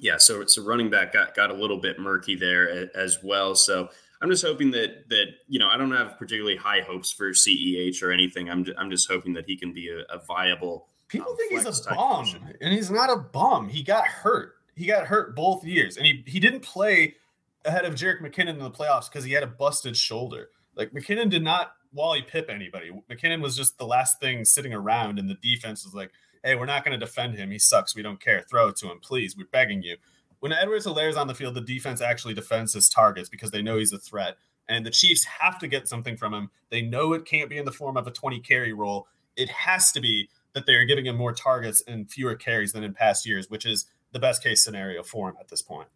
yeah, 0.00 0.16
so 0.18 0.46
so 0.46 0.64
running 0.64 0.90
back 0.90 1.12
got 1.12 1.34
got 1.34 1.50
a 1.50 1.54
little 1.54 1.80
bit 1.80 1.98
murky 1.98 2.34
there 2.34 2.90
as 2.96 3.18
well. 3.22 3.54
So 3.54 3.88
I'm 4.20 4.30
just 4.30 4.44
hoping 4.44 4.70
that 4.72 5.08
that 5.08 5.26
you 5.48 5.58
know 5.58 5.68
I 5.68 5.76
don't 5.76 5.92
have 5.92 6.18
particularly 6.18 6.56
high 6.56 6.80
hopes 6.80 7.12
for 7.12 7.30
CEH 7.30 8.02
or 8.02 8.12
anything. 8.12 8.50
I'm 8.50 8.64
just, 8.64 8.78
I'm 8.78 8.90
just 8.90 9.10
hoping 9.10 9.34
that 9.34 9.44
he 9.46 9.56
can 9.56 9.72
be 9.72 9.88
a, 9.88 10.14
a 10.14 10.18
viable. 10.18 10.88
People 11.08 11.30
um, 11.30 11.36
think 11.36 11.52
he's 11.52 11.86
a 11.86 11.94
bum, 11.94 12.24
position. 12.24 12.54
and 12.60 12.72
he's 12.72 12.90
not 12.90 13.10
a 13.10 13.16
bum. 13.16 13.68
He 13.68 13.82
got 13.82 14.06
hurt. 14.06 14.54
He 14.74 14.86
got 14.86 15.06
hurt 15.06 15.36
both 15.36 15.64
years, 15.64 15.96
and 15.96 16.06
he 16.06 16.24
he 16.26 16.40
didn't 16.40 16.60
play 16.60 17.14
ahead 17.64 17.84
of 17.84 17.94
Jerick 17.94 18.20
McKinnon 18.20 18.50
in 18.50 18.58
the 18.58 18.70
playoffs 18.70 19.10
because 19.10 19.24
he 19.24 19.32
had 19.32 19.42
a 19.42 19.48
busted 19.48 19.96
shoulder. 19.96 20.50
Like 20.74 20.92
McKinnon 20.92 21.30
did 21.30 21.42
not 21.42 21.72
Wally 21.92 22.22
Pipp 22.22 22.48
anybody. 22.48 22.90
McKinnon 23.10 23.40
was 23.40 23.56
just 23.56 23.78
the 23.78 23.86
last 23.86 24.20
thing 24.20 24.44
sitting 24.44 24.72
around, 24.72 25.18
and 25.18 25.28
the 25.28 25.34
defense 25.34 25.84
was 25.84 25.94
like, 25.94 26.10
hey, 26.46 26.54
we're 26.54 26.64
not 26.64 26.84
going 26.84 26.98
to 26.98 27.04
defend 27.04 27.34
him. 27.34 27.50
He 27.50 27.58
sucks. 27.58 27.96
We 27.96 28.02
don't 28.02 28.20
care. 28.20 28.44
Throw 28.48 28.68
it 28.68 28.76
to 28.76 28.90
him, 28.90 29.00
please. 29.00 29.36
We're 29.36 29.48
begging 29.50 29.82
you. 29.82 29.96
When 30.38 30.52
Edwards 30.52 30.86
Helaire 30.86 31.10
is 31.10 31.16
on 31.16 31.26
the 31.26 31.34
field, 31.34 31.54
the 31.54 31.60
defense 31.60 32.00
actually 32.00 32.34
defends 32.34 32.72
his 32.72 32.88
targets 32.88 33.28
because 33.28 33.50
they 33.50 33.62
know 33.62 33.78
he's 33.78 33.92
a 33.92 33.98
threat. 33.98 34.36
And 34.68 34.86
the 34.86 34.90
Chiefs 34.90 35.24
have 35.24 35.58
to 35.58 35.68
get 35.68 35.88
something 35.88 36.16
from 36.16 36.32
him. 36.32 36.50
They 36.70 36.82
know 36.82 37.12
it 37.14 37.24
can't 37.24 37.50
be 37.50 37.58
in 37.58 37.64
the 37.64 37.72
form 37.72 37.96
of 37.96 38.06
a 38.06 38.10
20 38.12 38.40
carry 38.40 38.72
role. 38.72 39.08
It 39.36 39.48
has 39.48 39.90
to 39.92 40.00
be 40.00 40.28
that 40.54 40.66
they 40.66 40.74
are 40.74 40.84
giving 40.84 41.06
him 41.06 41.16
more 41.16 41.32
targets 41.32 41.82
and 41.86 42.10
fewer 42.10 42.36
carries 42.36 42.72
than 42.72 42.84
in 42.84 42.94
past 42.94 43.26
years, 43.26 43.50
which 43.50 43.66
is 43.66 43.86
the 44.12 44.20
best 44.20 44.42
case 44.42 44.62
scenario 44.62 45.02
for 45.02 45.28
him 45.28 45.36
at 45.40 45.48
this 45.48 45.62
point. 45.62 45.88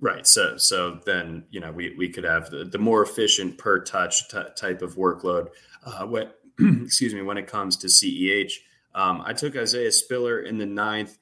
Right. 0.00 0.26
So 0.26 0.56
so 0.56 1.00
then 1.04 1.44
you 1.50 1.58
know 1.58 1.72
we 1.72 1.94
we 1.98 2.08
could 2.08 2.22
have 2.22 2.50
the, 2.50 2.64
the 2.64 2.78
more 2.78 3.02
efficient 3.02 3.58
per 3.58 3.80
touch 3.80 4.28
t- 4.28 4.38
type 4.54 4.80
of 4.80 4.94
workload. 4.94 5.48
Uh, 5.84 6.06
when 6.06 6.30
excuse 6.84 7.12
me 7.12 7.22
when 7.22 7.36
it 7.36 7.48
comes 7.48 7.76
to 7.78 7.88
CEH, 7.88 8.52
um, 8.94 9.22
I 9.24 9.32
took 9.32 9.56
Isaiah 9.56 9.92
Spiller 9.92 10.40
in 10.40 10.58
the 10.58 10.66
ninth. 10.66 11.18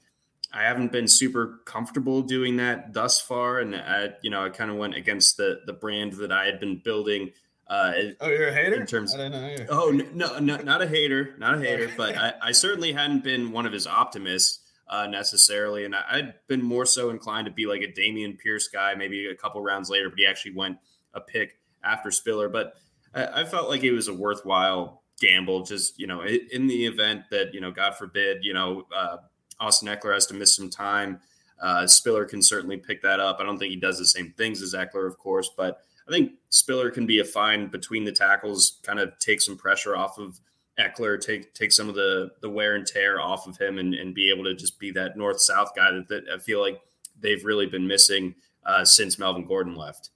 I 0.53 0.63
haven't 0.63 0.93
been 0.93 1.09
super 1.09 1.61
comfortable 1.65 2.23
doing 2.23 2.57
that 2.57 2.93
thus 2.93 3.21
far, 3.21 3.59
and 3.59 3.75
I, 3.75 4.11
you 4.23 4.31
know, 4.31 4.45
I 4.45 4.49
kind 4.49 4.71
of 4.71 4.77
went 4.77 4.95
against 4.95 5.37
the 5.37 5.61
the 5.67 5.73
brand 5.73 6.15
that 6.15 6.33
I 6.33 6.47
had 6.47 6.61
been 6.61 6.79
building. 6.79 7.33
Uh, 7.69 7.93
oh, 8.21 8.29
you're 8.29 8.49
a 8.49 8.55
hater. 8.55 8.77
In 8.77 8.87
terms, 8.87 9.13
of 9.13 9.21
oh 9.69 9.91
no, 10.15 10.39
no, 10.39 10.57
not 10.59 10.83
a 10.83 10.87
hater, 10.87 11.35
not 11.39 11.55
a 11.55 11.59
hater, 11.59 11.91
but 11.97 12.17
I, 12.17 12.33
I 12.41 12.53
certainly 12.53 12.93
hadn't 12.93 13.25
been 13.25 13.51
one 13.51 13.67
of 13.67 13.73
his 13.73 13.87
optimists 13.87 14.61
uh, 14.89 15.07
necessarily, 15.09 15.85
and 15.85 15.95
I, 15.95 16.03
I'd 16.11 16.35
been 16.47 16.63
more 16.63 16.87
so 16.87 17.11
inclined 17.11 17.47
to 17.47 17.53
be 17.53 17.67
like 17.67 17.83
a 17.83 17.93
Dameon 17.93 18.39
Pierce 18.39 18.69
guy, 18.69 18.95
maybe 18.95 19.27
a 19.27 19.35
couple 19.35 19.61
rounds 19.63 19.91
later, 19.91 20.09
but 20.09 20.19
he 20.19 20.27
actually 20.27 20.55
went 20.55 20.79
a 21.13 21.21
pick 21.21 21.59
after 21.83 22.11
Spiller. 22.11 22.49
But 22.49 22.75
I, 23.13 23.43
I 23.43 23.45
felt 23.45 23.69
like 23.69 23.83
it 23.83 23.93
was 23.93 24.09
a 24.09 24.15
worthwhile 24.15 25.03
gamble 25.21 25.63
just 25.63 25.99
you 25.99 26.07
know 26.07 26.23
in 26.23 26.67
the 26.67 26.87
event 26.87 27.23
that 27.31 27.55
you 27.55 27.61
know 27.61 27.71
god 27.71 27.97
forbid 27.97 28.45
you 28.45 28.53
know 28.53 28.87
uh, 28.95 29.17
austin 29.61 29.89
Ekeler 29.89 30.13
has 30.13 30.27
to 30.27 30.35
miss 30.35 30.55
some 30.55 30.69
time 30.71 31.21
uh, 31.63 31.87
spiller 31.87 32.27
can 32.27 32.43
certainly 32.43 32.77
pick 32.77 33.01
that 33.01 33.19
up. 33.19 33.39
I 33.41 33.43
don't 33.43 33.59
think 33.59 33.71
he 33.71 33.77
does 33.77 33.99
the 33.99 34.05
same 34.05 34.35
things 34.37 34.61
as 34.61 34.75
Ekeler, 34.75 35.07
of 35.07 35.19
course 35.19 35.51
but 35.57 35.81
i 36.07 36.11
think 36.11 36.33
spiller 36.51 36.91
can 36.91 37.07
be 37.07 37.21
a 37.21 37.25
fine 37.25 37.69
between 37.69 38.05
the 38.05 38.13
tackles 38.13 38.79
kind 38.83 38.99
of 38.99 39.19
take 39.19 39.41
some 39.41 39.57
pressure 39.57 39.97
off 39.97 40.19
of 40.19 40.41
Ekeler, 40.79 41.19
take 41.19 41.55
take 41.55 41.73
some 41.73 41.89
of 41.89 41.95
the 41.95 42.31
the 42.43 42.51
wear 42.51 42.75
and 42.75 42.87
tear 42.87 43.21
off 43.21 43.47
of 43.47 43.57
him 43.57 43.79
and, 43.79 43.95
and 43.95 44.15
be 44.15 44.31
able 44.31 44.45
to 44.45 44.55
just 44.55 44.79
be 44.79 44.91
that 44.91 45.17
north 45.17 45.41
south 45.41 45.75
guy 45.75 45.91
that, 45.91 46.09
that 46.09 46.25
i 46.35 46.39
feel 46.39 46.61
like 46.61 46.81
they've 47.19 47.45
really 47.45 47.67
been 47.67 47.87
missing 47.87 48.35
uh, 48.67 48.85
since 48.85 49.19
melvin 49.19 49.47
gordon 49.47 49.75
left 49.75 50.11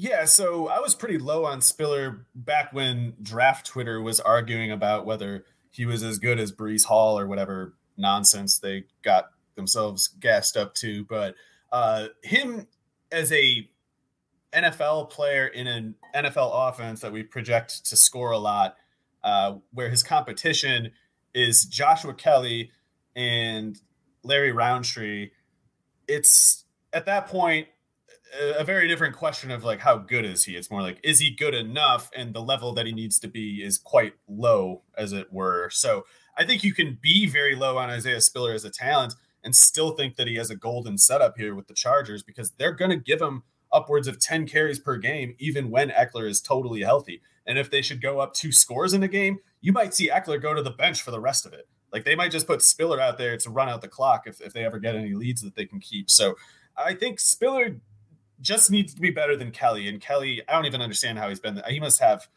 yeah, 0.00 0.24
so 0.24 0.66
I 0.66 0.80
was 0.80 0.94
pretty 0.94 1.18
low 1.18 1.44
on 1.44 1.60
Spiller 1.60 2.24
back 2.34 2.72
when 2.72 3.12
draft 3.20 3.66
Twitter 3.66 4.00
was 4.00 4.18
arguing 4.18 4.72
about 4.72 5.04
whether 5.04 5.44
he 5.70 5.84
was 5.84 6.02
as 6.02 6.18
good 6.18 6.40
as 6.40 6.52
Breece 6.52 6.86
Hall 6.86 7.18
or 7.18 7.26
whatever 7.26 7.74
nonsense 7.98 8.58
they 8.58 8.84
got 9.02 9.26
themselves 9.56 10.08
gassed 10.08 10.56
up 10.56 10.74
to. 10.76 11.04
But 11.04 11.34
uh, 11.70 12.06
him 12.22 12.66
as 13.12 13.30
a 13.30 13.68
NFL 14.54 15.10
player 15.10 15.46
in 15.46 15.66
an 15.66 15.96
NFL 16.14 16.50
offense 16.70 17.02
that 17.02 17.12
we 17.12 17.22
project 17.22 17.84
to 17.90 17.94
score 17.94 18.30
a 18.30 18.38
lot, 18.38 18.76
uh, 19.22 19.56
where 19.74 19.90
his 19.90 20.02
competition 20.02 20.92
is 21.34 21.66
Joshua 21.66 22.14
Kelley 22.14 22.70
and 23.14 23.78
Larry 24.22 24.52
Rountree, 24.52 25.32
It's 26.08 26.64
at 26.90 27.04
that 27.04 27.26
point 27.26 27.68
a 28.56 28.64
very 28.64 28.88
different 28.88 29.16
question 29.16 29.50
of 29.50 29.64
like 29.64 29.80
how 29.80 29.96
good 29.96 30.24
is 30.24 30.44
he? 30.44 30.56
It's 30.56 30.70
more 30.70 30.82
like 30.82 31.00
is 31.02 31.18
he 31.18 31.30
good 31.30 31.54
enough? 31.54 32.10
And 32.16 32.34
the 32.34 32.42
level 32.42 32.72
that 32.74 32.86
he 32.86 32.92
needs 32.92 33.18
to 33.20 33.28
be 33.28 33.62
is 33.62 33.78
quite 33.78 34.14
low 34.28 34.82
as 34.96 35.12
it 35.12 35.32
were. 35.32 35.70
So 35.70 36.04
i 36.38 36.44
think 36.44 36.62
you 36.62 36.72
can 36.72 36.96
be 37.02 37.26
very 37.26 37.56
low 37.56 37.76
on 37.76 37.90
isaiah 37.90 38.20
spiller 38.20 38.52
as 38.52 38.64
a 38.64 38.70
talent 38.70 39.14
and 39.42 39.54
still 39.54 39.90
think 39.90 40.14
that 40.14 40.28
he 40.28 40.36
has 40.36 40.48
a 40.48 40.54
golden 40.54 40.96
setup 40.96 41.36
here 41.36 41.56
with 41.56 41.66
the 41.66 41.74
chargers 41.74 42.22
because 42.22 42.52
they're 42.52 42.72
going 42.72 42.90
to 42.90 42.96
give 42.96 43.20
him 43.20 43.42
upwards 43.72 44.06
of 44.06 44.20
10 44.20 44.46
carries 44.46 44.78
per 44.78 44.96
game 44.96 45.34
even 45.38 45.70
when 45.70 45.90
ekeler 45.90 46.28
is 46.28 46.40
totally 46.40 46.82
healthy. 46.82 47.20
And 47.46 47.58
if 47.58 47.68
they 47.68 47.82
should 47.82 48.00
go 48.00 48.20
up 48.20 48.32
two 48.32 48.52
scores 48.52 48.92
in 48.92 49.02
a 49.02 49.08
game 49.08 49.38
you 49.60 49.72
might 49.72 49.92
see 49.92 50.08
ekeler 50.08 50.40
go 50.40 50.54
to 50.54 50.62
the 50.62 50.70
bench 50.70 51.02
for 51.02 51.10
the 51.10 51.20
rest 51.20 51.46
of 51.46 51.52
it. 51.52 51.68
Like 51.92 52.04
they 52.04 52.14
might 52.14 52.30
just 52.30 52.46
put 52.46 52.62
spiller 52.62 53.00
out 53.00 53.18
there 53.18 53.36
to 53.36 53.50
run 53.50 53.68
out 53.68 53.82
the 53.82 53.88
clock 53.88 54.26
if, 54.26 54.40
if 54.40 54.52
they 54.52 54.64
ever 54.64 54.78
get 54.78 54.94
any 54.94 55.14
leads 55.14 55.42
that 55.42 55.56
they 55.56 55.66
can 55.66 55.80
keep. 55.80 56.08
So 56.08 56.36
I 56.76 56.94
think 56.94 57.20
Spiller 57.20 57.76
just 58.40 58.70
needs 58.70 58.94
to 58.94 59.00
be 59.00 59.10
better 59.10 59.36
than 59.36 59.50
Kelley. 59.50 59.88
And 59.88 60.00
Kelley, 60.00 60.42
I 60.48 60.52
don't 60.52 60.66
even 60.66 60.82
understand 60.82 61.18
how 61.18 61.28
he's 61.28 61.40
been. 61.40 61.62
He 61.68 61.80
must 61.80 62.00
have 62.00 62.28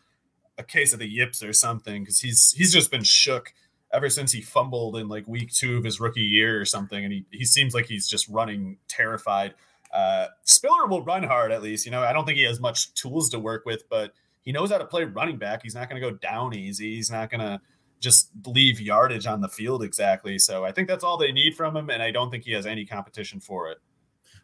a 0.58 0.64
case 0.64 0.93
of 0.93 0.99
the 0.99 1.08
yips 1.08 1.41
or 1.43 1.54
something 1.54 2.04
because 2.04 2.20
he's 2.20 2.51
he's 2.51 2.72
just 2.72 2.91
been 2.91 3.04
shook 3.04 3.54
ever 3.91 4.10
since 4.10 4.32
he 4.32 4.41
fumbled 4.41 4.97
in 4.97 5.08
like 5.08 5.28
week 5.28 5.51
two 5.51 5.78
of 5.78 5.84
his 5.84 5.99
rookie 5.99 6.22
year 6.22 6.60
or 6.60 6.66
something. 6.66 7.04
And 7.04 7.14
he 7.14 7.26
he 7.32 7.45
seems 7.45 7.74
like 7.74 7.86
he's 7.86 8.08
just 8.08 8.28
running 8.28 8.78
terrified. 8.88 9.54
Uh, 9.93 10.28
Spiller 10.43 10.88
will 10.88 11.04
run 11.04 11.24
hard 11.24 11.51
at 11.51 11.62
least. 11.62 11.86
You 11.86 11.91
know, 11.91 12.01
I 12.01 12.14
don't 12.14 12.26
think 12.26 12.38
he 12.38 12.43
has 12.43 12.60
much 12.60 12.93
tools 12.95 13.30
to 13.30 13.39
work 13.39 13.66
with, 13.66 13.88
but 13.89 14.14
he 14.41 14.51
knows 14.51 14.72
how 14.72 14.80
to 14.80 14.86
play 14.86 15.04
running 15.04 15.38
back. 15.38 15.62
He's 15.64 15.76
not 15.76 15.89
going 15.89 16.01
to 16.01 16.12
go 16.12 16.18
down 16.18 16.56
easy. 16.56 16.95
He's 16.95 17.12
not 17.12 17.30
going 17.30 17.41
to 17.41 17.62
just 17.99 18.30
leave 18.45 18.82
yardage 18.82 19.28
on 19.28 19.39
the 19.39 19.47
field 19.47 19.84
exactly. 19.84 20.38
So 20.38 20.66
I 20.66 20.72
think 20.72 20.88
that's 20.88 21.04
all 21.04 21.18
they 21.18 21.32
need 21.32 21.56
from 21.56 21.78
him, 21.78 21.89
and 21.89 22.04
I 22.04 22.12
don't 22.12 22.30
think 22.30 22.43
he 22.43 22.51
has 22.51 22.66
any 22.66 22.86
competition 22.86 23.39
for 23.39 23.70
it. 23.70 23.78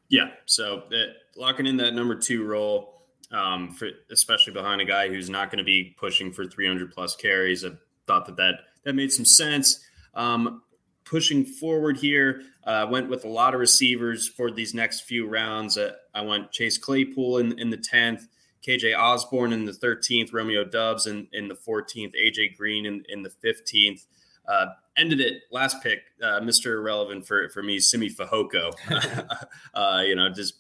Yeah. 0.10 0.32
So 0.46 0.84
uh, 0.92 1.14
locking 1.36 1.68
in 1.68 1.78
that 1.78 1.94
number 1.94 2.16
two 2.16 2.44
role, 2.44 3.04
um, 3.32 3.72
for 3.72 3.90
especially 4.12 4.54
behind 4.54 4.82
a 4.82 4.86
guy 4.86 5.08
who's 5.08 5.30
not 5.30 5.52
going 5.52 5.60
to 5.60 5.64
be 5.64 5.96
pushing 5.98 6.32
for 6.32 6.46
300 6.46 6.92
plus 6.92 7.16
carries, 7.16 7.64
I 7.64 7.70
thought 8.08 8.26
that 8.26 8.38
that, 8.38 8.56
that 8.84 8.94
made 8.94 9.12
some 9.12 9.26
sense. 9.26 9.86
Um, 10.16 10.64
pushing 11.06 11.46
forward 11.46 11.98
here, 11.98 12.42
uh, 12.66 12.88
went 12.90 13.10
with 13.10 13.26
a 13.26 13.28
lot 13.28 13.54
of 13.54 13.60
receivers 13.60 14.28
for 14.28 14.52
these 14.52 14.74
next 14.74 15.02
few 15.02 15.28
rounds. 15.28 15.78
Uh, 15.78 15.94
I 16.14 16.22
went 16.22 16.52
Chase 16.52 16.78
Claypool 16.78 17.38
in, 17.38 17.60
in 17.60 17.70
the 17.70 17.78
10th, 17.78 18.28
KJ 18.68 18.98
Osborn 18.98 19.54
in 19.54 19.66
the 19.66 19.72
13th, 19.72 20.34
Romeo 20.34 20.64
Doubs 20.64 21.08
in, 21.08 21.28
in 21.34 21.48
the 21.48 21.56
14th, 21.56 22.14
AJ 22.16 22.58
Green 22.58 22.86
in, 22.86 23.04
in 23.10 23.24
the 23.24 23.32
15th. 23.44 24.06
Uh, 24.48 24.68
ended 25.00 25.22
it 25.22 25.44
last 25.52 25.82
pick, 25.82 26.00
uh, 26.22 26.40
Mr. 26.42 26.74
Irrelevant 26.74 27.26
for 27.26 27.50
for 27.50 27.64
me, 27.64 27.80
Simi 27.80 28.10
Fehoko. 28.10 28.74
uh, 29.74 30.04
you 30.06 30.16
know, 30.16 30.30
just 30.30 30.56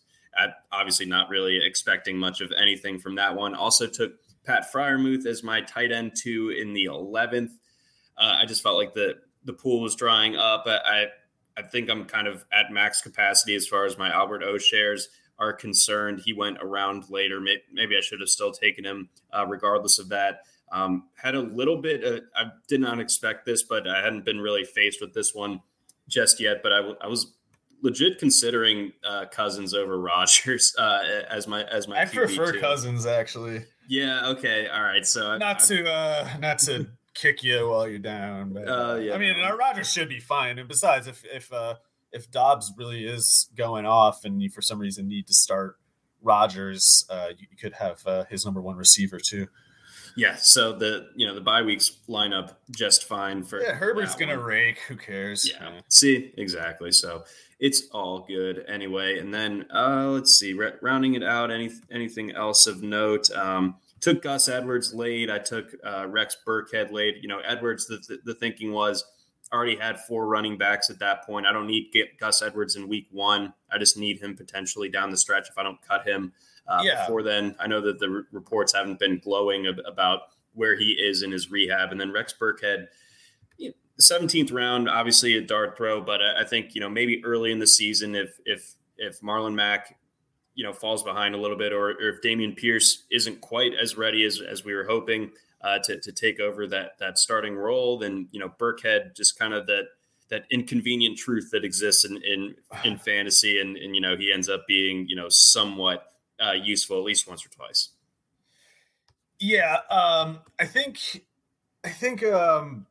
obviously 0.72 1.06
not 1.06 1.30
really 1.30 1.60
expecting 1.64 2.18
much 2.18 2.42
of 2.42 2.52
anything 2.58 3.00
from 3.00 3.16
that 3.16 3.36
one. 3.36 3.54
Also 3.54 3.88
took 3.88 4.14
Pat 4.46 4.72
Freiermuth 4.74 5.26
as 5.26 5.44
my 5.44 5.62
tight 5.62 5.92
end 5.92 6.14
two 6.16 6.50
in 6.58 6.74
the 6.74 6.86
11th. 6.86 7.52
Uh, 8.18 8.36
I 8.40 8.46
just 8.46 8.64
felt 8.64 8.78
like 8.78 8.94
the 8.94 9.16
the 9.46 9.54
pool 9.54 9.82
was 9.82 9.96
drying 9.96 10.36
up. 10.36 10.64
I 10.66 11.08
I 11.58 11.62
think 11.62 11.90
I'm 11.90 12.06
kind 12.06 12.28
of 12.28 12.46
at 12.54 12.72
max 12.72 13.02
capacity 13.02 13.56
as 13.56 13.68
far 13.68 13.86
as 13.86 13.98
my 13.98 14.10
Albert 14.12 14.44
O 14.44 14.58
shares 14.58 15.10
are 15.38 15.54
concerned. 15.54 16.22
He 16.24 16.34
went 16.34 16.58
around 16.62 17.10
later. 17.10 17.40
Maybe 17.40 17.98
I 17.98 18.02
should 18.02 18.20
have 18.20 18.30
still 18.30 18.52
taken 18.52 18.86
him, 18.86 19.10
uh, 19.32 19.46
regardless 19.48 20.00
of 20.00 20.10
that. 20.10 20.42
Um, 20.72 21.09
had 21.15 21.36
a 21.36 21.41
little 21.41 21.82
bit. 21.82 22.03
Uh, 22.03 22.20
I 22.36 22.51
did 22.67 22.82
not 22.82 22.99
expect 22.99 23.45
this, 23.45 23.63
but 23.63 23.88
I 23.88 24.03
hadn't 24.03 24.26
been 24.26 24.39
really 24.39 24.63
faced 24.63 25.01
with 25.01 25.13
this 25.13 25.34
one 25.34 25.61
just 26.07 26.39
yet. 26.39 26.57
But 26.61 26.74
I, 26.74 26.78
w- 26.78 26.97
I 27.01 27.07
was 27.07 27.34
legit 27.82 28.20
considering 28.20 28.93
uh, 29.03 29.26
Cousins 29.32 29.74
over 29.74 29.99
Rodgers 30.01 30.76
uh, 30.78 31.01
as 31.30 31.47
my 31.47 31.63
as 31.63 31.88
my. 31.88 32.01
I 32.01 32.05
QB 32.05 32.13
prefer 32.13 32.51
too. 32.53 32.59
Cousins 32.59 33.05
actually. 33.05 33.65
Yeah. 33.88 34.30
Okay. 34.30 34.67
All 34.67 34.84
right. 34.84 35.05
So 35.05 35.38
not 35.38 35.61
I, 35.61 35.65
to 35.65 35.89
uh, 35.91 36.30
not 36.39 36.59
to 36.59 36.88
kick 37.15 37.43
you 37.43 37.70
while 37.70 37.88
you're 37.88 37.99
down, 37.99 38.53
but 38.53 38.67
uh, 38.67 38.95
yeah. 39.01 39.15
I 39.15 39.17
mean, 39.17 39.36
uh, 39.43 39.55
Rodgers 39.55 39.91
should 39.91 40.09
be 40.09 40.20
fine. 40.20 40.59
And 40.59 40.67
besides, 40.67 41.07
if 41.07 41.24
if 41.26 41.51
uh, 41.51 41.76
if 42.11 42.30
Doubs 42.32 42.72
really 42.78 43.05
is 43.05 43.49
going 43.55 43.86
off 43.86 44.26
and 44.26 44.41
you 44.41 44.49
for 44.49 44.61
some 44.61 44.80
reason 44.80 45.07
need 45.07 45.28
to 45.28 45.34
start 45.34 45.78
Rodgers, 46.22 47.05
uh, 47.09 47.30
you 47.38 47.47
could 47.59 47.74
have 47.74 48.05
uh, 48.05 48.26
his 48.26 48.45
number 48.45 48.61
one 48.61 48.78
receiver 48.78 49.20
too. 49.20 49.47
Yeah, 50.16 50.36
so 50.36 50.74
the 50.74 51.10
you 51.16 51.28
know 51.28 51.36
the 51.36 51.41
bye 51.41 51.62
weeks 51.62 51.97
line 52.07 52.34
up 52.34 52.60
just 52.72 53.05
fine 53.05 53.43
for 53.43 53.62
yeah. 53.62 53.74
Herbert's 53.74 54.16
gonna 54.16 54.38
one. 54.38 54.45
rake. 54.45 54.80
Who 54.88 54.95
cares? 54.95 55.49
Yeah. 55.49 55.70
yeah. 55.70 55.82
See 55.89 56.34
exactly. 56.38 56.91
So 56.91 57.24
it's 57.60 57.88
all 57.91 58.26
good 58.28 58.66
anyway. 58.68 59.20
And 59.20 59.34
then 59.34 59.66
uh, 59.74 60.07
let's 60.07 60.34
see, 60.34 60.53
rounding 60.82 61.16
it 61.16 61.24
out. 61.24 61.51
Any 61.51 61.72
anything 61.91 62.32
else 62.32 62.68
of 62.68 62.82
note? 62.82 63.30
Um, 63.32 63.76
took 63.99 64.22
Gus 64.22 64.47
Edwards 64.47 64.93
late. 64.93 65.30
I 65.30 65.39
took 65.39 65.76
uh, 65.84 66.07
Rex 66.07 66.38
Burkhead 66.45 66.91
late. 66.91 67.18
You 67.22 67.28
know, 67.28 67.39
Edwards. 67.39 67.88
The, 67.88 67.97
the, 68.07 68.20
the 68.26 68.34
thinking 68.34 68.72
was 68.72 69.03
already 69.51 69.76
had 69.76 69.99
four 69.99 70.28
running 70.28 70.57
backs 70.57 70.89
at 70.89 70.99
that 70.99 71.26
point. 71.26 71.45
I 71.45 71.51
don't 71.51 71.68
need 71.68 71.91
get 71.91 72.18
Gus 72.20 72.41
Edwards 72.41 72.76
in 72.76 72.88
week 72.88 73.07
one. 73.12 73.53
I 73.72 73.78
just 73.78 73.97
need 73.97 74.22
him 74.22 74.36
potentially 74.36 74.89
down 74.89 75.10
the 75.10 75.18
stretch 75.18 75.49
if 75.49 75.57
I 75.57 75.64
don't 75.64 75.82
cut 75.82 76.07
him 76.07 76.34
uh, 76.70 76.82
yeah. 76.84 77.01
before 77.01 77.24
then. 77.24 77.55
I 77.59 77.67
know 77.67 77.82
that 77.82 77.99
the 77.99 78.07
r- 78.07 78.28
reports 78.32 78.74
haven't 78.74 78.99
been 78.99 79.20
glowing 79.20 79.67
ab- 79.67 79.82
about 79.86 80.22
where 80.53 80.78
he 80.78 80.91
is 80.91 81.24
in 81.24 81.32
his 81.32 81.51
rehab. 81.51 81.91
And 81.91 81.99
then 81.99 82.11
Rex 82.11 82.34
Burkhead, 82.39 82.88
you 83.57 83.70
know, 83.70 83.76
17th 83.99 84.53
round, 84.53 84.88
obviously 84.88 85.36
a 85.36 85.41
dart 85.41 85.76
throw, 85.76 85.99
but 85.99 86.22
I, 86.22 86.41
I 86.41 86.45
think, 86.45 86.76
you 86.76 86.82
know, 86.82 86.89
maybe 86.89 87.24
early 87.26 87.51
in 87.51 87.59
the 87.59 87.67
season, 87.67 88.15
if, 88.15 88.39
if, 88.45 88.74
if 88.97 89.20
Marlon 89.22 89.55
Mack, 89.55 89.97
you 90.53 90.63
know, 90.63 90.74
falls 90.74 91.03
behind 91.03 91.36
a 91.36 91.38
little 91.38 91.57
bit, 91.57 91.74
or, 91.74 91.91
or 91.91 92.09
if 92.09 92.22
Dameon 92.22 92.55
Pierce 92.55 93.05
isn't 93.11 93.41
quite 93.41 93.72
as 93.82 93.97
ready 93.97 94.24
as, 94.26 94.41
as 94.41 94.63
we 94.63 94.74
were 94.74 94.86
hoping 94.86 95.32
uh, 95.61 95.80
to, 95.86 95.99
to 95.99 96.11
take 96.11 96.39
over 96.39 96.67
that, 96.67 96.97
that 96.99 97.17
starting 97.17 97.55
role, 97.55 97.97
then, 97.97 98.28
you 98.32 98.39
know, 98.39 98.49
Burkhead 98.59 99.15
just 99.15 99.39
kind 99.39 99.53
of 99.53 99.67
that, 99.67 99.86
that 100.30 100.45
inconvenient 100.51 101.17
truth 101.17 101.49
that 101.51 101.65
exists 101.65 102.05
in, 102.05 102.22
in, 102.24 102.55
in 102.84 102.97
fantasy. 102.99 103.59
And, 103.59 103.76
and, 103.78 103.95
you 103.95 104.01
know, 104.01 104.15
he 104.15 104.32
ends 104.32 104.49
up 104.49 104.67
being, 104.67 105.07
you 105.07 105.15
know, 105.15 105.30
somewhat 105.30 106.05
uh, 106.40 106.54
useful 106.54 106.98
at 106.98 107.04
least 107.04 107.28
once 107.28 107.46
or 107.46 107.50
twice. 107.50 107.90
Yeah, 109.40 109.78
um, 109.90 110.40
I 110.60 110.66
think 110.66 111.24
I 111.84 111.90
think 111.90 112.24
um, 112.24 112.86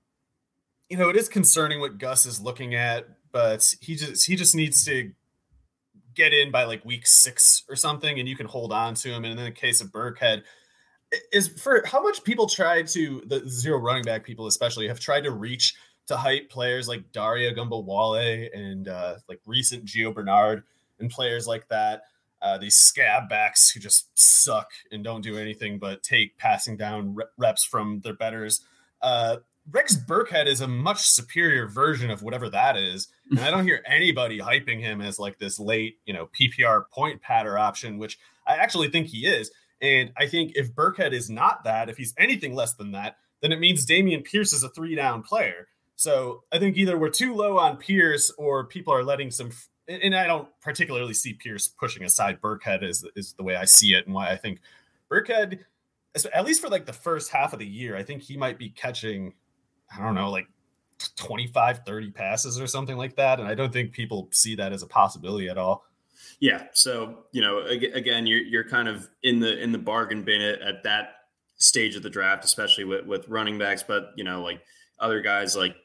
you 0.88 0.96
know 0.96 1.08
it 1.08 1.16
is 1.16 1.28
concerning 1.28 1.80
what 1.80 1.98
Gus 1.98 2.26
is 2.26 2.40
looking 2.40 2.74
at, 2.74 3.06
but 3.32 3.74
he 3.80 3.96
just 3.96 4.26
he 4.26 4.36
just 4.36 4.54
needs 4.54 4.84
to 4.86 5.12
get 6.14 6.32
in 6.32 6.50
by 6.50 6.64
like 6.64 6.84
week 6.84 7.06
six 7.06 7.64
or 7.68 7.76
something, 7.76 8.18
and 8.18 8.28
you 8.28 8.36
can 8.36 8.46
hold 8.46 8.72
on 8.72 8.94
to 8.94 9.10
him. 9.10 9.24
And 9.24 9.38
in 9.38 9.44
the 9.44 9.50
case 9.50 9.80
of 9.80 9.88
Burkhead, 9.88 10.42
is 11.32 11.48
for 11.48 11.82
how 11.86 12.02
much 12.02 12.24
people 12.24 12.46
try 12.46 12.82
to 12.82 13.22
the 13.26 13.48
zero 13.48 13.78
running 13.78 14.04
back 14.04 14.24
people 14.24 14.46
especially 14.46 14.88
have 14.88 15.00
tried 15.00 15.24
to 15.24 15.30
reach 15.30 15.74
to 16.06 16.16
hype 16.16 16.48
players 16.48 16.88
like 16.88 17.12
Dare 17.12 17.52
Ogunbowale 17.52 18.48
and 18.54 18.88
uh, 18.88 19.16
like 19.28 19.40
recent 19.44 19.84
Gio 19.84 20.14
Bernard 20.14 20.64
and 20.98 21.10
players 21.10 21.46
like 21.46 21.68
that 21.68 22.02
uh, 22.40 22.58
these 22.58 22.76
scab 22.76 23.28
backs 23.28 23.70
who 23.70 23.80
just 23.80 24.08
suck 24.18 24.70
and 24.92 25.02
don't 25.02 25.22
do 25.22 25.36
anything 25.36 25.78
but 25.78 26.02
take 26.02 26.36
passing 26.38 26.76
down 26.76 27.16
reps 27.36 27.64
from 27.64 28.00
their 28.00 28.14
betters. 28.14 28.60
Uh, 29.02 29.38
Rex 29.70 29.96
Burkhead 29.96 30.46
is 30.46 30.60
a 30.60 30.68
much 30.68 31.06
superior 31.06 31.66
version 31.66 32.10
of 32.10 32.22
whatever 32.22 32.48
that 32.50 32.76
is. 32.76 33.08
And 33.30 33.40
I 33.40 33.50
don't 33.50 33.64
hear 33.64 33.82
anybody 33.86 34.38
hyping 34.38 34.80
him 34.80 35.00
as 35.00 35.18
like 35.18 35.38
this 35.38 35.60
late, 35.60 35.98
you 36.06 36.14
know, 36.14 36.28
PPR 36.38 36.84
point 36.90 37.20
patter 37.20 37.58
option, 37.58 37.98
which 37.98 38.18
I 38.46 38.56
actually 38.56 38.88
think 38.88 39.08
he 39.08 39.26
is. 39.26 39.50
And 39.80 40.12
I 40.16 40.26
think 40.26 40.52
if 40.54 40.72
Burkhead 40.74 41.12
is 41.12 41.28
not 41.28 41.64
that, 41.64 41.88
if 41.88 41.96
he's 41.96 42.14
anything 42.18 42.54
less 42.54 42.74
than 42.74 42.92
that, 42.92 43.16
then 43.42 43.52
it 43.52 43.60
means 43.60 43.86
Dameon 43.86 44.24
Pierce 44.24 44.52
is 44.52 44.62
a 44.62 44.68
three 44.70 44.94
down 44.94 45.22
player. 45.22 45.68
So 45.96 46.44
I 46.52 46.58
think 46.58 46.76
either 46.76 46.96
we're 46.96 47.10
too 47.10 47.34
low 47.34 47.58
on 47.58 47.76
Pierce 47.76 48.30
or 48.38 48.64
people 48.64 48.94
are 48.94 49.04
letting 49.04 49.30
some 49.30 49.50
and 49.88 50.14
I 50.14 50.26
don't 50.26 50.48
particularly 50.60 51.14
see 51.14 51.34
Pierce 51.34 51.68
pushing 51.68 52.04
aside 52.04 52.40
Burkhead 52.40 52.82
is 52.82 53.04
is 53.16 53.32
the 53.32 53.42
way 53.42 53.56
I 53.56 53.64
see 53.64 53.94
it, 53.94 54.06
and 54.06 54.14
why 54.14 54.30
I 54.30 54.36
think 54.36 54.60
Burkhead, 55.10 55.60
at 56.34 56.44
least 56.44 56.60
for 56.60 56.68
like 56.68 56.86
the 56.86 56.92
first 56.92 57.30
half 57.30 57.52
of 57.52 57.58
the 57.58 57.66
year, 57.66 57.96
I 57.96 58.02
think 58.02 58.22
he 58.22 58.36
might 58.36 58.58
be 58.58 58.68
catching, 58.70 59.34
I 59.96 60.02
don't 60.02 60.14
know, 60.14 60.30
like 60.30 60.46
25, 61.16 61.80
30 61.86 62.10
passes 62.10 62.60
or 62.60 62.66
something 62.66 62.96
like 62.96 63.16
that, 63.16 63.40
and 63.40 63.48
I 63.48 63.54
don't 63.54 63.72
think 63.72 63.92
people 63.92 64.28
see 64.30 64.54
that 64.56 64.72
as 64.72 64.82
a 64.82 64.86
possibility 64.86 65.48
at 65.48 65.56
all. 65.56 65.84
Yeah, 66.40 66.64
so 66.72 67.24
you 67.32 67.40
know, 67.40 67.62
again, 67.66 68.26
you're 68.26 68.40
you're 68.40 68.68
kind 68.68 68.88
of 68.88 69.08
in 69.22 69.40
the 69.40 69.60
in 69.60 69.72
the 69.72 69.78
bargain 69.78 70.22
bin 70.22 70.42
at, 70.42 70.60
at 70.60 70.82
that 70.84 71.14
stage 71.56 71.96
of 71.96 72.02
the 72.02 72.10
draft, 72.10 72.44
especially 72.44 72.84
with 72.84 73.06
with 73.06 73.28
running 73.28 73.58
backs, 73.58 73.82
but 73.82 74.12
you 74.16 74.24
know, 74.24 74.42
like 74.42 74.60
other 75.00 75.20
guys 75.20 75.56
like 75.56 75.76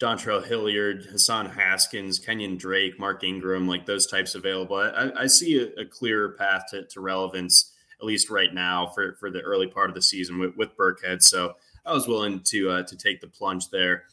Dontrell 0.00 0.44
Hilliard, 0.44 1.04
Hassan 1.10 1.46
Haskins, 1.46 2.18
Kenyon 2.18 2.56
Drake, 2.56 2.98
Mark 2.98 3.22
Ingram, 3.22 3.68
like 3.68 3.84
those 3.84 4.06
types 4.06 4.34
available. 4.34 4.76
I, 4.76 5.10
I 5.14 5.26
see 5.26 5.60
a, 5.60 5.82
a 5.82 5.84
clearer 5.84 6.30
path 6.30 6.64
to, 6.70 6.84
to, 6.86 7.00
relevance, 7.00 7.74
at 8.00 8.06
least 8.06 8.30
right 8.30 8.52
now, 8.52 8.86
for, 8.94 9.16
for 9.20 9.30
the 9.30 9.42
early 9.42 9.66
part 9.66 9.90
of 9.90 9.94
the 9.94 10.00
season 10.00 10.38
with, 10.38 10.56
with 10.56 10.74
Burkhead. 10.74 11.22
So 11.22 11.54
I 11.84 11.92
was 11.92 12.08
willing 12.08 12.40
to 12.44 12.70
uh, 12.70 12.82
to 12.84 12.96
take 12.96 13.20
the 13.20 13.26
plunge 13.26 13.68
there. 13.68 14.04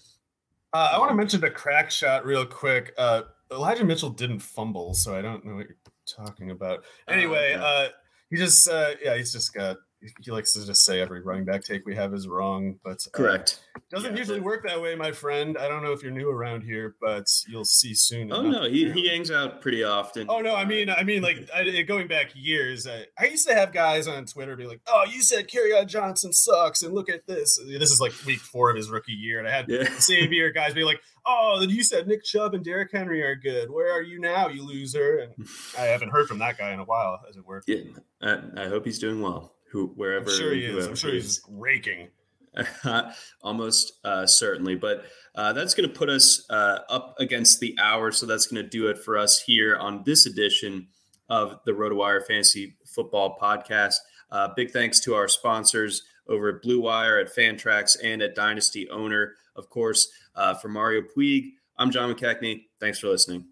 Uh, 0.73 0.91
I 0.93 0.99
want 0.99 1.09
to 1.11 1.15
mention 1.15 1.39
the 1.39 1.49
crack 1.49 1.89
shot 1.89 2.25
real 2.25 2.45
quick. 2.45 2.93
Uh, 2.97 3.23
Elijah 3.49 3.85
Mitchell 3.85 4.09
didn't 4.09 4.39
fumble, 4.39 4.93
so 4.93 5.15
I 5.15 5.21
don't 5.21 5.45
know 5.45 5.55
what 5.55 5.67
you're 5.67 5.77
talking 6.05 6.51
about. 6.51 6.83
Oh, 7.07 7.13
anyway, 7.13 7.53
uh, 7.57 7.87
he 8.29 8.35
just 8.35 8.67
uh, 8.69 8.91
yeah, 9.01 9.15
he's 9.15 9.31
just 9.31 9.53
got 9.53 9.77
he 10.19 10.31
likes 10.31 10.53
to 10.53 10.65
just 10.65 10.85
say 10.85 11.01
every 11.01 11.21
running 11.21 11.43
back 11.43 11.63
take 11.63 11.85
we 11.85 11.95
have 11.95 12.13
is 12.13 12.27
wrong, 12.27 12.79
but 12.83 12.99
uh, 13.07 13.09
correct. 13.13 13.61
Doesn't 13.89 14.13
yeah, 14.13 14.19
usually 14.19 14.39
but... 14.39 14.45
work 14.45 14.67
that 14.67 14.79
way, 14.79 14.95
my 14.95 15.11
friend. 15.11 15.57
I 15.57 15.67
don't 15.67 15.83
know 15.83 15.91
if 15.91 16.03
you're 16.03 16.11
new 16.11 16.29
around 16.29 16.61
here, 16.61 16.95
but 17.01 17.25
you'll 17.47 17.65
see 17.65 17.95
soon. 17.95 18.31
Oh 18.31 18.41
no, 18.41 18.63
he, 18.63 18.91
he 18.91 19.07
hangs 19.09 19.31
out 19.31 19.61
pretty 19.61 19.83
often. 19.83 20.27
Oh 20.29 20.39
no, 20.39 20.55
I 20.55 20.65
mean, 20.65 20.89
I 20.89 21.03
mean, 21.03 21.23
like 21.23 21.49
I, 21.53 21.81
going 21.81 22.07
back 22.07 22.31
years, 22.35 22.85
I, 22.85 23.05
I, 23.17 23.25
used 23.27 23.47
to 23.47 23.55
have 23.55 23.73
guys 23.73 24.07
on 24.07 24.25
Twitter 24.25 24.55
be 24.55 24.67
like, 24.67 24.81
"Oh, 24.87 25.05
you 25.09 25.21
said 25.21 25.47
Kerryon 25.47 25.87
Johnson 25.87 26.31
sucks, 26.31 26.83
and 26.83 26.93
look 26.93 27.09
at 27.09 27.25
this." 27.25 27.59
This 27.67 27.91
is 27.91 27.99
like 27.99 28.13
week 28.25 28.39
four 28.39 28.69
of 28.69 28.75
his 28.75 28.89
rookie 28.91 29.13
year, 29.13 29.39
and 29.39 29.47
I 29.47 29.51
had 29.51 29.67
yeah. 29.67 29.83
the 29.83 30.01
same 30.01 30.31
year 30.31 30.51
guys 30.51 30.75
be 30.75 30.83
like, 30.83 31.01
"Oh, 31.25 31.65
you 31.67 31.83
said 31.83 32.07
Nick 32.07 32.23
Chubb 32.23 32.53
and 32.53 32.63
Derrick 32.63 32.91
Henry 32.91 33.23
are 33.23 33.35
good. 33.35 33.71
Where 33.71 33.91
are 33.91 34.03
you 34.03 34.19
now, 34.19 34.47
you 34.47 34.63
loser?" 34.63 35.17
And 35.17 35.47
I 35.77 35.85
haven't 35.85 36.09
heard 36.09 36.27
from 36.27 36.37
that 36.39 36.59
guy 36.59 36.71
in 36.71 36.79
a 36.79 36.85
while, 36.85 37.19
as 37.27 37.35
it 37.35 37.45
were. 37.45 37.63
Yeah, 37.65 37.81
I, 38.21 38.65
I 38.65 38.67
hope 38.67 38.85
he's 38.85 38.99
doing 38.99 39.21
well 39.21 39.56
who 39.71 39.87
wherever. 39.95 40.29
I'm 40.29 40.37
sure 40.37 40.53
he 40.53 40.65
is. 40.65 40.87
I'm 40.87 40.95
sure 40.95 41.11
he's 41.11 41.41
raking. 41.49 42.09
Almost 43.41 43.93
uh, 44.03 44.25
certainly, 44.25 44.75
but 44.75 45.05
uh, 45.35 45.53
that's 45.53 45.75
going 45.75 45.87
to 45.87 45.95
put 45.95 46.09
us 46.09 46.45
uh, 46.49 46.79
up 46.89 47.15
against 47.19 47.59
the 47.59 47.77
hour. 47.79 48.11
So 48.11 48.25
that's 48.25 48.47
going 48.47 48.63
to 48.63 48.69
do 48.69 48.87
it 48.87 48.97
for 48.97 49.17
us 49.17 49.41
here 49.41 49.75
on 49.77 50.03
this 50.05 50.25
edition 50.25 50.87
of 51.29 51.59
the 51.65 51.71
RotoWire 51.71 52.25
Fantasy 52.25 52.75
Football 52.85 53.37
Podcast. 53.39 53.95
Uh, 54.31 54.49
big 54.55 54.71
thanks 54.71 54.99
to 55.01 55.13
our 55.13 55.27
sponsors 55.27 56.03
over 56.27 56.49
at 56.49 56.61
Blue 56.61 56.81
Wire, 56.81 57.19
at 57.19 57.33
Fantrax, 57.33 57.95
and 58.03 58.21
at 58.21 58.35
Dynasty 58.35 58.89
Owner. 58.89 59.35
Of 59.55 59.69
course, 59.69 60.09
uh, 60.35 60.53
for 60.55 60.67
Mario 60.67 61.01
Puig, 61.01 61.51
I'm 61.77 61.91
John 61.91 62.13
McKechnie. 62.13 62.65
Thanks 62.79 62.99
for 62.99 63.07
listening. 63.07 63.45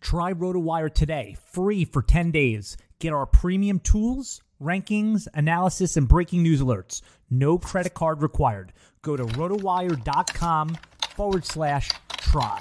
Try 0.00 0.32
RotoWire 0.32 0.92
today, 0.92 1.36
free 1.52 1.84
for 1.84 2.02
10 2.02 2.30
days. 2.30 2.76
Get 3.00 3.14
our 3.14 3.24
premium 3.24 3.80
tools, 3.80 4.42
rankings, 4.62 5.26
analysis, 5.34 5.96
and 5.96 6.06
breaking 6.06 6.42
news 6.42 6.60
alerts. 6.60 7.00
No 7.30 7.58
credit 7.58 7.94
card 7.94 8.22
required. 8.22 8.74
Go 9.00 9.16
to 9.16 9.24
rotowire.com 9.24 10.76
forward 11.16 11.46
slash 11.46 11.90
try. 12.18 12.60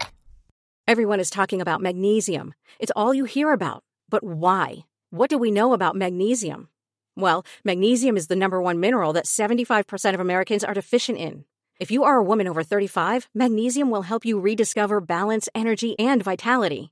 Everyone 0.87 1.19
is 1.19 1.29
talking 1.29 1.61
about 1.61 1.81
magnesium. 1.81 2.53
It's 2.79 2.91
all 2.95 3.13
you 3.13 3.25
hear 3.25 3.51
about. 3.51 3.83
But 4.07 4.23
why? 4.23 4.85
What 5.11 5.29
do 5.29 5.37
we 5.37 5.51
know 5.51 5.73
about 5.73 5.97
magnesium? 5.97 6.69
Well, 7.17 7.45
magnesium 7.65 8.15
is 8.15 8.27
the 8.27 8.37
number 8.37 8.61
one 8.61 8.79
mineral 8.79 9.11
that 9.13 9.25
75% 9.25 10.13
of 10.13 10.21
Americans 10.21 10.63
are 10.63 10.73
deficient 10.73 11.17
in. 11.17 11.43
If 11.81 11.91
you 11.91 12.05
are 12.05 12.15
a 12.15 12.23
woman 12.23 12.47
over 12.47 12.63
35, 12.63 13.27
magnesium 13.35 13.89
will 13.89 14.03
help 14.03 14.25
you 14.25 14.39
rediscover 14.39 15.01
balance, 15.01 15.49
energy, 15.53 15.99
and 15.99 16.23
vitality. 16.23 16.91